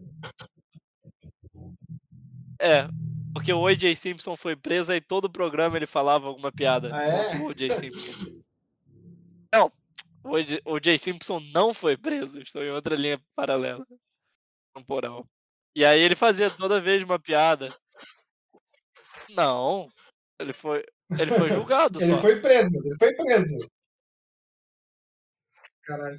É, 2.61 2.87
porque 3.33 3.53
o 3.53 3.61
O.J. 3.61 3.95
Simpson 3.95 4.37
foi 4.37 4.55
preso 4.55 4.93
e 4.93 5.01
todo 5.01 5.25
o 5.25 5.31
programa 5.31 5.77
ele 5.77 5.87
falava 5.87 6.29
alguma 6.29 6.53
piada 6.53 6.91
Ah, 6.95 7.03
é? 7.03 7.37
o 7.37 7.47
O.J. 7.47 7.71
Simpson. 7.71 8.13
Não, 9.55 9.73
o. 10.25 10.75
O.J. 10.75 10.99
Simpson 10.99 11.41
não 11.53 11.73
foi 11.75 11.97
preso, 11.97 12.41
estou 12.41 12.63
em 12.63 12.71
outra 12.71 12.95
linha 12.97 13.21
paralela. 13.35 13.85
Temporal. 14.75 15.27
E 15.77 15.85
aí 15.85 16.01
ele 16.01 16.15
fazia 16.15 16.51
toda 16.51 16.81
vez 16.81 17.03
uma 17.03 17.19
piada. 17.19 17.69
Não, 19.31 19.89
ele 20.39 20.53
foi, 20.53 20.85
ele 21.19 21.31
foi 21.31 21.51
julgado 21.51 22.03
Ele 22.03 22.13
só. 22.13 22.21
foi 22.21 22.41
preso, 22.41 22.71
mas 22.73 22.85
ele 22.85 22.97
foi 22.97 23.15
preso. 23.15 23.57
Caralho. 25.85 26.19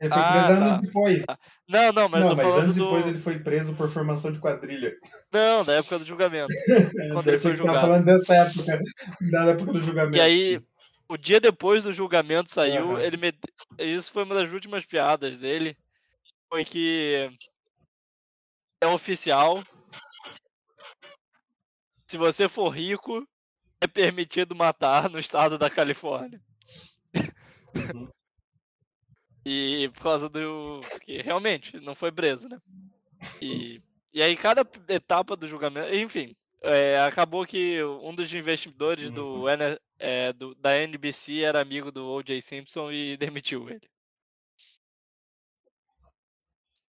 Ele 0.00 0.12
foi 0.12 0.22
Ah, 0.22 0.32
preso 0.32 0.60
tá. 0.60 0.66
anos 0.66 0.80
depois. 0.82 1.24
Não, 1.68 1.92
não, 1.92 2.08
mas 2.08 2.24
não, 2.24 2.36
mas 2.36 2.54
anos 2.54 2.76
do... 2.76 2.84
depois 2.84 3.06
ele 3.06 3.18
foi 3.18 3.38
preso 3.38 3.74
por 3.74 3.90
formação 3.90 4.32
de 4.32 4.38
quadrilha. 4.38 4.94
Não, 5.32 5.64
da 5.64 5.74
época 5.74 5.98
do 5.98 6.04
julgamento. 6.04 6.52
Quando 7.12 7.28
ele 7.28 7.38
foi 7.38 7.56
julgado. 7.56 7.80
falando 7.80 8.04
dessa 8.04 8.34
época, 8.34 8.80
da 9.30 9.44
época 9.46 9.72
do 9.72 9.80
julgamento. 9.80 10.16
E 10.18 10.20
aí. 10.20 10.60
O 11.08 11.16
dia 11.16 11.40
depois 11.40 11.84
do 11.84 11.92
julgamento 11.92 12.50
saiu, 12.50 12.92
Aham. 12.92 13.00
ele. 13.00 13.34
Isso 13.78 14.12
foi 14.12 14.24
uma 14.24 14.34
das 14.34 14.50
últimas 14.50 14.84
piadas 14.86 15.38
dele. 15.38 15.76
Foi 16.48 16.64
que 16.64 17.30
é 18.80 18.86
oficial. 18.86 19.62
Se 22.10 22.16
você 22.16 22.48
for 22.48 22.68
rico, 22.68 23.26
é 23.80 23.86
permitido 23.86 24.54
matar 24.54 25.08
no 25.10 25.18
estado 25.18 25.58
da 25.58 25.70
Califórnia. 25.70 26.40
Uhum. 27.74 28.08
E 29.46 29.90
por 29.92 30.02
causa 30.02 30.26
do. 30.26 30.80
Porque 30.88 31.20
realmente 31.20 31.78
não 31.78 31.94
foi 31.94 32.10
preso, 32.10 32.48
né? 32.48 32.58
E, 33.42 33.82
e 34.10 34.22
aí 34.22 34.34
cada 34.38 34.66
etapa 34.88 35.36
do 35.36 35.46
julgamento. 35.46 35.94
Enfim, 35.94 36.34
é, 36.64 36.98
acabou 36.98 37.46
que 37.46 37.82
um 37.84 38.14
dos 38.14 38.32
investidores 38.32 39.10
do, 39.10 39.42
Uhum. 39.44 39.76
É, 39.98 40.32
do- 40.32 40.54
da 40.56 40.76
NBC 40.76 41.42
era 41.42 41.60
amigo 41.60 41.90
do 41.92 42.06
O.J. 42.06 42.40
Simpson 42.40 42.90
e 42.90 43.16
demitiu 43.18 43.68
ele. 43.68 43.88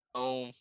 Então. 0.10 0.52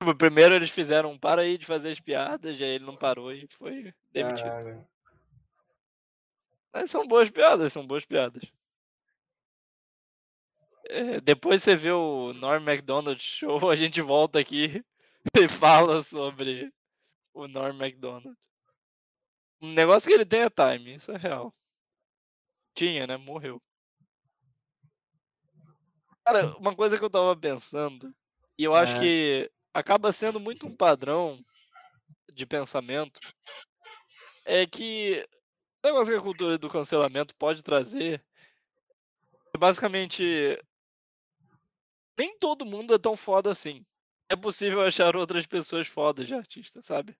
tipo, 0.00 0.14
Primeiro 0.16 0.54
eles 0.54 0.70
fizeram 0.70 1.18
para 1.18 1.42
aí 1.42 1.58
de 1.58 1.66
fazer 1.66 1.92
as 1.92 2.00
piadas, 2.00 2.60
e 2.60 2.64
aí 2.64 2.70
ele 2.70 2.84
não 2.84 2.96
parou 2.96 3.32
e 3.32 3.48
foi 3.56 3.92
demitido. 4.12 4.46
Caralho. 4.46 4.86
Mas 6.72 6.90
são 6.90 7.06
boas 7.06 7.30
piadas, 7.30 7.72
são 7.72 7.86
boas 7.86 8.04
piadas. 8.04 8.42
É, 10.86 11.20
depois 11.20 11.62
você 11.62 11.74
vê 11.74 11.90
o 11.90 12.32
Norm 12.34 12.62
MacDonald 12.62 13.20
Show, 13.22 13.70
a 13.70 13.76
gente 13.76 14.00
volta 14.00 14.38
aqui 14.38 14.84
e 15.36 15.48
fala 15.48 16.02
sobre 16.02 16.72
o 17.34 17.48
Norm 17.48 17.76
MacDonald. 17.76 18.38
Um 19.60 19.72
negócio 19.72 20.08
que 20.08 20.14
ele 20.14 20.24
tem 20.24 20.40
é 20.40 20.50
time, 20.50 20.94
isso 20.94 21.12
é 21.12 21.16
real. 21.16 21.54
Tinha, 22.74 23.06
né? 23.06 23.16
Morreu. 23.16 23.60
Cara, 26.24 26.56
uma 26.56 26.74
coisa 26.74 26.96
que 26.96 27.04
eu 27.04 27.10
tava 27.10 27.36
pensando, 27.36 28.14
e 28.58 28.64
eu 28.64 28.74
acho 28.74 28.96
É. 28.96 29.00
que 29.00 29.52
acaba 29.74 30.12
sendo 30.12 30.40
muito 30.40 30.66
um 30.66 30.74
padrão 30.74 31.44
de 32.32 32.46
pensamento, 32.46 33.20
é 34.46 34.66
que 34.66 35.26
o 35.82 35.86
negócio 35.86 36.12
que 36.12 36.18
a 36.18 36.22
cultura 36.22 36.56
do 36.56 36.70
cancelamento 36.70 37.34
pode 37.36 37.62
trazer 37.62 38.24
é 39.54 39.58
basicamente 39.58 40.58
nem 42.18 42.38
todo 42.38 42.64
mundo 42.64 42.94
é 42.94 42.98
tão 42.98 43.16
foda 43.16 43.50
assim. 43.50 43.84
É 44.28 44.36
possível 44.36 44.80
achar 44.80 45.14
outras 45.16 45.46
pessoas 45.46 45.86
fodas 45.86 46.26
de 46.26 46.34
artista, 46.34 46.80
sabe? 46.80 47.16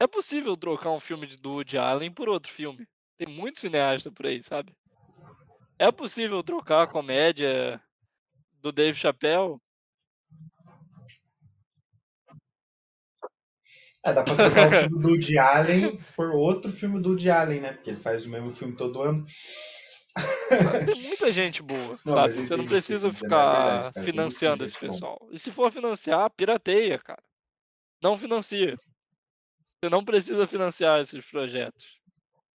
É 0.00 0.06
possível 0.06 0.56
trocar 0.56 0.90
um 0.92 0.98
filme 0.98 1.26
de 1.26 1.36
do 1.36 1.52
Woody 1.52 1.76
Allen 1.76 2.10
por 2.10 2.26
outro 2.26 2.50
filme. 2.50 2.88
Tem 3.18 3.28
muito 3.28 3.60
cineasta 3.60 4.10
por 4.10 4.24
aí, 4.24 4.42
sabe? 4.42 4.74
É 5.78 5.92
possível 5.92 6.42
trocar 6.42 6.84
a 6.84 6.86
comédia 6.86 7.78
do 8.62 8.72
Dave 8.72 8.96
Chappelle. 8.96 9.58
É, 14.02 14.14
dá 14.14 14.24
pra 14.24 14.34
trocar 14.34 14.68
o 14.68 14.70
filme 14.70 14.88
do 15.02 15.08
Woody 15.08 15.38
Allen 15.38 16.02
por 16.16 16.30
outro 16.30 16.72
filme 16.72 17.02
do 17.02 17.10
Woody 17.10 17.30
Allen, 17.30 17.60
né? 17.60 17.72
Porque 17.74 17.90
ele 17.90 17.98
faz 17.98 18.24
o 18.24 18.30
mesmo 18.30 18.50
filme 18.52 18.74
todo 18.74 19.02
ano. 19.02 19.26
Tem 20.86 21.02
muita 21.02 21.30
gente 21.30 21.62
boa, 21.62 21.98
Não, 22.06 22.14
sabe? 22.14 22.32
Você 22.32 22.56
não 22.56 22.64
precisa 22.64 23.12
ficar 23.12 23.82
verdade, 23.82 24.04
financiando 24.06 24.64
esse 24.64 24.78
pessoal. 24.78 25.18
E 25.30 25.38
se 25.38 25.52
for 25.52 25.70
financiar, 25.70 26.30
pirateia, 26.30 26.98
cara. 26.98 27.22
Não 28.02 28.16
financia. 28.16 28.78
Você 29.82 29.88
não 29.88 30.04
precisa 30.04 30.46
financiar 30.46 31.00
esses 31.00 31.24
projetos. 31.24 31.98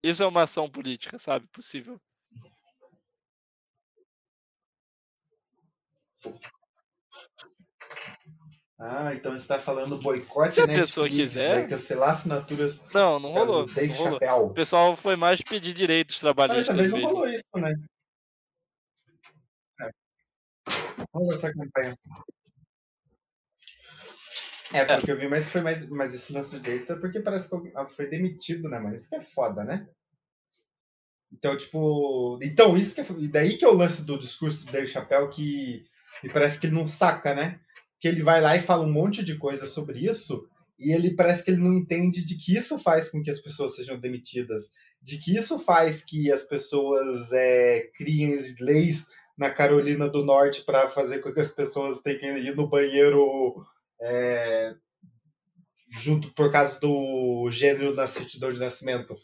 Isso 0.03 0.25
é 0.25 0.27
uma 0.27 0.43
ação 0.43 0.69
política, 0.69 1.21
sabe? 1.21 1.47
Possível. 1.53 2.01
Ah, 8.81 9.15
então 9.15 9.31
você 9.39 9.47
tá 9.47 9.61
falando 9.61 9.97
boicote 9.99 10.55
Se 10.55 10.61
a 10.61 10.67
Netflix, 10.67 10.89
pessoa 10.89 11.09
quiser- 11.09 11.55
vai 11.61 11.69
cancelar 11.69 12.11
assinaturas 12.11 12.91
Não, 12.93 13.21
não 13.21 13.31
rolou. 13.31 13.67
Dave 13.67 13.87
Não 13.93 13.97
rolou. 14.19 14.47
O 14.47 14.55
pessoal 14.55 14.97
foi 14.97 15.15
mais 15.15 15.41
pedir 15.41 15.73
direitos 15.73 16.17
Mas 16.17 16.21
trabalhistas 16.21 16.75
dessa 16.75 16.91
vez 16.91 16.91
não 16.91 17.09
rolou 17.13 17.29
isso, 17.29 17.45
né? 17.55 17.73
É. 19.81 19.91
Rolou 21.15 21.33
essa 21.33 21.53
campanha. 21.53 21.97
É, 24.73 24.85
porque 24.85 25.11
eu 25.11 25.19
vi, 25.19 25.29
mas 25.29 25.49
foi 25.49 25.61
mais. 25.61 25.89
Mas 25.89 26.15
esse 26.15 26.33
lance 26.33 26.57
de 26.57 26.61
direitos 26.61 26.91
é 26.91 26.97
porque 26.97 27.21
parece 27.21 27.49
que 27.49 27.73
ah, 27.77 27.87
foi 27.87 28.09
demitido, 28.09 28.69
né, 28.69 28.79
mano? 28.79 28.95
Isso 28.95 29.09
que 29.09 29.17
é 29.17 29.23
foda, 29.23 29.65
né? 29.65 29.87
Então, 31.33 31.57
tipo. 31.57 32.39
Então, 32.43 32.77
isso 32.77 32.95
que 32.95 33.01
é. 33.01 33.29
Daí 33.29 33.57
que 33.57 33.65
é 33.65 33.69
o 33.69 33.75
lance 33.75 34.05
do 34.05 34.19
discurso 34.19 34.65
do 34.65 34.73
Dave 34.73 34.87
Chappelle 34.87 35.31
que 35.31 35.85
me 36.23 36.31
parece 36.31 36.59
que 36.59 36.67
ele 36.67 36.75
não 36.75 36.87
saca, 36.87 37.35
né? 37.35 37.61
Que 38.01 38.09
ele 38.09 38.23
vai 38.23 38.41
lá 38.41 38.57
e 38.57 38.63
fala 38.63 38.85
um 38.85 38.93
monte 38.93 39.23
de 39.25 39.39
coisa 39.39 39.67
sobre 39.67 40.01
isso, 40.01 40.49
e 40.79 40.93
ele 40.93 41.15
parece 41.15 41.45
que 41.45 41.51
ele 41.51 41.61
não 41.63 41.73
entende 41.75 42.25
de 42.25 42.37
que 42.37 42.57
isso 42.57 42.79
faz 42.79 43.11
com 43.11 43.23
que 43.23 43.31
as 43.31 43.41
pessoas 43.41 43.77
sejam 43.77 43.99
demitidas, 43.99 44.73
de 45.01 45.19
que 45.19 45.37
isso 45.37 45.59
faz 45.59 46.05
que 46.05 46.31
as 46.33 46.43
pessoas 46.43 47.33
é, 47.33 47.89
criem 47.95 48.41
leis 48.61 49.09
na 49.37 49.51
Carolina 49.51 50.09
do 50.09 50.25
Norte 50.25 50.65
para 50.65 50.89
fazer 50.89 51.21
com 51.21 51.33
que 51.33 51.41
as 51.41 51.53
pessoas 51.53 52.01
tenham 52.01 52.21
que 52.21 52.27
ir 52.27 52.57
no 52.57 52.69
banheiro 52.69 53.55
é, 54.03 54.75
junto 55.91 56.33
por 56.35 56.51
causa 56.51 56.79
do 56.81 57.49
gênero 57.51 57.95
na 57.95 58.07
certidão 58.07 58.53
de 58.53 58.59
nascimento. 58.59 59.15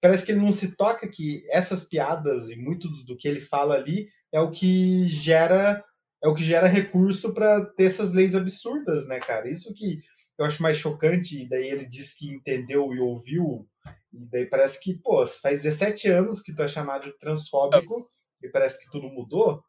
Parece 0.00 0.24
que 0.26 0.32
ele 0.32 0.40
não 0.40 0.52
se 0.52 0.76
toca 0.76 1.08
que 1.08 1.42
essas 1.50 1.84
piadas 1.84 2.50
e 2.50 2.56
muito 2.56 2.88
do- 2.88 3.16
que 3.16 3.28
ele 3.28 3.40
fala 3.40 3.74
ali 3.74 4.08
é 4.32 4.40
o 4.40 4.50
que 4.50 5.08
gera 5.08 5.82
é 6.22 6.28
o 6.28 6.34
que 6.34 6.42
gera 6.42 6.66
recurso 6.66 7.34
para 7.34 7.62
ter 7.66 7.84
essas 7.84 8.14
leis 8.14 8.34
absurdas, 8.34 9.06
né, 9.06 9.20
cara? 9.20 9.46
Isso 9.46 9.74
que 9.74 9.98
eu 10.38 10.46
acho 10.46 10.62
mais 10.62 10.78
chocante, 10.78 11.42
e 11.42 11.46
daí 11.46 11.68
ele 11.68 11.84
diz 11.86 12.14
que 12.14 12.30
entendeu 12.30 12.94
e 12.94 12.98
ouviu, 12.98 13.68
e 14.10 14.24
daí 14.30 14.46
parece 14.46 14.80
que, 14.80 14.94
pô, 14.94 15.26
faz 15.26 15.62
17 15.64 16.08
anos 16.08 16.40
que 16.40 16.54
tu 16.54 16.62
é 16.62 16.68
chamado 16.68 17.04
de 17.04 17.18
transfóbico, 17.18 18.10
e 18.42 18.48
parece 18.48 18.82
que 18.82 18.90
tu 18.90 19.02
não 19.02 19.10
mudou, 19.10 19.62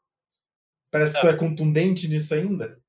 parece 0.90 1.16
que 1.16 1.22
tu 1.22 1.28
é 1.28 1.36
contundente 1.36 2.08
nisso 2.08 2.34
ainda, 2.34 2.82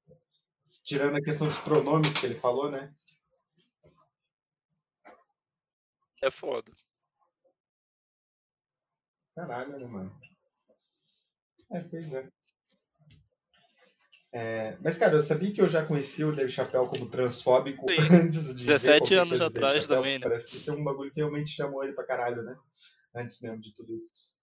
tirando 0.86 1.16
a 1.16 1.20
questão 1.20 1.48
dos 1.48 1.58
pronomes 1.58 2.12
que 2.18 2.26
ele 2.26 2.36
falou, 2.36 2.70
né? 2.70 2.94
É 6.22 6.30
foda. 6.30 6.72
Caralho, 9.34 9.76
né, 9.76 9.86
mano? 9.88 10.20
É, 11.72 11.80
pois 11.80 12.14
é. 12.14 12.30
É, 14.32 14.76
mas, 14.80 14.96
cara, 14.96 15.14
eu 15.14 15.20
sabia 15.20 15.52
que 15.52 15.60
eu 15.60 15.68
já 15.68 15.84
conhecia 15.84 16.26
o 16.26 16.32
Dave 16.32 16.50
Chappelle 16.50 16.88
como 16.88 17.10
transfóbico 17.10 17.86
Sim. 17.90 17.96
antes 18.24 18.56
de. 18.56 18.64
ver 18.64 18.78
17 18.78 18.98
qualquer 18.98 19.18
anos 19.18 19.40
atrás 19.40 19.86
também, 19.86 20.18
né? 20.18 20.22
Parece 20.22 20.48
que 20.48 20.56
isso 20.56 20.70
é 20.70 20.74
um 20.74 20.84
bagulho 20.84 21.12
que 21.12 21.20
realmente 21.20 21.50
chamou 21.50 21.82
ele 21.82 21.94
pra 21.94 22.06
caralho, 22.06 22.42
né? 22.42 22.56
Antes 23.14 23.40
mesmo 23.40 23.60
de 23.60 23.74
tudo 23.74 23.96
isso. 23.96 24.36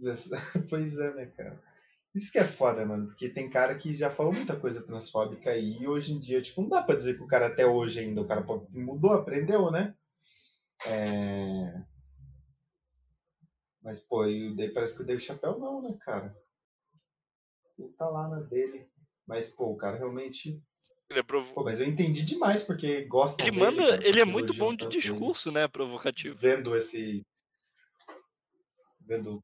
Pois 0.70 0.98
é, 0.98 1.14
né, 1.14 1.26
cara? 1.26 1.69
Isso 2.14 2.32
que 2.32 2.38
é 2.38 2.44
foda, 2.44 2.84
mano, 2.84 3.06
porque 3.06 3.28
tem 3.28 3.48
cara 3.48 3.74
que 3.76 3.94
já 3.94 4.10
falou 4.10 4.32
muita 4.32 4.58
coisa 4.58 4.82
transfóbica 4.82 5.50
aí, 5.50 5.78
e 5.80 5.86
hoje 5.86 6.12
em 6.12 6.18
dia, 6.18 6.42
tipo, 6.42 6.60
não 6.60 6.68
dá 6.68 6.82
pra 6.82 6.96
dizer 6.96 7.16
que 7.16 7.22
o 7.22 7.26
cara 7.26 7.46
até 7.46 7.64
hoje 7.64 8.00
ainda, 8.00 8.20
o 8.20 8.26
cara 8.26 8.44
mudou, 8.70 9.12
aprendeu, 9.12 9.70
né? 9.70 9.94
É... 10.88 11.82
Mas, 13.82 14.00
pô, 14.00 14.26
e 14.26 14.54
daí 14.56 14.70
parece 14.70 14.96
que 14.96 15.02
o 15.02 15.06
Dave 15.06 15.20
Chappelle 15.20 15.58
não, 15.58 15.80
né, 15.82 15.96
cara? 16.00 16.36
Ele 17.78 17.88
tá 17.90 18.08
lá 18.08 18.28
na 18.28 18.40
dele. 18.40 18.86
Mas, 19.26 19.48
pô, 19.48 19.70
o 19.72 19.76
cara 19.76 19.96
realmente. 19.96 20.62
Ele, 21.08 21.20
é 21.20 21.22
provo- 21.22 21.54
Pô, 21.54 21.64
mas 21.64 21.80
eu 21.80 21.86
entendi 21.86 22.24
demais 22.24 22.62
porque 22.62 23.04
gostam 23.06 23.46
ele 23.46 23.58
dele, 23.58 23.76
manda. 23.80 23.88
cara, 23.96 24.08
Ele 24.08 24.20
é 24.20 24.24
muito 24.24 24.52
bom 24.52 24.74
de 24.74 24.86
discurso, 24.88 25.50
né? 25.50 25.66
Provocativo. 25.66 26.36
Vendo 26.36 26.76
esse. 26.76 27.24
Vendo. 29.00 29.42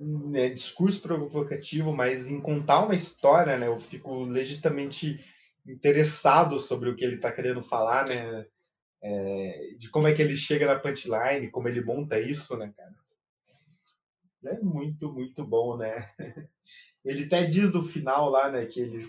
Hum, 0.00 0.32
É 0.34 0.48
discurso 0.48 1.00
provocativo, 1.00 1.92
mas 1.94 2.26
em 2.28 2.40
contar 2.40 2.80
uma 2.84 2.94
história, 2.94 3.56
né? 3.56 3.66
Eu 3.68 3.78
fico 3.78 4.22
legitimamente 4.24 5.20
interessado 5.66 6.58
sobre 6.58 6.88
o 6.90 6.96
que 6.96 7.04
ele 7.04 7.18
tá 7.18 7.30
querendo 7.30 7.62
falar, 7.62 8.08
né? 8.08 8.46
É, 9.02 9.74
de 9.78 9.90
como 9.90 10.08
é 10.08 10.14
que 10.14 10.22
ele 10.22 10.36
chega 10.36 10.66
na 10.66 10.80
punchline, 10.80 11.50
como 11.50 11.68
ele 11.68 11.82
monta 11.84 12.20
isso, 12.20 12.56
né, 12.58 12.72
cara? 12.76 12.94
É 14.44 14.58
muito, 14.60 15.12
muito 15.12 15.44
bom, 15.46 15.76
né? 15.76 15.94
Ele 17.04 17.24
até 17.24 17.44
diz 17.46 17.72
no 17.72 17.84
final 17.84 18.30
lá, 18.30 18.50
né, 18.50 18.66
que 18.66 18.80
ele 18.80 19.06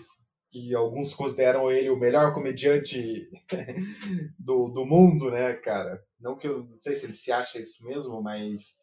que 0.50 0.74
alguns 0.74 1.14
consideram 1.14 1.70
ele 1.72 1.90
o 1.90 1.98
melhor 1.98 2.34
comediante 2.34 3.28
do, 4.38 4.68
do 4.68 4.86
mundo, 4.86 5.30
né, 5.30 5.54
cara? 5.54 6.02
Não 6.20 6.36
que 6.38 6.46
eu 6.48 6.64
não 6.64 6.78
sei 6.78 6.94
se 6.96 7.06
ele 7.06 7.14
se 7.14 7.32
acha 7.32 7.60
isso 7.60 7.84
mesmo, 7.84 8.22
mas 8.22 8.76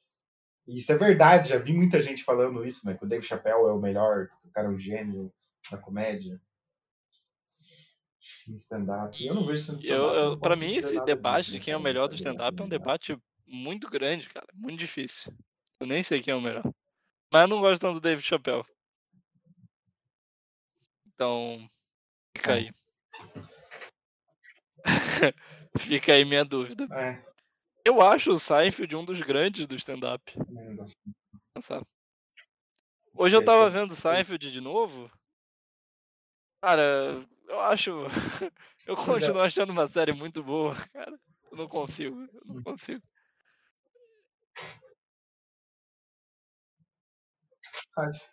isso 0.77 0.91
é 0.91 0.97
verdade. 0.97 1.49
Já 1.49 1.57
vi 1.57 1.73
muita 1.73 2.01
gente 2.01 2.23
falando 2.23 2.65
isso, 2.65 2.85
né? 2.85 2.95
Que 2.95 3.03
o 3.05 3.07
Dave 3.07 3.25
Chappelle 3.25 3.61
é 3.67 3.71
o 3.71 3.79
melhor, 3.79 4.27
que 4.41 4.47
o 4.47 4.51
cara 4.51 4.67
é 4.67 4.71
um 4.71 4.77
gênio 4.77 5.33
da 5.71 5.77
comédia. 5.77 6.39
Stand-up. 8.55 9.25
Eu 9.25 9.33
não 9.33 9.45
vejo 9.45 9.71
Eu, 9.71 9.77
stand-up. 9.77 9.87
eu, 10.17 10.29
não 10.31 10.39
pra 10.39 10.55
mim, 10.55 10.75
esse 10.75 10.99
debate 11.05 11.37
disso, 11.39 11.51
de 11.53 11.57
né, 11.59 11.63
quem 11.65 11.73
é 11.73 11.77
o 11.77 11.81
melhor 11.81 12.07
do 12.07 12.17
saber 12.17 12.29
stand-up 12.29 12.59
é 12.59 12.63
um 12.63 12.67
nada. 12.67 12.77
debate 12.77 13.17
muito 13.47 13.89
grande, 13.89 14.29
cara. 14.29 14.47
Muito 14.53 14.79
difícil. 14.79 15.33
Eu 15.79 15.87
nem 15.87 16.03
sei 16.03 16.21
quem 16.21 16.33
é 16.33 16.35
o 16.35 16.41
melhor. 16.41 16.63
Mas 17.31 17.41
eu 17.43 17.47
não 17.47 17.61
gosto 17.61 17.81
tanto 17.81 17.95
do 17.95 18.01
David 18.01 18.25
Chappelle. 18.25 18.63
Então, 21.13 21.69
fica 22.35 22.51
É. 22.53 22.55
aí. 22.55 22.71
Fica 25.77 26.13
aí 26.13 26.25
minha 26.25 26.43
dúvida. 26.43 26.87
É. 26.91 27.28
Eu 27.89 28.03
acho 28.03 28.31
o 28.31 28.37
Seinfeld 28.37 28.95
um 28.95 29.03
dos 29.03 29.19
grandes 29.19 29.65
do 29.67 29.75
stand-up. 29.75 30.31
Hoje 33.15 33.35
eu 33.35 33.43
tava 33.43 33.67
vendo 33.67 33.95
Seinfeld 33.95 34.51
de 34.51 34.61
novo. 34.61 35.11
Cara, 36.61 37.17
eu 37.47 37.59
acho. 37.61 37.91
Eu 38.87 38.93
é. 38.93 39.05
continuo 39.05 39.41
achando 39.41 39.71
uma 39.71 39.87
série 39.87 40.13
muito 40.13 40.43
boa, 40.43 40.75
cara. 40.93 41.19
Eu 41.51 41.57
não 41.57 41.67
consigo. 41.67 42.21
Eu 42.21 42.45
não 42.45 42.63
consigo. 42.63 43.01
Acho- 47.97 48.31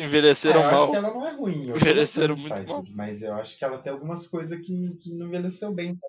Envelheceram 0.00 0.60
Ah, 0.60 0.62
eu 0.62 0.68
acho 0.68 0.76
mal. 0.76 0.90
que 0.90 0.96
ela 0.96 1.10
não 1.14 1.26
é 1.26 1.32
ruim. 1.32 1.68
Eu 1.68 1.76
Envelheceram 1.76 2.34
muito 2.36 2.48
mal. 2.50 2.56
Seinfeld, 2.58 2.92
Mas 2.94 3.22
eu 3.22 3.34
acho 3.34 3.58
que 3.58 3.64
ela 3.64 3.82
tem 3.82 3.92
algumas 3.92 4.28
coisas 4.28 4.58
que, 4.60 4.96
que 4.96 5.14
não 5.14 5.26
envelheceu 5.26 5.72
bem, 5.72 5.96
tá? 5.96 6.06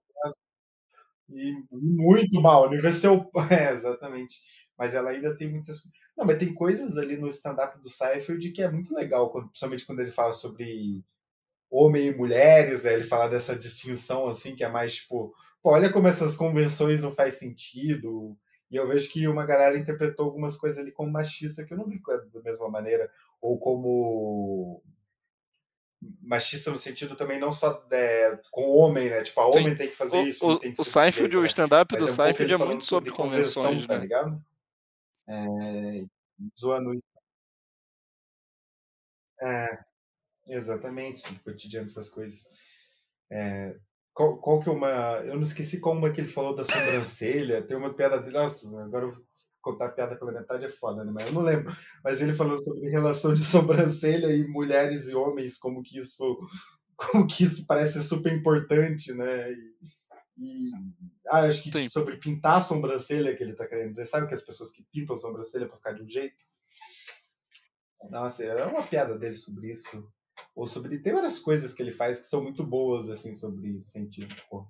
E 1.36 1.54
muito 1.72 2.42
mal. 2.42 2.68
Envelheceu. 2.74 3.30
É, 3.52 3.72
exatamente. 3.74 4.36
Mas 4.78 4.94
ela 4.96 5.12
ainda 5.12 5.36
tem 5.36 5.50
muitas. 5.52 5.82
Não, 6.18 6.26
mas 6.26 6.38
tem 6.38 6.54
coisas 6.54 6.98
ali 6.98 7.18
no 7.18 7.28
stand-up 7.28 7.80
do 7.82 7.90
Seinfeld 7.90 8.52
que 8.52 8.62
é 8.64 8.72
muito 8.72 8.94
legal, 8.94 9.30
quando- 9.32 9.48
principalmente 9.50 9.86
quando 9.86 10.00
ele 10.02 10.12
fala 10.12 10.34
sobre 10.34 11.04
homem 11.70 12.08
e 12.08 12.16
mulheres, 12.16 12.84
né? 12.84 12.94
ele 12.94 13.04
fala 13.04 13.28
dessa 13.30 13.56
distinção 13.56 14.28
assim, 14.28 14.56
que 14.56 14.64
é 14.64 14.70
mais 14.70 14.96
tipo, 14.98 15.34
olha 15.64 15.92
como 15.92 16.08
essas 16.08 16.36
convenções 16.36 17.02
não 17.02 17.12
faz 17.12 17.36
sentido. 17.36 18.38
E 18.72 18.76
eu 18.76 18.88
vejo 18.88 19.12
que 19.12 19.28
uma 19.28 19.46
galera 19.46 19.78
interpretou 19.78 20.26
algumas 20.28 20.58
coisas 20.58 20.80
ali 20.80 20.92
como 20.92 21.12
machista 21.12 21.66
que 21.66 21.74
eu 21.74 21.78
não 21.78 21.88
vi 21.88 22.02
da 22.34 22.42
mesma 22.44 22.70
maneira, 22.70 23.10
ou 23.42 23.60
como 23.60 24.82
machista 26.22 26.72
no 26.72 26.78
sentido 26.78 27.16
também 27.16 27.40
não 27.40 27.52
só 27.52 27.86
é, 27.92 28.40
com 28.52 28.64
o 28.64 28.78
homem, 28.78 29.10
né? 29.10 29.24
Tipo, 29.24 29.42
a 29.42 29.52
Sim. 29.52 29.60
homem 29.60 29.76
tem 29.76 29.90
que 29.90 29.96
fazer 29.96 30.18
O, 30.18 30.28
isso, 30.28 30.48
o, 30.48 30.60
tem 30.60 30.74
que 30.74 30.82
o 30.82 30.86
Seinfeld, 30.86 31.38
o 31.38 31.42
né? 31.42 31.48
stand-up 31.48 31.96
do 31.96 32.02
é 32.02 32.06
um 32.06 32.14
Seinfeld 32.14 32.54
é 32.54 32.58
muito 32.58 32.86
sobre 32.86 33.12
convenção, 33.12 33.64
convenções, 33.64 33.88
tá 33.88 33.96
né? 33.96 34.00
ligado? 34.02 34.44
É, 35.28 36.06
zoando 36.60 36.94
isso. 36.94 37.04
É, 39.42 39.84
exatamente, 40.50 41.20
sobre 41.20 41.40
o 41.40 41.44
cotidiano 41.44 41.88
dessas 41.88 42.10
coisas. 42.10 42.50
É, 43.32 43.78
qual, 44.14 44.38
qual 44.38 44.60
que 44.62 44.70
é 44.70 44.72
uma. 44.72 44.90
Eu 45.26 45.36
não 45.36 45.42
esqueci 45.42 45.80
qual 45.80 45.96
uma 45.96 46.12
que 46.12 46.22
ele 46.22 46.28
falou 46.28 46.56
da 46.56 46.64
sobrancelha. 46.64 47.64
Tem 47.64 47.76
uma 47.76 47.94
piada 47.94 48.20
dele. 48.20 48.38
Nossa, 48.38 48.68
agora 48.82 49.06
eu 49.06 49.14
contar 49.64 49.90
piada 49.94 50.16
pela 50.16 50.32
metade 50.32 50.66
é 50.66 50.70
foda, 50.70 51.04
né? 51.04 51.12
Mas 51.12 51.26
eu 51.28 51.34
não 51.34 51.42
lembro. 51.42 51.76
Mas 52.04 52.22
ele 52.22 52.34
falou 52.34 52.60
sobre 52.60 52.90
relação 52.90 53.34
de 53.34 53.42
sobrancelha 53.44 54.28
e 54.36 54.48
mulheres 54.48 55.08
e 55.08 55.16
homens, 55.16 55.58
como 55.58 55.82
que 55.82 55.98
isso, 55.98 56.38
como 56.96 57.26
que 57.26 57.44
isso 57.46 57.66
parece 57.66 57.94
ser 57.94 58.04
super 58.04 58.32
importante, 58.32 59.12
né? 59.14 59.52
E, 59.52 59.74
e- 60.38 60.72
ah, 61.28 61.46
acho 61.46 61.64
que 61.64 61.72
Sim. 61.72 61.88
sobre 61.88 62.18
pintar 62.18 62.58
a 62.58 62.62
sobrancelha 62.62 63.36
que 63.36 63.42
ele 63.42 63.54
tá 63.54 63.66
querendo 63.66 63.92
dizer. 63.92 64.06
Sabe 64.06 64.28
que 64.28 64.34
as 64.34 64.44
pessoas 64.44 64.70
que 64.70 64.84
pintam 64.92 65.16
a 65.16 65.18
sobrancelha 65.18 65.68
pra 65.68 65.78
ficar 65.78 65.94
de 65.94 66.04
um 66.04 66.10
jeito? 66.10 66.46
Nossa, 68.10 68.44
é 68.44 68.66
uma 68.66 68.84
piada 68.84 69.18
dele 69.18 69.36
sobre 69.36 69.72
isso. 69.72 70.08
Ou 70.56 70.68
sobre. 70.68 71.00
Tem 71.00 71.14
várias 71.14 71.40
coisas 71.40 71.74
que 71.74 71.82
ele 71.82 71.92
faz 71.92 72.22
que 72.22 72.28
são 72.28 72.44
muito 72.44 72.64
boas, 72.66 73.10
assim, 73.10 73.34
sobre 73.34 73.82
sentido. 73.82 74.36
Pô, 74.50 74.68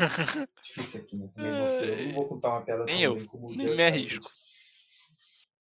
difícil 0.62 1.00
aqui, 1.00 1.16
né? 1.16 1.28
Também 1.34 1.56
não, 1.56 1.66
sei, 1.66 1.90
eu 1.90 2.04
não 2.06 2.12
vou 2.12 2.28
contar 2.28 2.50
uma 2.50 2.62
piada 2.62 2.84
Nem 2.86 3.02
eu, 3.02 3.26
como 3.26 3.48
nem 3.48 3.58
Deus 3.58 3.76
me 3.76 3.84
sabe. 3.84 3.96
arrisco. 3.96 4.30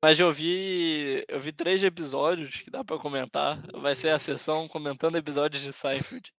Mas 0.01 0.19
eu 0.19 0.31
vi. 0.31 1.25
Eu 1.27 1.39
vi 1.39 1.51
três 1.51 1.83
episódios 1.83 2.61
que 2.61 2.71
dá 2.71 2.83
pra 2.83 2.97
comentar. 2.97 3.61
Vai 3.73 3.95
ser 3.95 4.09
a 4.09 4.19
sessão 4.19 4.67
comentando 4.67 5.17
episódios 5.17 5.61
de 5.61 5.73
Seinfeld. 5.73 6.33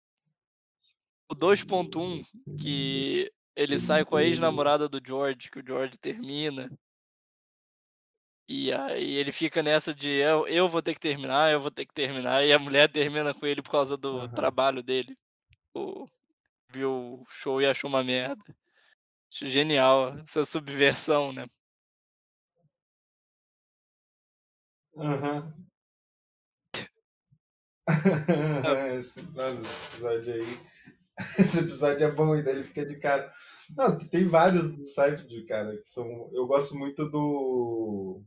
O 1.30 1.34
2.1, 1.34 2.24
que 2.58 3.30
ele 3.54 3.78
sai 3.78 4.04
com 4.04 4.16
a 4.16 4.24
ex-namorada 4.24 4.88
do 4.88 5.00
George, 5.04 5.50
que 5.50 5.60
o 5.60 5.64
George 5.66 5.98
termina. 5.98 6.70
E 8.48 8.72
aí 8.72 9.14
ele 9.14 9.30
fica 9.30 9.62
nessa 9.62 9.94
de 9.94 10.08
eu, 10.10 10.44
eu 10.48 10.68
vou 10.68 10.82
ter 10.82 10.94
que 10.94 11.00
terminar, 11.00 11.52
eu 11.52 11.60
vou 11.60 11.70
ter 11.70 11.86
que 11.86 11.94
terminar. 11.94 12.44
E 12.44 12.52
a 12.52 12.58
mulher 12.58 12.90
termina 12.90 13.32
com 13.32 13.46
ele 13.46 13.62
por 13.62 13.70
causa 13.70 13.96
do 13.96 14.22
Aham. 14.22 14.28
trabalho 14.34 14.82
dele. 14.82 15.16
O, 15.72 16.06
viu 16.72 16.90
o 16.92 17.26
show 17.28 17.60
e 17.60 17.66
achou 17.66 17.88
uma 17.88 18.04
merda. 18.04 18.42
Acho 19.32 19.48
genial 19.48 20.18
essa 20.18 20.44
subversão, 20.44 21.32
né? 21.32 21.46
Aham. 24.96 25.54
esse, 28.96 29.22
nossa, 29.32 29.60
esse 29.60 29.88
episódio 29.88 30.34
aí. 30.34 30.60
Esse 31.38 31.60
episódio 31.60 32.06
é 32.06 32.10
bom, 32.10 32.34
e 32.34 32.42
daí 32.42 32.54
ele 32.54 32.64
fica 32.64 32.86
de 32.86 32.98
cara. 32.98 33.30
Não, 33.76 33.98
tem 33.98 34.26
vários 34.26 34.70
do 34.70 34.78
Seinfeld, 34.78 35.44
cara, 35.44 35.76
que 35.76 35.86
são. 35.86 36.30
Eu 36.32 36.46
gosto 36.46 36.74
muito 36.76 37.10
do. 37.10 38.22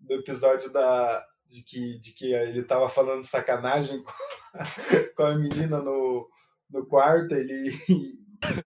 do 0.00 0.14
episódio 0.14 0.72
da. 0.72 1.24
De 1.46 1.62
que, 1.62 2.00
de 2.00 2.12
que 2.12 2.32
ele 2.32 2.64
tava 2.64 2.88
falando 2.88 3.22
sacanagem 3.22 4.02
com, 4.02 4.12
com 5.14 5.22
a 5.22 5.34
menina 5.36 5.80
no, 5.80 6.28
no 6.74 6.86
quarto, 6.86 7.34
ele. 7.34 7.72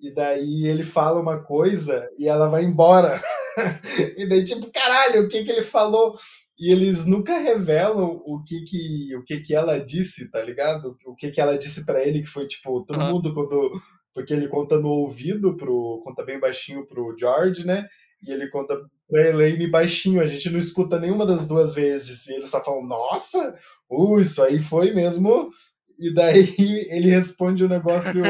E 0.00 0.14
daí 0.14 0.64
ele 0.64 0.84
fala 0.84 1.20
uma 1.20 1.42
coisa 1.42 2.08
e 2.16 2.28
ela 2.28 2.48
vai 2.48 2.64
embora. 2.64 3.20
E 4.16 4.28
daí, 4.28 4.44
tipo, 4.44 4.70
caralho, 4.70 5.22
o 5.22 5.28
que 5.28 5.42
que 5.42 5.50
ele 5.50 5.64
falou? 5.64 6.14
E 6.56 6.70
eles 6.70 7.04
nunca 7.04 7.36
revelam 7.38 8.22
o 8.24 8.40
que 8.46 8.60
que, 8.60 9.16
o 9.16 9.24
que, 9.24 9.40
que 9.40 9.52
ela 9.52 9.80
disse, 9.80 10.30
tá 10.30 10.40
ligado? 10.40 10.96
O 11.04 11.16
que 11.16 11.32
que 11.32 11.40
ela 11.40 11.58
disse 11.58 11.84
pra 11.84 12.00
ele, 12.00 12.20
que 12.20 12.28
foi, 12.28 12.46
tipo, 12.46 12.84
todo 12.84 13.00
Aham. 13.00 13.10
mundo 13.10 13.34
quando... 13.34 13.72
Porque 14.14 14.32
ele 14.32 14.46
conta 14.46 14.78
no 14.78 14.88
ouvido, 14.88 15.56
pro, 15.56 16.00
conta 16.04 16.24
bem 16.24 16.38
baixinho 16.38 16.86
pro 16.86 17.16
George, 17.18 17.66
né? 17.66 17.88
E 18.24 18.30
ele 18.30 18.48
conta 18.48 18.76
pra 19.08 19.26
Elaine 19.26 19.66
baixinho. 19.66 20.20
A 20.20 20.26
gente 20.26 20.48
não 20.50 20.60
escuta 20.60 21.00
nenhuma 21.00 21.26
das 21.26 21.48
duas 21.48 21.74
vezes. 21.74 22.28
E 22.28 22.34
eles 22.34 22.50
só 22.50 22.62
falam, 22.62 22.86
nossa, 22.86 23.58
uh, 23.90 24.20
isso 24.20 24.40
aí 24.40 24.60
foi 24.60 24.92
mesmo... 24.92 25.50
E 25.98 26.14
daí 26.14 26.54
ele 26.90 27.10
responde 27.10 27.64
o 27.64 27.68
negócio... 27.68 28.22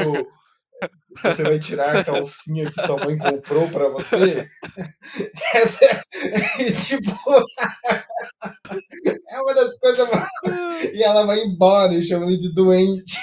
Você 1.23 1.43
vai 1.43 1.59
tirar 1.59 1.97
a 1.97 2.05
calcinha 2.05 2.71
que 2.71 2.81
sua 2.87 3.05
mãe 3.05 3.19
comprou 3.19 3.69
pra 3.71 3.89
você? 3.89 4.47
Essa 5.55 5.85
é, 5.85 6.01
e, 6.63 6.73
tipo, 6.73 7.11
é 9.29 9.41
uma 9.41 9.55
das 9.55 9.77
coisas 9.81 10.09
mais... 10.09 10.29
E 10.95 11.03
ela 11.03 11.27
vai 11.27 11.41
embora 11.41 11.93
e 11.95 12.03
chama 12.03 12.27
ele 12.27 12.39
de 12.39 12.55
doente. 12.55 13.19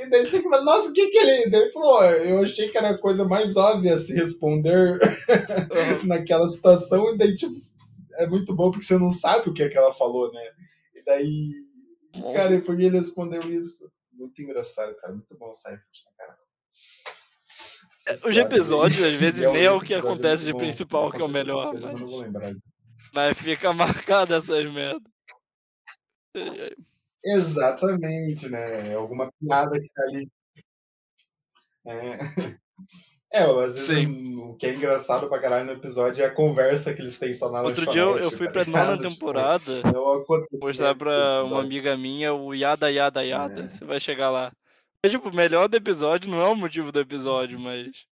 E 0.00 0.10
daí 0.10 0.26
você 0.26 0.42
fala, 0.42 0.62
nossa, 0.62 0.90
o 0.90 0.92
que 0.92 1.06
que 1.08 1.16
ele... 1.16 1.50
Daí 1.50 1.62
ele 1.62 1.70
falou, 1.70 1.94
"Ó, 1.94 2.04
eu 2.04 2.42
achei 2.42 2.68
que 2.68 2.76
era 2.76 2.90
a 2.90 2.98
coisa 2.98 3.24
mais 3.24 3.56
óbvia 3.56 3.96
se 3.96 4.14
responder 4.14 4.98
naquela 6.04 6.48
situação. 6.48 7.14
E 7.14 7.16
daí, 7.16 7.34
tipo, 7.36 7.54
é 8.18 8.26
muito 8.26 8.54
bom 8.54 8.70
porque 8.70 8.84
você 8.84 8.98
não 8.98 9.10
sabe 9.10 9.48
o 9.48 9.54
que 9.54 9.62
é 9.62 9.68
que 9.68 9.78
ela 9.78 9.94
falou, 9.94 10.30
né? 10.32 10.42
E 10.94 11.02
daí, 11.04 11.50
cara, 12.12 12.54
e 12.54 12.62
por 12.62 12.76
que 12.76 12.82
ele 12.84 12.98
respondeu 12.98 13.40
isso? 13.42 13.90
Muito 14.12 14.40
engraçado, 14.42 14.94
cara. 14.96 15.12
Muito 15.12 15.36
bom 15.36 15.48
o 15.48 15.52
Seinfeld, 15.52 15.86
né, 16.06 16.12
cara? 16.16 16.38
Essas 18.06 18.24
Os 18.24 18.34
piadas 18.34 18.38
aí. 18.38 18.42
episódios, 18.58 19.02
às 19.02 19.12
vezes, 19.14 19.46
nem 19.46 19.64
é 19.64 19.70
o 19.70 19.80
que 19.80 19.94
acontece 19.94 20.44
de 20.44 20.52
bom. 20.52 20.58
principal 20.58 21.10
que 21.12 21.20
é 21.20 21.24
o 21.24 21.28
melhor, 21.28 21.72
mas, 21.74 21.82
Eu 21.92 21.98
não 21.98 22.06
vou 22.08 22.20
lembrar. 22.20 22.52
mas 23.14 23.36
fica 23.38 23.72
marcado 23.74 24.34
essas 24.34 24.70
merdas. 24.70 25.02
Exatamente, 27.24 28.48
né? 28.48 28.94
Alguma 28.94 29.30
piada 29.40 29.78
que 29.80 29.88
tá 29.92 30.02
ali. 30.04 30.30
É, 31.86 32.18
é 33.30 33.42
às 33.42 33.74
vezes 33.74 33.86
Sim. 33.86 34.36
o 34.36 34.54
que 34.56 34.66
é 34.66 34.74
engraçado 34.74 35.28
pra 35.28 35.38
caralho 35.40 35.66
no 35.66 35.72
episódio 35.72 36.22
é 36.22 36.26
a 36.26 36.34
conversa 36.34 36.94
que 36.94 37.02
eles 37.02 37.18
têm 37.18 37.34
só 37.34 37.50
na 37.50 37.62
Outro 37.62 37.86
dia 37.90 38.00
eu, 38.02 38.18
eu 38.18 38.30
fui 38.30 38.46
tá 38.46 38.52
pra 38.52 38.64
nona 38.64 38.78
ligado? 38.96 38.96
Tipo, 38.98 39.10
temporada 39.10 39.72
um 39.84 40.12
acontecimento 40.22 40.66
mostrar 40.66 40.94
pra 40.94 41.44
uma 41.44 41.60
amiga 41.60 41.96
minha 41.96 42.32
o 42.32 42.54
Yada 42.54 42.90
Yada 42.90 43.22
Yada. 43.24 43.62
É. 43.64 43.68
Você 43.70 43.84
vai 43.84 44.00
chegar 44.00 44.30
lá. 44.30 44.52
É 45.04 45.08
tipo, 45.08 45.28
o 45.28 45.34
melhor 45.34 45.68
do 45.68 45.76
episódio 45.76 46.30
não 46.30 46.40
é 46.40 46.48
o 46.48 46.56
motivo 46.56 46.90
do 46.90 47.00
episódio, 47.00 47.58
mas. 47.60 48.06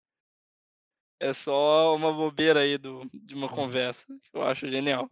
É 1.19 1.33
só 1.33 1.95
uma 1.95 2.13
bobeira 2.13 2.59
aí 2.59 2.77
do, 2.77 3.09
de 3.11 3.33
uma 3.33 3.47
Uhum. 3.47 3.53
conversa. 3.53 4.05
que 4.05 4.37
Eu 4.37 4.43
acho 4.43 4.67
genial. 4.67 5.09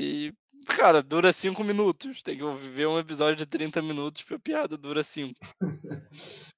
E, 0.00 0.32
cara, 0.66 1.02
dura 1.02 1.30
5 1.30 1.62
minutos. 1.62 2.22
Tem 2.22 2.38
que 2.38 2.44
ver 2.70 2.86
um 2.88 2.98
episódio 2.98 3.36
de 3.36 3.44
30 3.44 3.82
minutos 3.82 4.22
pra 4.22 4.38
piada 4.38 4.76
dura 4.78 5.04
5. 5.04 5.38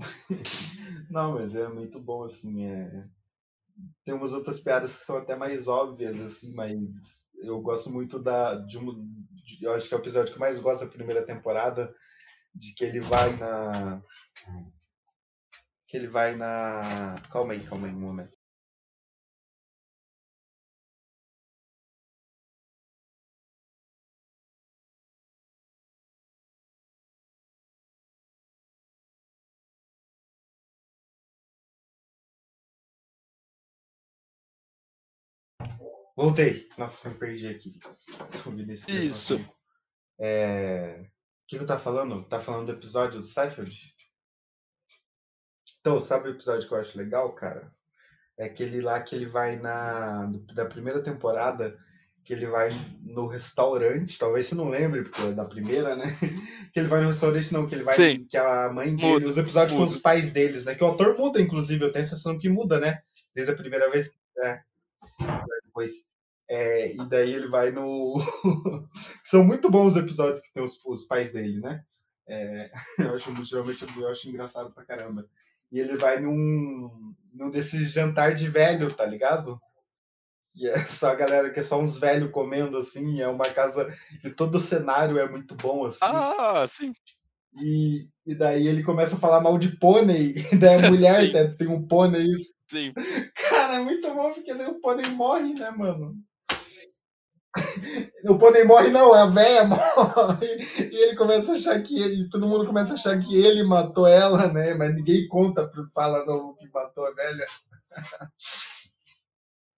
Não, 1.10 1.34
mas 1.34 1.54
é 1.54 1.68
muito 1.68 2.00
bom, 2.00 2.24
assim, 2.24 2.64
é... 2.66 3.00
Tem 4.04 4.14
umas 4.14 4.32
outras 4.32 4.60
piadas 4.60 4.98
que 4.98 5.04
são 5.04 5.16
até 5.16 5.34
mais 5.34 5.66
óbvias, 5.68 6.20
assim, 6.20 6.54
mas 6.54 7.28
eu 7.42 7.60
gosto 7.60 7.90
muito 7.90 8.18
da... 8.18 8.54
De 8.54 8.78
um, 8.78 9.06
de- 9.32 9.64
eu 9.64 9.74
acho 9.74 9.88
que 9.88 9.94
é 9.94 9.96
o 9.96 10.00
episódio 10.00 10.32
que 10.32 10.36
eu 10.36 10.40
mais 10.40 10.58
gosto 10.60 10.84
da 10.84 10.90
primeira 10.90 11.24
temporada, 11.24 11.94
de 12.54 12.74
que 12.74 12.84
ele 12.84 13.00
vai 13.00 13.36
na... 13.36 14.02
Que 15.86 15.96
ele 15.96 16.08
vai 16.08 16.36
na... 16.36 17.14
Calma 17.30 17.52
aí, 17.52 17.60
calma 17.66 17.86
aí, 17.86 17.92
um 17.94 18.00
momento. 18.00 18.39
Voltei. 36.16 36.68
Nossa, 36.76 37.08
me 37.08 37.14
perdi 37.16 37.48
aqui. 37.48 37.78
O 38.46 38.90
Isso. 38.90 39.34
comigo. 39.34 39.54
É... 40.18 41.00
O 41.02 41.46
que 41.46 41.56
eu 41.56 41.66
tá 41.66 41.78
falando? 41.78 42.24
Tá 42.24 42.40
falando 42.40 42.66
do 42.66 42.72
episódio 42.72 43.20
do 43.20 43.26
Seinfeld? 43.26 43.94
Então, 45.80 46.00
sabe 46.00 46.28
o 46.28 46.32
episódio 46.32 46.68
que 46.68 46.74
eu 46.74 46.78
acho 46.78 46.96
legal, 46.96 47.34
cara? 47.34 47.72
É 48.38 48.44
aquele 48.44 48.80
lá 48.80 49.00
que 49.00 49.14
ele 49.14 49.26
vai 49.26 49.56
na. 49.56 50.30
Da 50.54 50.66
primeira 50.66 51.02
temporada, 51.02 51.76
que 52.24 52.32
ele 52.32 52.46
vai 52.46 52.70
no 53.02 53.26
restaurante, 53.26 54.18
talvez 54.18 54.46
você 54.46 54.54
não 54.54 54.68
lembre, 54.68 55.02
porque 55.02 55.22
é 55.22 55.32
da 55.32 55.44
primeira, 55.44 55.96
né? 55.96 56.04
Que 56.72 56.78
ele 56.78 56.88
vai 56.88 57.00
no 57.02 57.08
restaurante, 57.08 57.52
não, 57.52 57.66
que 57.66 57.74
ele 57.74 57.82
vai. 57.82 57.96
Sim. 57.96 58.24
Que 58.30 58.36
a 58.36 58.72
mãe 58.72 58.94
dele. 58.94 59.14
Muda, 59.14 59.26
os 59.26 59.36
episódios 59.36 59.72
com 59.72 59.80
muda. 59.80 59.90
os 59.90 59.98
pais 59.98 60.30
deles, 60.30 60.64
né? 60.64 60.76
Que 60.76 60.84
o 60.84 60.86
autor 60.86 61.18
muda, 61.18 61.40
inclusive, 61.40 61.84
eu 61.84 61.90
tenho 61.90 62.04
a 62.04 62.08
sensação 62.08 62.38
que 62.38 62.48
muda, 62.48 62.78
né? 62.78 63.00
Desde 63.34 63.52
a 63.52 63.56
primeira 63.56 63.90
vez. 63.90 64.12
É. 64.38 64.60
Depois. 65.80 66.10
É, 66.48 66.92
e 66.92 67.08
daí 67.08 67.32
ele 67.32 67.48
vai 67.48 67.70
no. 67.70 68.20
São 69.24 69.44
muito 69.44 69.70
bons 69.70 69.94
os 69.94 69.96
episódios 69.96 70.40
que 70.40 70.52
tem 70.52 70.62
os, 70.62 70.78
os 70.84 71.06
pais 71.06 71.32
dele, 71.32 71.60
né? 71.60 71.82
É, 72.26 72.68
eu 72.98 73.14
acho, 73.14 73.44
geralmente 73.44 73.86
eu 73.96 74.08
acho 74.08 74.28
engraçado 74.28 74.72
pra 74.72 74.84
caramba. 74.84 75.28
E 75.72 75.78
ele 75.78 75.96
vai 75.96 76.20
num, 76.20 77.14
num 77.32 77.50
desses 77.50 77.92
jantar 77.92 78.34
de 78.34 78.48
velho, 78.48 78.92
tá 78.92 79.06
ligado? 79.06 79.60
E 80.56 80.66
é 80.66 80.78
só 80.80 81.12
a 81.12 81.14
galera 81.14 81.50
que 81.50 81.60
é 81.60 81.62
só 81.62 81.80
uns 81.80 81.96
velhos 81.96 82.32
comendo 82.32 82.76
assim, 82.76 83.20
é 83.20 83.28
uma 83.28 83.48
casa. 83.48 83.86
E 84.24 84.30
todo 84.30 84.56
o 84.56 84.60
cenário 84.60 85.18
é 85.18 85.28
muito 85.28 85.54
bom, 85.54 85.86
assim. 85.86 86.00
Ah, 86.02 86.66
sim. 86.68 86.92
E, 87.58 88.08
e 88.26 88.34
daí 88.34 88.66
ele 88.66 88.82
começa 88.82 89.16
a 89.16 89.18
falar 89.18 89.40
mal 89.40 89.58
de 89.58 89.76
pônei, 89.76 90.34
e 90.52 90.56
daí 90.56 90.84
a 90.84 90.90
mulher 90.90 91.56
tem 91.56 91.68
um 91.68 91.86
pônei. 91.86 92.26
Sim. 92.68 92.92
Cara, 93.34 93.59
é 93.72 93.80
muito 93.80 94.12
bom 94.14 94.32
porque 94.32 94.52
o 94.52 94.80
pônei 94.80 95.10
morre, 95.10 95.54
né, 95.54 95.70
mano? 95.70 96.16
O 98.24 98.38
pônei 98.38 98.64
morre, 98.64 98.90
não, 98.90 99.12
a 99.12 99.26
véia 99.26 99.64
morre. 99.66 100.46
E 100.92 100.96
ele 101.02 101.16
começa 101.16 101.52
a 101.52 101.54
achar 101.56 101.82
que 101.82 102.00
ele, 102.00 102.28
todo 102.28 102.46
mundo 102.46 102.66
começa 102.66 102.92
a 102.92 102.94
achar 102.94 103.18
que 103.18 103.34
ele 103.36 103.64
matou 103.64 104.06
ela, 104.06 104.52
né? 104.52 104.74
Mas 104.74 104.94
ninguém 104.94 105.26
conta, 105.26 105.70
fala 105.94 106.24
não, 106.26 106.54
que 106.54 106.68
matou 106.70 107.04
a 107.06 107.12
velha. 107.12 107.46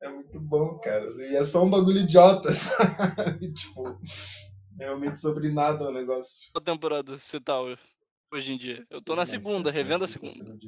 É 0.03 0.09
muito 0.09 0.41
bom, 0.41 0.81
cara. 0.81 1.07
E 1.31 1.37
é 1.37 1.45
só 1.45 1.63
um 1.63 1.71
bagulho 1.71 1.99
idiota, 1.99 2.51
sabe? 2.53 3.53
Tipo, 3.53 3.97
realmente 4.77 5.21
sobre 5.21 5.49
nada 5.49 5.89
o 5.89 5.93
negócio. 5.93 6.51
Qual 6.53 6.61
temporada 6.61 7.17
você 7.17 7.41
tá 7.41 7.55
hoje 7.61 8.53
em 8.53 8.59
dia? 8.59 8.85
Eu 8.91 9.01
tô 9.01 9.15
na 9.15 9.25
segunda, 9.25 9.71
revendo 9.71 10.05
a 10.05 10.09
tá 10.09 10.13
segunda. 10.13 10.59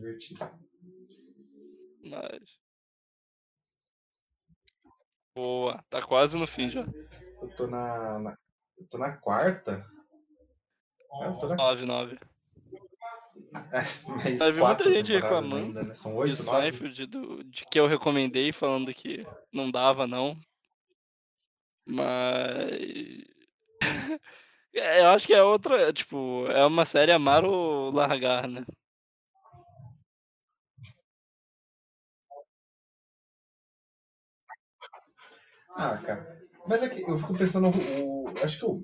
Mas. 2.00 2.63
Boa, 5.34 5.82
tá 5.90 6.00
quase 6.02 6.36
no 6.36 6.46
fim 6.46 6.70
já. 6.70 6.86
Eu 7.42 7.48
tô 7.56 7.66
na, 7.66 8.18
na- 8.18 8.38
eu 8.78 8.86
tô 8.86 8.98
na 8.98 9.16
quarta. 9.16 9.84
Ah, 11.20 11.24
Eu 11.26 11.38
tô 11.38 11.48
na 11.48 11.56
9, 11.56 11.84
9. 11.86 12.18
É, 13.72 14.38
mas 14.38 14.54
vi 14.54 14.62
muita 14.62 14.84
gente 14.92 15.12
reclamando 15.12 15.56
ainda, 15.56 15.82
né? 15.84 15.94
São 15.94 16.12
de 16.12 16.18
oito, 16.18 16.42
nove. 16.44 16.60
Seinfeld, 16.72 17.06
do, 17.06 17.44
de 17.44 17.64
que 17.66 17.78
eu 17.78 17.86
recomendei, 17.86 18.52
falando 18.52 18.92
que 18.94 19.26
não 19.52 19.70
dava, 19.70 20.06
não. 20.06 20.36
Mas. 21.86 23.24
É, 24.76 25.02
eu 25.02 25.10
acho 25.10 25.24
que 25.28 25.32
é 25.32 25.40
outra. 25.40 25.92
Tipo, 25.92 26.48
é 26.48 26.66
uma 26.66 26.84
série 26.84 27.12
amar 27.12 27.44
ou 27.44 27.92
largar, 27.92 28.48
né? 28.48 28.64
Ah, 35.76 35.98
cara. 35.98 36.38
Mas 36.66 36.82
é 36.82 36.88
que 36.88 37.02
eu 37.02 37.18
fico 37.18 37.36
pensando, 37.36 37.68
o, 37.68 38.32
acho 38.42 38.58
que 38.58 38.64
o, 38.64 38.80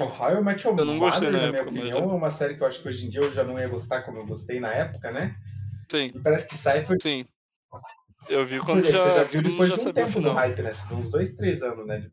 o 0.00 0.04
How 0.04 0.40
I 0.40 0.44
Met 0.44 0.66
Your 0.66 0.78
Eu 0.78 0.84
não 0.84 0.98
gostei 0.98 1.28
Mother, 1.28 1.32
na 1.32 1.38
na 1.42 1.48
minha 1.48 1.60
época, 1.62 1.70
mas 1.76 1.88
opinião, 1.88 1.98
é. 1.98 2.02
é 2.02 2.16
uma 2.16 2.30
série 2.30 2.56
que 2.56 2.62
eu 2.62 2.66
acho 2.66 2.82
que 2.82 2.88
hoje 2.88 3.06
em 3.06 3.10
dia 3.10 3.20
eu 3.20 3.32
já 3.32 3.44
não 3.44 3.58
ia 3.58 3.68
gostar 3.68 4.02
como 4.02 4.18
eu 4.18 4.26
gostei 4.26 4.58
na 4.58 4.72
época, 4.72 5.10
né? 5.12 5.36
Sim, 5.90 6.10
E 6.14 6.20
parece 6.20 6.48
que 6.48 6.56
Cypher 6.56 6.96
sim. 7.00 7.24
Eu 8.28 8.44
vi 8.44 8.58
quando 8.60 8.78
é, 8.78 8.90
já, 8.90 8.98
você 8.98 9.10
já 9.10 9.24
viu 9.24 9.42
depois 9.42 9.68
já 9.68 9.76
de 9.76 9.80
um 9.88 9.92
tempo 9.92 10.06
do 10.08 10.14
final. 10.14 10.34
hype, 10.34 10.62
né? 10.62 10.70
Uns 10.92 11.10
dois, 11.10 11.34
três 11.36 11.62
anos, 11.62 11.86
né? 11.86 11.98
de- 12.00 12.12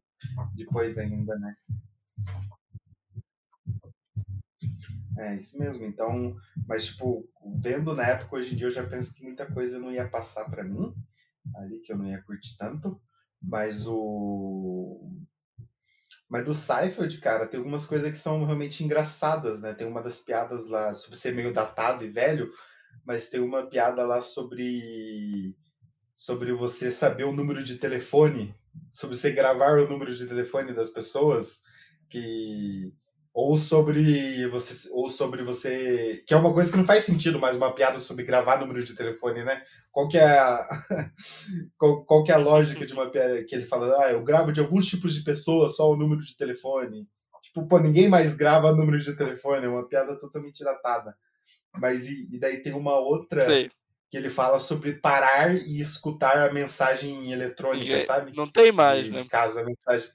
Depois 0.56 0.98
ainda, 0.98 1.36
né? 1.40 1.56
É 5.18 5.36
isso 5.36 5.58
mesmo. 5.58 5.86
Então, 5.86 6.36
mas 6.68 6.86
tipo, 6.88 7.28
vendo 7.58 7.96
na 7.96 8.04
época, 8.06 8.36
hoje 8.36 8.54
em 8.54 8.58
dia 8.58 8.68
eu 8.68 8.72
já 8.72 8.86
penso 8.86 9.14
que 9.14 9.24
muita 9.24 9.46
coisa 9.52 9.80
não 9.80 9.92
ia 9.92 10.08
passar 10.08 10.46
pra 10.50 10.64
mim, 10.64 10.94
ali 11.56 11.80
que 11.82 11.92
eu 11.94 11.98
não 11.98 12.08
ia 12.08 12.22
curtir 12.24 12.58
tanto. 12.58 13.00
Mas 13.44 13.86
o. 13.88 15.10
Mas 16.30 16.46
do 16.46 16.54
Seinfeld, 16.56 17.20
cara, 17.20 17.46
tem 17.46 17.60
algumas 17.60 17.86
coisas 17.86 18.10
que 18.10 18.18
são 18.18 18.44
realmente 18.46 18.84
engraçadas, 18.84 19.62
né? 19.62 19.74
Tem 19.74 19.86
uma 19.86 20.02
das 20.02 20.20
piadas 20.20 20.68
lá 20.68 20.94
sobre 20.94 21.18
ser 21.18 21.36
meio 21.36 21.54
datado 21.54 22.04
e 22.04 22.10
velho, 22.10 22.52
mas 23.06 23.30
tem 23.30 23.40
uma 23.42 23.68
piada 23.68 24.04
lá 24.06 24.22
sobre 24.22 25.56
sobre 26.16 26.54
você 26.54 26.90
saber 26.92 27.26
o 27.26 27.34
número 27.34 27.64
de 27.64 27.78
telefone, 27.78 28.56
sobre 28.92 29.16
você 29.16 29.32
gravar 29.32 29.80
o 29.80 29.90
número 29.90 30.16
de 30.16 30.26
telefone 30.26 30.74
das 30.74 30.90
pessoas, 30.90 31.62
que 32.10 32.94
ou 33.34 33.58
sobre 33.58 34.48
você 34.48 34.90
ou 34.92 35.10
sobre 35.10 35.44
você, 35.44 36.24
que 36.28 36.34
é 36.34 36.38
uma 36.38 36.54
coisa 36.54 36.72
que 36.72 36.78
não 36.78 36.86
faz 36.86 37.04
sentido, 37.04 37.40
mas 37.40 37.58
uma 37.58 37.74
piada 37.74 37.98
sobre 38.00 38.24
gravar 38.26 38.60
número 38.60 38.84
de 38.84 38.96
telefone, 38.96 39.44
né? 39.44 39.64
Qual 39.92 40.08
que 40.08 40.18
é 40.18 40.38
a 40.40 40.68
qual, 41.78 42.06
qual 42.06 42.24
que 42.24 42.32
é 42.32 42.36
a 42.36 42.38
lógica 42.38 42.86
de 42.86 42.94
uma 42.94 43.10
piada 43.10 43.44
que 43.44 43.56
ele 43.56 43.66
fala, 43.66 44.06
ah, 44.06 44.12
eu 44.12 44.24
gravo 44.24 44.52
de 44.52 44.60
alguns 44.60 44.86
tipos 44.88 45.16
de 45.16 45.24
pessoas 45.24 45.76
só 45.76 45.90
o 45.90 45.98
número 45.98 46.22
de 46.22 46.38
telefone. 46.38 47.08
Tipo, 47.42 47.68
pô, 47.68 47.80
ninguém 47.80 48.08
mais 48.08 48.36
grava 48.36 48.72
número 48.72 48.98
de 48.98 49.16
telefone, 49.16 49.66
é 49.66 49.70
uma 49.70 49.88
piada 49.88 50.18
totalmente 50.18 50.64
datada. 50.64 51.16
Mas 51.80 52.06
e, 52.06 52.28
e 52.32 52.40
daí 52.40 52.62
tem 52.62 52.74
uma 52.74 52.98
outra 53.00 53.42
Sei. 53.42 53.72
que 54.10 54.18
ele 54.18 54.30
fala 54.30 54.60
sobre 54.60 54.94
parar 54.94 55.56
e 55.56 55.82
escutar 55.82 56.38
a 56.50 56.54
mensagem 56.54 57.32
eletrônica, 57.32 57.98
E- 57.98 58.00
sabe? 58.00 58.36
Não 58.36 58.48
tem 58.48 58.72
mais, 58.72 59.06
de, 59.06 59.12
né? 59.12 59.18
de 59.18 59.26
casa, 59.26 59.62
a 59.62 59.66
mensagem. 59.66 60.10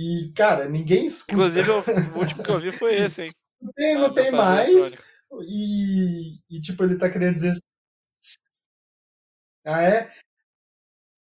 E, 0.00 0.32
cara, 0.32 0.68
ninguém 0.68 1.06
escuta. 1.06 1.32
Inclusive, 1.32 1.68
o 2.14 2.18
último 2.20 2.44
que 2.44 2.50
eu 2.50 2.60
vi 2.60 2.70
foi 2.70 2.94
esse, 2.94 3.22
hein? 3.22 3.30
Não 3.60 3.72
tem, 3.72 3.94
não 3.96 4.14
tem 4.14 4.30
mensagem 4.30 4.76
mais. 4.76 4.98
E, 5.42 6.38
e, 6.48 6.60
tipo, 6.60 6.84
ele 6.84 6.96
tá 6.96 7.10
querendo 7.10 7.34
dizer. 7.34 7.54
Ah, 9.64 9.82
é? 9.82 10.08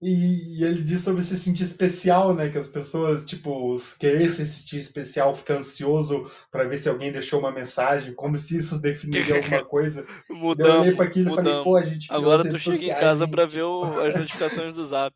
E, 0.02 0.60
e 0.60 0.64
ele 0.66 0.84
diz 0.84 1.02
sobre 1.04 1.24
se 1.24 1.38
sentir 1.38 1.64
especial, 1.64 2.36
né? 2.36 2.50
Que 2.50 2.58
as 2.58 2.68
pessoas, 2.68 3.24
tipo, 3.24 3.74
querer 3.98 4.28
se 4.28 4.46
sentir 4.46 4.76
especial, 4.76 5.34
ficar 5.34 5.56
ansioso 5.56 6.30
pra 6.52 6.66
ver 6.66 6.78
se 6.78 6.90
alguém 6.90 7.14
deixou 7.14 7.40
uma 7.40 7.52
mensagem, 7.54 8.14
como 8.14 8.38
se 8.38 8.58
isso 8.58 8.82
definiria 8.82 9.36
alguma 9.40 9.64
coisa. 9.64 10.06
Daí 10.06 10.18
eu 10.28 10.34
olhei 10.34 10.42
Mudamos, 10.42 10.96
pra 10.96 11.06
aquilo 11.06 11.32
e 11.32 11.34
falei, 11.34 11.54
mudamos. 11.54 11.64
pô, 11.64 11.78
a 11.78 11.84
gente 11.86 12.14
Agora 12.14 12.44
tu 12.44 12.58
chega 12.58 12.76
em 12.76 12.80
sociais, 12.80 13.00
casa 13.00 13.26
hein? 13.26 13.32
pra 13.32 13.46
ver 13.46 13.64
o- 13.64 14.02
as 14.02 14.20
notificações 14.20 14.74
do 14.74 14.86
Zap. 14.86 15.16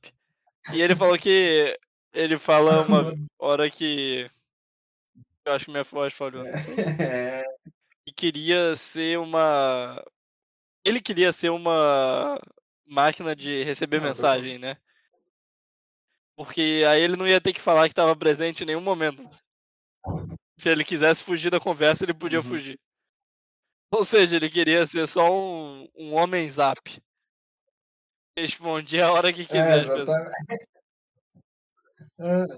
E 0.74 0.82
ele 0.82 0.96
falou 0.96 1.18
que 1.20 1.78
ele 2.14 2.38
fala 2.38 2.82
uma 2.82 3.02
hora 3.40 3.70
que 3.70 4.30
eu 5.46 5.54
acho 5.54 5.66
que 5.66 5.72
minha 5.72 5.84
voz 5.84 6.14
falhou. 6.14 6.46
É, 6.46 7.44
E 8.06 8.12
queria 8.12 8.76
ser 8.76 9.20
uma 9.20 10.04
ele 10.84 11.00
queria 11.00 11.32
ser 11.32 11.50
uma 11.52 12.40
máquina 12.88 13.36
de 13.36 13.64
receber 13.64 14.02
mensagem, 14.02 14.58
né? 14.58 14.78
Porque 16.36 16.84
aí 16.88 17.02
ele 17.02 17.16
não 17.16 17.28
ia 17.28 17.40
ter 17.40 17.54
que 17.54 17.62
falar 17.62 17.84
que 17.88 17.92
estava 17.92 18.16
presente 18.16 18.64
em 18.64 18.66
nenhum 18.66 18.82
momento. 18.82 19.30
Se 20.58 20.70
ele 20.70 20.84
quisesse 20.84 21.24
fugir 21.24 21.52
da 21.52 21.60
conversa, 21.60 22.04
ele 22.04 22.14
podia 22.14 22.40
Uhum. 22.40 22.46
fugir. 22.46 22.80
Ou 23.92 24.04
seja, 24.04 24.38
ele 24.38 24.50
queria 24.50 24.86
ser 24.86 25.08
só 25.08 25.30
um, 25.32 25.88
um 25.96 26.14
homem 26.16 26.50
zap. 26.50 27.02
Respondia 28.38 29.08
a 29.08 29.12
hora 29.14 29.34
que 29.34 29.42
é, 29.42 29.46
quisesse. 29.46 29.92
exatamente. 29.92 30.79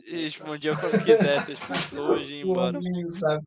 Respondia 0.05 0.75
quando 0.75 1.03
quisesse 1.03 1.51
as 1.51 1.59
pessoas 1.59 2.21
e 2.29 2.33
ia 2.33 2.41
embora. 2.43 2.77
homem, 2.77 3.11
sabe? 3.11 3.43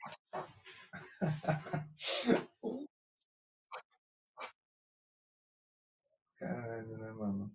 Caralho, 6.38 6.96
né, 6.98 7.12
mano? 7.12 7.52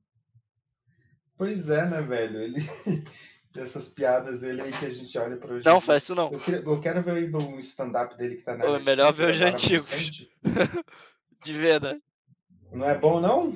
Pois 1.37 1.69
é, 1.69 1.85
né, 1.85 2.01
velho? 2.01 2.41
Ele. 2.41 2.59
Dessas 3.51 3.87
piadas 3.89 4.41
dele 4.41 4.61
aí 4.61 4.71
que 4.71 4.85
a 4.85 4.89
gente 4.89 5.17
olha 5.17 5.35
pra 5.35 5.55
hoje. 5.55 5.65
Não, 5.65 5.81
faz 5.81 6.03
isso 6.03 6.13
não. 6.13 6.31
Eu, 6.31 6.39
queria- 6.39 6.59
eu 6.61 6.79
quero 6.79 7.01
ver 7.01 7.13
ainda 7.15 7.39
um 7.39 7.57
stand-up 7.57 8.15
dele 8.15 8.35
que 8.35 8.43
tá 8.43 8.55
na 8.55 8.63
é 8.65 8.79
melhor 8.79 9.11
ver 9.11 9.29
os 9.29 9.35
agora 9.37 9.55
antigos. 9.55 10.27
De 11.43 11.53
verdade. 11.53 11.99
Não 12.71 12.85
é 12.87 12.95
bom, 12.95 13.19
não? 13.19 13.55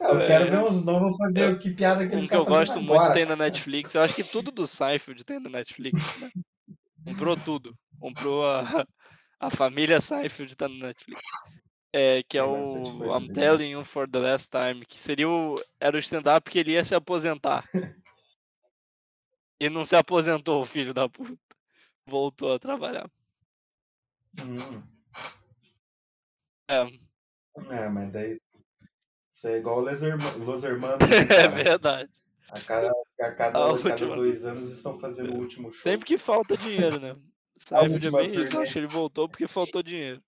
Ah, 0.00 0.08
Eu 0.08 0.20
É. 0.20 0.26
quero 0.26 0.50
ver 0.50 0.58
uns 0.58 0.84
novos 0.84 1.16
pra 1.16 1.30
ver 1.30 1.58
que 1.58 1.70
piada 1.70 2.06
que 2.08 2.14
ele 2.14 2.24
Um 2.24 2.28
que 2.28 2.34
eu 2.34 2.44
gosto 2.44 2.80
muito 2.80 2.96
agora. 2.96 3.14
tem 3.14 3.26
na 3.26 3.36
Netflix. 3.36 3.94
Eu 3.94 4.02
acho 4.02 4.14
que 4.14 4.24
tudo 4.24 4.50
do 4.50 4.66
Seinfeld 4.66 5.24
tem 5.24 5.40
na 5.40 5.50
Netflix, 5.50 6.16
né? 6.18 6.30
Comprou 7.04 7.36
tudo. 7.36 7.76
Comprou 7.98 8.46
a, 8.46 8.86
a 9.40 9.50
família 9.50 10.00
Seinfeld 10.00 10.56
tá 10.56 10.68
no 10.68 10.78
Netflix. 10.78 11.22
É, 11.92 12.22
que 12.24 12.36
é 12.36 12.42
o 12.42 13.16
I'm. 13.16 13.28
Telling 13.28 13.70
You 13.70 13.84
for 13.84 14.08
the 14.10 14.18
Last 14.18 14.50
Time, 14.50 14.84
que 14.84 14.98
seria 14.98 15.28
o. 15.28 15.54
Era 15.78 15.96
o 15.96 16.00
stand-up 16.00 16.50
que 16.50 16.58
ele 16.58 16.72
ia 16.72 16.84
se 16.84 16.94
aposentar. 16.94 17.64
e 19.60 19.70
não 19.70 19.84
se 19.84 19.94
aposentou, 19.94 20.60
o 20.62 20.66
filho 20.66 20.92
da 20.92 21.08
puta. 21.08 21.38
Voltou 22.06 22.52
a 22.52 22.58
trabalhar. 22.58 23.08
Hum. 24.40 24.82
É, 26.68 26.88
É, 27.70 27.88
mas 27.88 28.10
daí 28.12 28.32
isso 29.34 29.48
é 29.48 29.58
igual 29.58 29.80
Los 29.80 30.00
Herma- 30.00 30.44
Los 30.44 30.62
Hermanos, 30.62 30.98
né, 31.10 31.16
é 31.16 31.26
cara? 31.26 31.48
verdade. 31.48 32.10
A 32.50 32.60
cada, 32.60 32.88
a 33.20 33.32
cada, 33.32 33.58
A 33.58 33.72
a 33.74 33.82
cada 33.82 34.14
dois 34.14 34.44
anos 34.44 34.70
estão 34.70 34.98
fazendo 34.98 35.34
o 35.34 35.38
último 35.38 35.72
show. 35.72 35.80
Sempre 35.80 36.06
que 36.06 36.16
falta 36.16 36.56
dinheiro, 36.56 37.00
né? 37.00 37.16
É 37.70 37.80
última 37.82 38.18
bem 38.18 38.42
isso, 38.42 38.60
acho 38.60 38.72
que 38.72 38.78
ele 38.80 38.88
voltou 38.88 39.28
porque 39.28 39.46
faltou 39.46 39.80
dinheiro. 39.80 40.20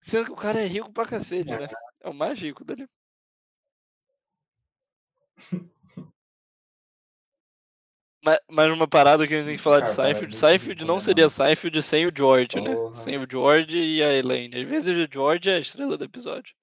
Sendo 0.00 0.24
que 0.24 0.32
o 0.32 0.36
cara 0.36 0.58
é 0.60 0.66
rico 0.66 0.90
pra 0.90 1.04
cacete, 1.04 1.52
né? 1.54 1.68
É 2.00 2.08
o 2.08 2.14
mais 2.14 2.40
rico 2.40 2.64
dele. 2.64 2.88
Mas, 8.24 8.38
mas 8.50 8.72
uma 8.72 8.88
parada 8.88 9.26
que 9.28 9.34
a 9.34 9.36
gente 9.36 9.46
tem 9.46 9.56
que 9.56 9.62
falar 9.62 9.80
de 9.80 9.86
Cara, 9.86 9.96
cara 9.96 10.08
é 10.08 10.14
Seinfeld, 10.14 10.36
Seinfeld 10.36 10.84
não 10.86 10.94
né, 10.94 11.00
seria? 11.00 11.28
Seinfeld 11.28 11.82
sem 11.82 12.06
o 12.06 12.12
George, 12.16 12.60
né? 12.60 12.74
Sem 12.92 13.16
o 13.18 13.26
George 13.30 13.78
e 13.78 14.02
a 14.02 14.12
Elaine. 14.12 14.62
Às 14.62 14.68
vezes 14.68 14.88
o 14.88 15.12
George 15.12 15.50
é 15.50 15.56
a 15.56 15.60
estrela 15.60 15.98
do 15.98 16.04
episódio. 16.04 16.54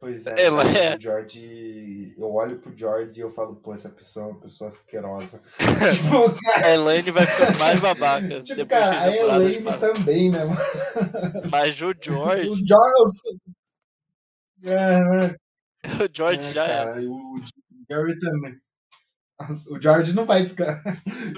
Pois 0.00 0.26
é, 0.26 0.46
Ela 0.46 0.62
é. 0.62 0.96
o 0.96 1.00
George. 1.00 2.14
Eu 2.16 2.32
olho 2.34 2.58
pro 2.58 2.74
George 2.74 3.20
e 3.20 3.22
eu 3.22 3.30
falo, 3.30 3.54
pô, 3.56 3.74
essa 3.74 3.90
pessoa 3.90 4.24
é 4.26 4.28
uma 4.30 4.40
pessoa 4.40 4.68
asquerosa. 4.68 5.42
tipo, 5.94 6.42
cara, 6.42 6.66
A 6.68 6.70
Elaine 6.74 7.10
vai 7.10 7.26
ficando 7.26 7.58
mais 7.58 7.80
babaca. 7.82 8.40
tipo, 8.42 8.64
cara, 8.66 8.98
a 9.02 9.14
Elaine 9.14 9.62
também, 9.78 10.30
né? 10.30 10.38
Mas 11.50 11.74
o 11.82 11.92
George, 12.02 12.48
O 12.48 12.56
George. 12.56 13.40
É, 14.64 15.36
o 16.04 16.08
George 16.14 16.48
É, 16.48 16.52
já 16.52 16.64
é. 16.64 16.84
cara, 16.84 17.02
e 17.02 17.06
o 17.06 17.34
Gary 17.88 18.18
também. 18.18 18.58
O 19.70 19.80
George 19.80 20.12
não 20.14 20.26
vai 20.26 20.46
ficar. 20.46 20.82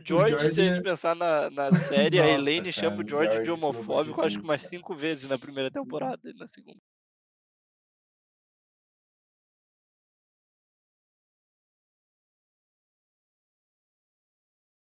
O 0.00 0.04
George, 0.04 0.32
se 0.32 0.34
a 0.34 0.38
George 0.38 0.54
gente 0.54 0.78
é- 0.78 0.82
pensar 0.82 1.14
na, 1.14 1.50
na 1.50 1.72
série, 1.72 2.18
a 2.18 2.22
Nossa, 2.22 2.34
Elaine 2.34 2.72
chama 2.72 2.90
cara, 2.96 3.02
o 3.02 3.04
o 3.04 3.08
George 3.08 3.28
de 3.28 3.34
George, 3.34 3.44
de 3.44 3.50
homofóbico, 3.52 4.20
acho 4.22 4.38
que 4.40 4.44
umas 4.44 4.62
cinco 4.62 4.94
vezes 4.94 5.28
na 5.28 5.38
primeira 5.38 5.70
temporada 5.70 6.20
e 6.28 6.34
na 6.34 6.46
segunda. 6.48 6.78